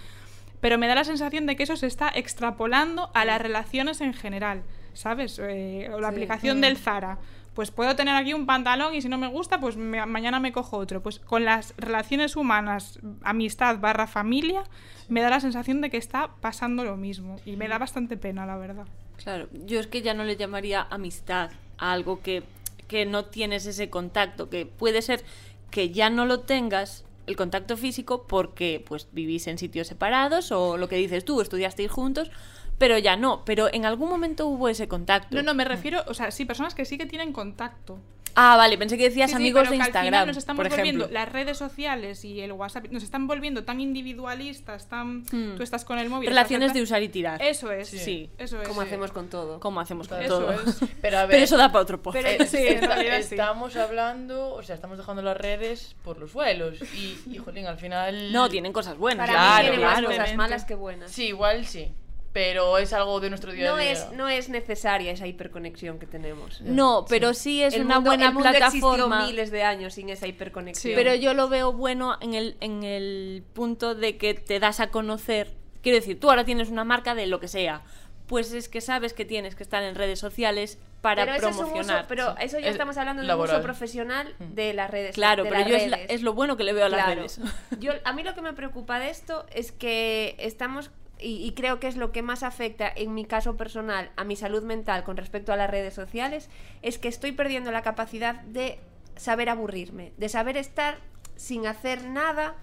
Pero 0.61 0.77
me 0.77 0.87
da 0.87 0.95
la 0.95 1.03
sensación 1.03 1.45
de 1.45 1.55
que 1.55 1.63
eso 1.63 1.75
se 1.77 1.87
está 1.87 2.11
extrapolando 2.13 3.09
a 3.13 3.25
las 3.25 3.41
relaciones 3.41 4.01
en 4.01 4.13
general, 4.13 4.63
¿sabes? 4.93 5.39
Eh, 5.41 5.89
o 5.93 5.99
la 5.99 6.09
Sí. 6.09 6.13
aplicación 6.15 6.61
del 6.61 6.77
Zara. 6.77 7.17
Pues 7.55 7.71
puedo 7.71 7.95
tener 7.95 8.15
aquí 8.15 8.33
un 8.33 8.45
pantalón 8.45 8.93
y 8.93 9.01
si 9.01 9.09
no 9.09 9.17
me 9.17 9.27
gusta, 9.27 9.59
pues 9.59 9.75
me- 9.75 10.05
mañana 10.05 10.39
me 10.39 10.51
cojo 10.51 10.77
otro. 10.77 11.01
Pues 11.01 11.19
con 11.19 11.43
las 11.43 11.73
relaciones 11.77 12.35
humanas, 12.35 12.99
amistad 13.23 13.79
barra 13.79 14.05
familia, 14.07 14.63
me 15.09 15.21
da 15.21 15.29
la 15.29 15.39
sensación 15.39 15.81
de 15.81 15.89
que 15.89 15.97
está 15.97 16.29
pasando 16.39 16.83
lo 16.83 16.95
mismo. 16.97 17.37
Y 17.45 17.55
me 17.55 17.67
da 17.67 17.77
bastante 17.77 18.15
pena, 18.17 18.45
la 18.45 18.57
verdad. 18.57 18.85
Claro, 19.21 19.47
yo 19.65 19.79
es 19.79 19.87
que 19.87 20.01
ya 20.01 20.13
no 20.13 20.23
le 20.23 20.37
llamaría 20.37 20.87
amistad, 20.89 21.49
algo 21.79 22.21
que, 22.21 22.43
que 22.87 23.05
no 23.05 23.25
tienes 23.25 23.65
ese 23.65 23.89
contacto, 23.89 24.49
que 24.49 24.65
puede 24.65 25.01
ser 25.01 25.23
que 25.71 25.91
ya 25.91 26.09
no 26.09 26.25
lo 26.25 26.41
tengas 26.41 27.05
el 27.27 27.35
contacto 27.35 27.77
físico 27.77 28.25
porque 28.27 28.83
pues 28.87 29.07
vivís 29.11 29.47
en 29.47 29.57
sitios 29.57 29.87
separados 29.87 30.51
o 30.51 30.77
lo 30.77 30.89
que 30.89 30.95
dices 30.95 31.23
tú, 31.23 31.41
estudiasteis 31.41 31.91
juntos, 31.91 32.31
pero 32.79 32.97
ya 32.97 33.15
no, 33.15 33.43
pero 33.45 33.71
en 33.71 33.85
algún 33.85 34.09
momento 34.09 34.47
hubo 34.47 34.67
ese 34.69 34.87
contacto. 34.87 35.35
No, 35.35 35.43
no, 35.43 35.53
me 35.53 35.65
refiero, 35.65 36.03
o 36.07 36.13
sea, 36.13 36.31
sí, 36.31 36.45
personas 36.45 36.73
que 36.73 36.85
sí 36.85 36.97
que 36.97 37.05
tienen 37.05 37.33
contacto. 37.33 37.99
Ah, 38.35 38.55
vale, 38.57 38.77
pensé 38.77 38.97
que 38.97 39.05
decías 39.05 39.29
Sí, 39.31 39.35
sí, 39.37 39.41
amigos 39.41 39.61
pero 39.63 39.71
de 39.71 39.77
que 39.77 39.81
al 39.83 39.87
final 39.89 40.05
Instagram, 40.05 40.27
nos 40.27 40.37
estamos 40.37 40.63
por 40.63 40.69
volviendo, 40.69 41.03
ejemplo. 41.05 41.19
las 41.19 41.29
redes 41.31 41.57
sociales 41.57 42.23
y 42.25 42.39
el 42.41 42.51
WhatsApp 42.53 42.85
nos 42.91 43.03
están 43.03 43.27
volviendo 43.27 43.63
tan 43.63 43.81
individualistas, 43.81 44.87
tan 44.87 45.23
Hmm. 45.31 45.55
tú 45.57 45.63
estás 45.63 45.85
con 45.85 45.99
el 45.99 46.09
móvil. 46.09 46.29
Relaciones 46.29 46.73
de 46.73 46.81
usar 46.81 47.01
y 47.03 47.09
tirar. 47.09 47.41
Eso 47.41 47.71
es. 47.71 47.89
Sí. 47.89 48.29
Eso 48.37 48.61
es. 48.61 48.67
Como 48.67 48.81
hacemos 48.81 49.11
con 49.11 49.27
todo. 49.29 49.59
Como 49.59 49.79
hacemos 49.79 50.07
con 50.07 50.21
Eso 50.21 50.39
todo. 50.39 50.51
es. 50.51 50.79
Pero 51.01 51.17
a 51.17 51.21
ver, 51.21 51.31
Pero 51.31 51.43
eso 51.43 51.57
da 51.57 51.71
para 51.71 51.81
otro 51.83 52.01
podcast. 52.01 52.25
eh, 52.25 52.45
sí, 52.45 52.57
en 52.57 52.75
esta- 52.75 52.87
realidad 52.95 53.17
sí. 53.17 53.35
estamos 53.35 53.75
hablando, 53.75 54.53
o 54.53 54.63
sea, 54.63 54.75
estamos 54.75 54.97
dejando 54.97 55.21
las 55.21 55.37
redes 55.37 55.95
por 56.03 56.17
los 56.19 56.31
suelos. 56.31 56.79
Y, 56.95 57.17
y 57.31 57.37
jolín, 57.37 57.67
al 57.67 57.77
final. 57.77 58.31
No, 58.31 58.49
tienen 58.49 58.73
cosas 58.73 58.97
buenas. 58.97 59.27
Para 59.27 59.39
Claro, 59.39 59.63
mí 59.63 59.69
tiene 59.69 59.83
más 59.85 59.91
claro, 59.93 60.07
cosas 60.07 60.19
obviamente. 60.19 60.37
malas 60.37 60.65
que 60.65 60.75
buenas. 60.75 61.11
Sí, 61.11 61.27
igual 61.27 61.65
sí. 61.65 61.91
Pero 62.31 62.77
es 62.77 62.93
algo 62.93 63.19
de 63.19 63.29
nuestro 63.29 63.51
día 63.51 63.69
a 63.69 63.71
No 63.71 63.77
día. 63.77 63.91
es, 63.91 64.11
no 64.11 64.29
es 64.29 64.49
necesaria 64.49 65.11
esa 65.11 65.25
hiperconexión 65.25 65.97
que 65.97 66.05
tenemos. 66.05 66.61
No, 66.61 67.05
pero 67.09 67.33
sí 67.33 67.63
es 67.63 67.73
El 67.73 67.85
una 67.85 67.95
mundo- 67.95 68.09
buena 68.11 68.27
el 68.27 68.33
mundo 68.33 68.49
existió 68.49 68.79
plataforma. 68.81 69.25
miles 69.25 69.49
de 69.49 69.63
años 69.63 69.95
sin 69.95 70.09
esa 70.09 70.27
hiperconexión. 70.27 70.93
Pero 70.95 71.15
yo 71.15 71.33
lo 71.33 71.49
veo 71.49 71.73
bueno 71.73 72.17
en 72.21 72.35
el, 72.35 72.55
en 72.61 72.83
el 72.83 73.43
punto 73.53 73.95
de 73.95 74.17
que 74.17 74.35
te 74.35 74.59
das 74.59 74.79
a 74.79 74.91
conocer. 74.91 75.53
Quiero 75.81 75.95
decir, 75.97 76.19
tú 76.19 76.29
ahora 76.29 76.45
tienes 76.45 76.69
una 76.69 76.83
marca 76.83 77.15
de 77.15 77.25
lo 77.25 77.39
que 77.39 77.47
sea. 77.47 77.81
Pues 78.27 78.53
es 78.53 78.69
que 78.69 78.79
sabes 78.79 79.13
que 79.13 79.25
tienes 79.25 79.55
que 79.55 79.63
estar 79.63 79.81
en 79.81 79.95
redes 79.95 80.19
sociales 80.19 80.77
para 81.01 81.23
pero 81.25 81.35
eso 81.37 81.47
es 81.49 81.55
un 81.55 81.61
uso- 81.63 81.69
promocionar. 81.71 82.05
pero 82.07 82.37
eso 82.37 82.59
ya 82.59 82.67
Es 82.67 82.73
estamos 82.73 82.95
hablando 82.97 83.21
de 83.21 83.23
un 83.23 83.27
laboral. 83.29 83.55
uso 83.55 83.63
profesional 83.63 84.35
de 84.37 84.73
las 84.75 84.91
redes. 84.91 85.15
claro, 85.15 85.45
pero 85.45 85.59
las 85.61 85.67
yo 85.67 85.75
es, 85.77 85.87
la- 85.89 85.97
redes. 85.97 86.11
es 86.11 86.21
lo 86.21 86.33
bueno 86.33 86.55
que 86.57 86.63
le 86.63 86.73
veo 86.73 86.85
a 86.85 86.89
las 86.89 87.05
Claro. 87.05 87.21
redes. 87.21 87.39
Yo, 87.79 87.93
a 88.03 88.13
mí 88.13 88.21
lo 88.21 88.35
que 88.35 88.41
me 88.43 88.53
preocupa 88.53 88.99
de 88.99 89.09
esto 89.09 89.47
es 89.51 89.71
que 89.71 90.35
estamos, 90.37 90.91
y, 91.19 91.45
y 91.45 91.51
creo 91.53 91.79
que 91.79 91.87
es 91.87 91.95
lo 91.97 92.11
que 92.11 92.21
más 92.21 92.43
afecta 92.43 92.91
en 92.95 93.13
mi 93.13 93.25
caso 93.25 93.57
personal 93.57 94.11
a 94.15 94.23
mi 94.23 94.35
salud 94.35 94.63
mental 94.63 95.03
con 95.03 95.17
respecto 95.17 95.51
a 95.53 95.57
las 95.57 95.69
redes 95.69 95.93
sociales, 95.93 96.49
es 96.81 96.97
que 96.97 97.07
estoy 97.07 97.31
perdiendo 97.33 97.71
la 97.71 97.81
capacidad 97.81 98.35
de 98.41 98.79
saber 99.15 99.49
aburrirme, 99.49 100.13
de 100.17 100.29
saber 100.29 100.55
estar 100.57 100.97
sin 101.35 101.67
hacer 101.67 102.05
nada. 102.05 102.55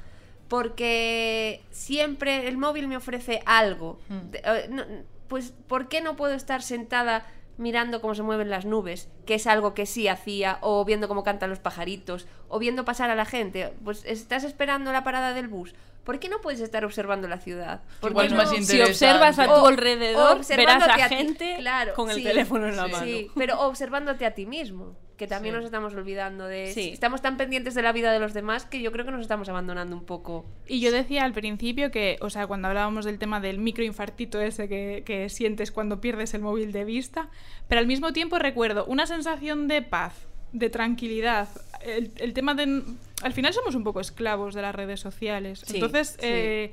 Porque 0.48 1.60
siempre 1.70 2.46
el 2.46 2.56
móvil 2.56 2.86
me 2.88 2.96
ofrece 2.96 3.42
algo. 3.46 3.98
De- 4.30 4.40
eh, 4.44 5.02
pues, 5.28 5.52
¿por 5.66 5.88
qué 5.88 6.00
no 6.00 6.14
puedo 6.16 6.34
estar 6.34 6.62
sentada 6.62 7.26
mirando 7.58 8.00
cómo 8.00 8.14
se 8.14 8.22
mueven 8.22 8.48
las 8.50 8.64
nubes, 8.64 9.08
que 9.26 9.34
es 9.34 9.46
algo 9.46 9.74
que 9.74 9.86
sí 9.86 10.06
hacía, 10.08 10.58
o 10.60 10.84
viendo 10.84 11.08
cómo 11.08 11.24
cantan 11.24 11.50
los 11.50 11.58
pajaritos, 11.58 12.26
o 12.48 12.58
viendo 12.58 12.84
pasar 12.84 13.10
a 13.10 13.14
la 13.16 13.24
gente. 13.24 13.72
Pues 13.84 14.04
estás 14.04 14.44
esperando 14.44 14.92
la 14.92 15.02
parada 15.04 15.32
del 15.34 15.48
bus. 15.48 15.74
¿Por 16.06 16.18
qué 16.18 16.30
no 16.30 16.40
puedes 16.40 16.60
estar 16.60 16.84
observando 16.86 17.28
la 17.28 17.38
ciudad? 17.38 17.82
¿Por 18.00 18.12
Igual 18.12 18.28
qué 18.28 18.34
es 18.34 18.38
no- 18.38 18.50
más 18.56 18.66
si 18.66 18.80
observas 18.80 19.38
a 19.38 19.52
O- 19.52 19.60
tu 19.60 19.66
alrededor, 19.66 20.24
verás 20.24 20.36
observándote 20.38 21.02
a 21.02 21.08
gente 21.08 21.56
claro, 21.58 21.92
con 21.94 22.08
el 22.10 22.16
sí, 22.16 22.22
teléfono 22.22 22.66
en 22.68 22.76
la 22.76 22.86
sí. 22.86 22.92
mano. 22.92 23.04
Sí, 23.04 23.30
pero 23.36 23.60
observándote 23.60 24.24
a 24.24 24.30
ti 24.34 24.46
mismo, 24.46 24.96
que 25.16 25.26
también 25.26 25.54
Sí. 25.54 25.56
nos 25.56 25.64
estamos 25.64 25.94
olvidando 25.94 26.46
de... 26.46 26.72
Sí. 26.72 26.90
Estamos 26.92 27.22
tan 27.22 27.36
pendientes 27.36 27.74
de 27.74 27.82
la 27.82 27.90
vida 27.92 28.12
de 28.12 28.20
los 28.20 28.34
demás 28.34 28.66
que 28.66 28.80
yo 28.80 28.92
creo 28.92 29.04
que 29.04 29.10
nos 29.10 29.20
estamos 29.22 29.48
abandonando 29.48 29.96
un 29.96 30.04
poco. 30.04 30.46
Y 30.68 30.78
yo 30.80 30.92
decía 30.92 31.24
al 31.24 31.32
principio 31.32 31.90
que, 31.90 32.18
o 32.20 32.30
sea, 32.30 32.46
cuando 32.46 32.68
hablábamos 32.68 33.04
del 33.04 33.18
tema 33.18 33.40
del 33.40 33.58
microinfartito 33.58 34.40
ese 34.40 34.68
que, 34.68 35.02
que 35.04 35.28
sientes 35.28 35.72
cuando 35.72 36.00
pierdes 36.00 36.34
el 36.34 36.40
móvil 36.42 36.70
de 36.70 36.84
vista, 36.84 37.30
pero 37.66 37.80
al 37.80 37.86
mismo 37.88 38.12
tiempo 38.12 38.38
recuerdo 38.38 38.84
una 38.86 39.06
sensación 39.06 39.66
de 39.68 39.82
paz, 39.82 40.12
de 40.52 40.70
tranquilidad. 40.70 41.48
El, 41.82 42.12
el 42.16 42.32
tema 42.32 42.54
de... 42.54 42.82
Al 43.22 43.32
final 43.32 43.52
somos 43.52 43.74
un 43.74 43.84
poco 43.84 44.00
esclavos 44.00 44.54
de 44.54 44.62
las 44.62 44.74
redes 44.74 45.00
sociales. 45.00 45.62
Sí, 45.66 45.74
Entonces, 45.76 46.10
sí. 46.20 46.26
eh, 46.26 46.72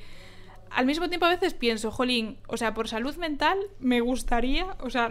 al 0.71 0.85
mismo 0.85 1.07
tiempo 1.07 1.25
a 1.25 1.29
veces 1.29 1.53
pienso, 1.53 1.91
jolín, 1.91 2.37
o 2.47 2.57
sea, 2.57 2.73
por 2.73 2.87
salud 2.87 3.15
mental 3.17 3.57
me 3.79 4.01
gustaría, 4.01 4.75
o 4.81 4.89
sea, 4.89 5.09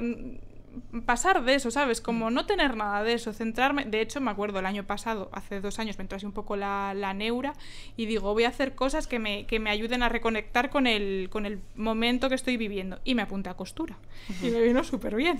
pasar 1.04 1.44
de 1.44 1.54
eso, 1.54 1.70
¿sabes? 1.70 2.00
Como 2.00 2.30
no 2.30 2.46
tener 2.46 2.76
nada 2.76 3.02
de 3.02 3.14
eso, 3.14 3.32
centrarme. 3.32 3.84
De 3.84 4.00
hecho, 4.00 4.20
me 4.20 4.30
acuerdo 4.30 4.58
el 4.58 4.66
año 4.66 4.84
pasado, 4.84 5.28
hace 5.32 5.60
dos 5.60 5.78
años, 5.78 5.98
me 5.98 6.02
entró 6.02 6.16
así 6.16 6.26
un 6.26 6.32
poco 6.32 6.56
la, 6.56 6.94
la 6.94 7.14
neura 7.14 7.54
y 7.96 8.06
digo, 8.06 8.32
voy 8.32 8.44
a 8.44 8.48
hacer 8.48 8.74
cosas 8.74 9.06
que 9.06 9.18
me, 9.18 9.46
que 9.46 9.58
me 9.58 9.70
ayuden 9.70 10.02
a 10.02 10.08
reconectar 10.08 10.70
con 10.70 10.86
el, 10.86 11.28
con 11.30 11.46
el 11.46 11.60
momento 11.74 12.28
que 12.28 12.34
estoy 12.34 12.56
viviendo. 12.56 13.00
Y 13.04 13.14
me 13.14 13.22
apunté 13.22 13.50
a 13.50 13.54
costura. 13.54 13.96
Y 14.42 14.50
me 14.50 14.60
vino 14.62 14.84
súper 14.84 15.14
bien. 15.16 15.38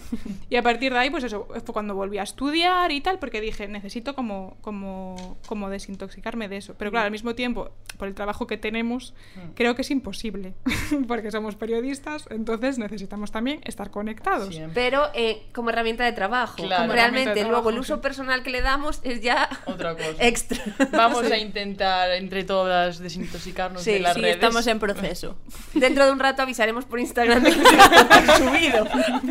Y 0.51 0.57
a 0.57 0.63
partir 0.63 0.93
de 0.93 0.99
ahí, 0.99 1.11
pues 1.11 1.25
eso, 1.25 1.47
fue 1.47 1.73
cuando 1.73 1.95
volví 1.95 2.19
a 2.19 2.23
estudiar 2.23 2.91
y 2.93 3.01
tal, 3.01 3.19
porque 3.19 3.41
dije, 3.41 3.69
necesito 3.69 4.15
como, 4.15 4.57
como, 4.61 5.39
como 5.47 5.71
desintoxicarme 5.71 6.49
de 6.49 6.59
eso. 6.59 6.75
Pero 6.79 6.91
claro, 6.91 7.07
al 7.07 7.13
mismo 7.13 7.35
tiempo, 7.35 7.71
por 7.99 8.09
el 8.09 8.15
trabajo 8.15 8.47
que 8.47 8.57
tenemos, 8.57 9.15
creo 9.55 9.75
que 9.75 9.83
es 9.83 9.91
imposible. 9.91 10.55
porque 11.09 11.31
somos 11.31 11.57
periodistas, 11.57 12.27
entonces 12.31 12.79
necesitamos 12.79 13.31
también 13.33 13.61
estar 13.65 13.91
conectados. 13.91 14.55
Siempre. 14.55 14.75
Pero 14.75 15.13
eh, 15.31 15.43
como 15.53 15.71
herramienta 15.71 16.05
de 16.05 16.13
trabajo. 16.13 16.57
Claro. 16.57 16.83
Como 16.83 16.93
realmente 16.95 17.45
luego 17.45 17.71
el 17.71 17.79
uso 17.79 17.97
sí. 17.97 18.01
personal 18.03 18.43
que 18.43 18.51
le 18.51 18.61
damos 18.61 19.01
es 19.03 19.21
ya 19.21 19.49
Otra 19.67 19.95
cosa. 19.95 20.09
extra. 20.21 20.63
Vamos 20.93 21.31
a 21.31 21.37
intentar 21.39 22.11
entre 22.13 22.45
todas 22.45 22.99
desintoxicarnos 22.99 23.83
Sí, 23.83 23.93
de 23.93 24.01
las 24.01 24.15
Sí, 24.15 24.21
redes. 24.21 24.35
estamos 24.37 24.67
en 24.67 24.79
proceso. 24.79 25.37
Dentro 25.75 26.05
de 26.07 26.13
un 26.13 26.19
rato 26.19 26.43
avisaremos 26.43 26.85
por 26.85 26.99
Instagram 27.01 27.43
de 27.43 27.51
que 27.53 28.33
subido. 28.39 28.87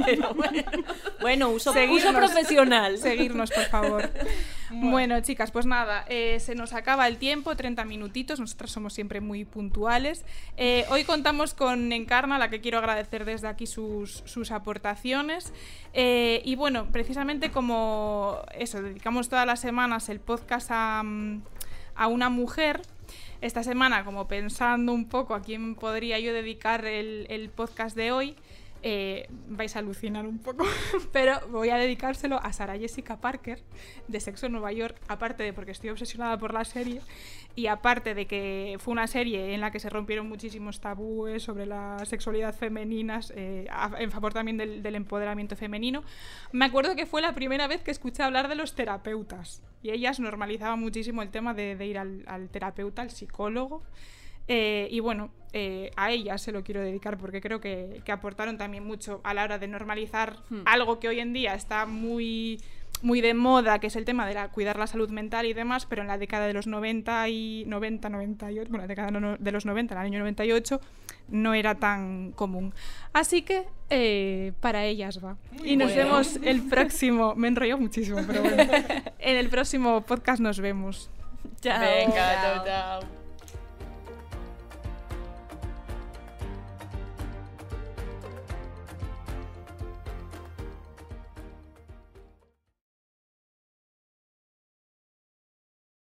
Pero 0.05 0.33
bueno. 0.33 0.63
Bueno, 1.19 1.49
uso, 1.49 1.73
uso 1.91 2.13
profesional. 2.13 2.97
Seguirnos, 2.97 3.51
por 3.51 3.65
favor. 3.65 4.09
Bueno, 4.73 5.19
chicas, 5.19 5.51
pues 5.51 5.65
nada, 5.65 6.05
eh, 6.07 6.39
se 6.39 6.55
nos 6.55 6.73
acaba 6.73 7.07
el 7.07 7.17
tiempo, 7.17 7.55
30 7.55 7.83
minutitos, 7.83 8.39
nosotras 8.39 8.71
somos 8.71 8.93
siempre 8.93 9.19
muy 9.19 9.43
puntuales. 9.43 10.23
Eh, 10.55 10.85
hoy 10.89 11.03
contamos 11.03 11.53
con 11.53 11.91
Encarna, 11.91 12.37
a 12.37 12.39
la 12.39 12.49
que 12.49 12.61
quiero 12.61 12.77
agradecer 12.77 13.25
desde 13.25 13.49
aquí 13.49 13.67
sus, 13.67 14.23
sus 14.25 14.51
aportaciones. 14.51 15.51
Eh, 15.93 16.41
y 16.45 16.55
bueno, 16.55 16.87
precisamente 16.91 17.51
como 17.51 18.39
eso, 18.57 18.81
dedicamos 18.81 19.27
todas 19.27 19.45
las 19.45 19.59
semanas 19.59 20.07
el 20.07 20.21
podcast 20.21 20.69
a, 20.71 21.03
mm, 21.03 21.41
a 21.95 22.07
una 22.07 22.29
mujer. 22.29 22.81
Esta 23.41 23.63
semana, 23.63 24.05
como 24.05 24.27
pensando 24.27 24.93
un 24.93 25.09
poco 25.09 25.33
a 25.33 25.41
quién 25.41 25.75
podría 25.75 26.19
yo 26.19 26.31
dedicar 26.31 26.85
el, 26.85 27.25
el 27.29 27.49
podcast 27.49 27.97
de 27.97 28.11
hoy, 28.11 28.35
eh, 28.83 29.27
vais 29.47 29.75
a 29.75 29.79
alucinar 29.79 30.25
un 30.25 30.39
poco, 30.39 30.65
pero 31.11 31.39
voy 31.49 31.69
a 31.69 31.77
dedicárselo 31.77 32.39
a 32.41 32.51
Sara 32.51 32.77
Jessica 32.77 33.21
Parker 33.21 33.61
de 34.07 34.19
Sexo 34.19 34.47
en 34.47 34.53
Nueva 34.53 34.71
York, 34.71 34.99
aparte 35.07 35.43
de 35.43 35.53
porque 35.53 35.71
estoy 35.71 35.91
obsesionada 35.91 36.37
por 36.37 36.53
la 36.53 36.65
serie 36.65 37.01
y 37.55 37.67
aparte 37.67 38.15
de 38.15 38.25
que 38.25 38.77
fue 38.79 38.93
una 38.93 39.07
serie 39.07 39.53
en 39.53 39.61
la 39.61 39.71
que 39.71 39.79
se 39.79 39.89
rompieron 39.89 40.27
muchísimos 40.27 40.79
tabúes 40.79 41.43
sobre 41.43 41.65
la 41.65 42.03
sexualidad 42.05 42.55
femenina, 42.55 43.19
eh, 43.35 43.67
en 43.99 44.11
favor 44.11 44.33
también 44.33 44.57
del, 44.57 44.95
empoderamiento 44.95 45.55
femenino. 45.55 46.03
Me 46.51 46.65
acuerdo 46.65 46.95
que 46.95 47.05
fue 47.05 47.21
la 47.21 47.35
primera 47.35 47.67
vez 47.67 47.83
que 47.83 47.91
escuché 47.91 48.23
hablar 48.23 48.47
de 48.47 48.55
los 48.55 48.73
terapeutas 48.73 49.61
y 49.83 49.91
ellas 49.91 50.19
normalizaban 50.19 50.79
muchísimo 50.79 51.21
el 51.21 51.29
tema 51.29 51.53
de, 51.53 51.75
de 51.75 51.85
ir 51.85 51.97
al 51.97 52.49
terapeuta, 52.51 53.01
al 53.01 53.11
psicólogo. 53.11 53.83
Eh, 54.47 54.87
y 54.91 54.99
bueno, 54.99 55.31
eh, 55.53 55.91
a 55.95 56.11
ellas 56.11 56.41
se 56.41 56.51
lo 56.51 56.63
quiero 56.63 56.81
dedicar 56.81 57.17
porque 57.17 57.41
creo 57.41 57.59
que, 57.61 58.01
que 58.05 58.11
aportaron 58.11 58.57
también 58.57 58.83
mucho 58.85 59.21
a 59.23 59.33
la 59.33 59.43
hora 59.43 59.57
de 59.59 59.67
normalizar 59.67 60.37
algo 60.65 60.99
que 60.99 61.07
hoy 61.09 61.19
en 61.19 61.33
día 61.33 61.53
está 61.55 61.85
muy, 61.85 62.59
muy 63.01 63.19
de 63.21 63.33
moda, 63.33 63.79
que 63.79 63.87
es 63.87 63.95
el 63.95 64.05
tema 64.05 64.25
de 64.27 64.33
la, 64.33 64.47
cuidar 64.49 64.77
la 64.79 64.87
salud 64.87 65.09
mental 65.09 65.45
y 65.45 65.53
demás, 65.53 65.85
pero 65.85 66.01
en 66.01 66.07
la 66.07 66.17
década 66.17 66.47
de 66.47 66.53
los 66.53 66.67
90 66.67 67.27
y 67.29 67.63
90, 67.67 68.09
98, 68.09 68.69
bueno, 68.69 68.83
la 68.83 68.87
década 68.87 69.11
no- 69.11 69.37
de 69.37 69.51
los 69.51 69.65
90, 69.65 69.93
en 69.93 69.99
el 69.99 70.05
año 70.05 70.19
98, 70.19 70.79
no 71.29 71.53
era 71.53 71.75
tan 71.75 72.31
común. 72.31 72.73
Así 73.13 73.41
que 73.41 73.65
eh, 73.89 74.53
para 74.61 74.85
ellas 74.85 75.23
va. 75.23 75.37
y 75.63 75.75
nos 75.77 75.93
bueno. 75.93 76.09
vemos 76.11 76.39
el 76.43 76.61
próximo, 76.67 77.35
me 77.35 77.47
enrollo 77.49 77.77
muchísimo, 77.77 78.19
pero 78.27 78.41
bueno, 78.41 78.63
en 79.19 79.37
el 79.37 79.49
próximo 79.49 80.01
podcast 80.01 80.39
nos 80.41 80.59
vemos. 80.59 81.09
Chao. 81.61 81.79
Venga, 81.79 82.41
chao, 82.41 82.65
chao. 82.65 83.20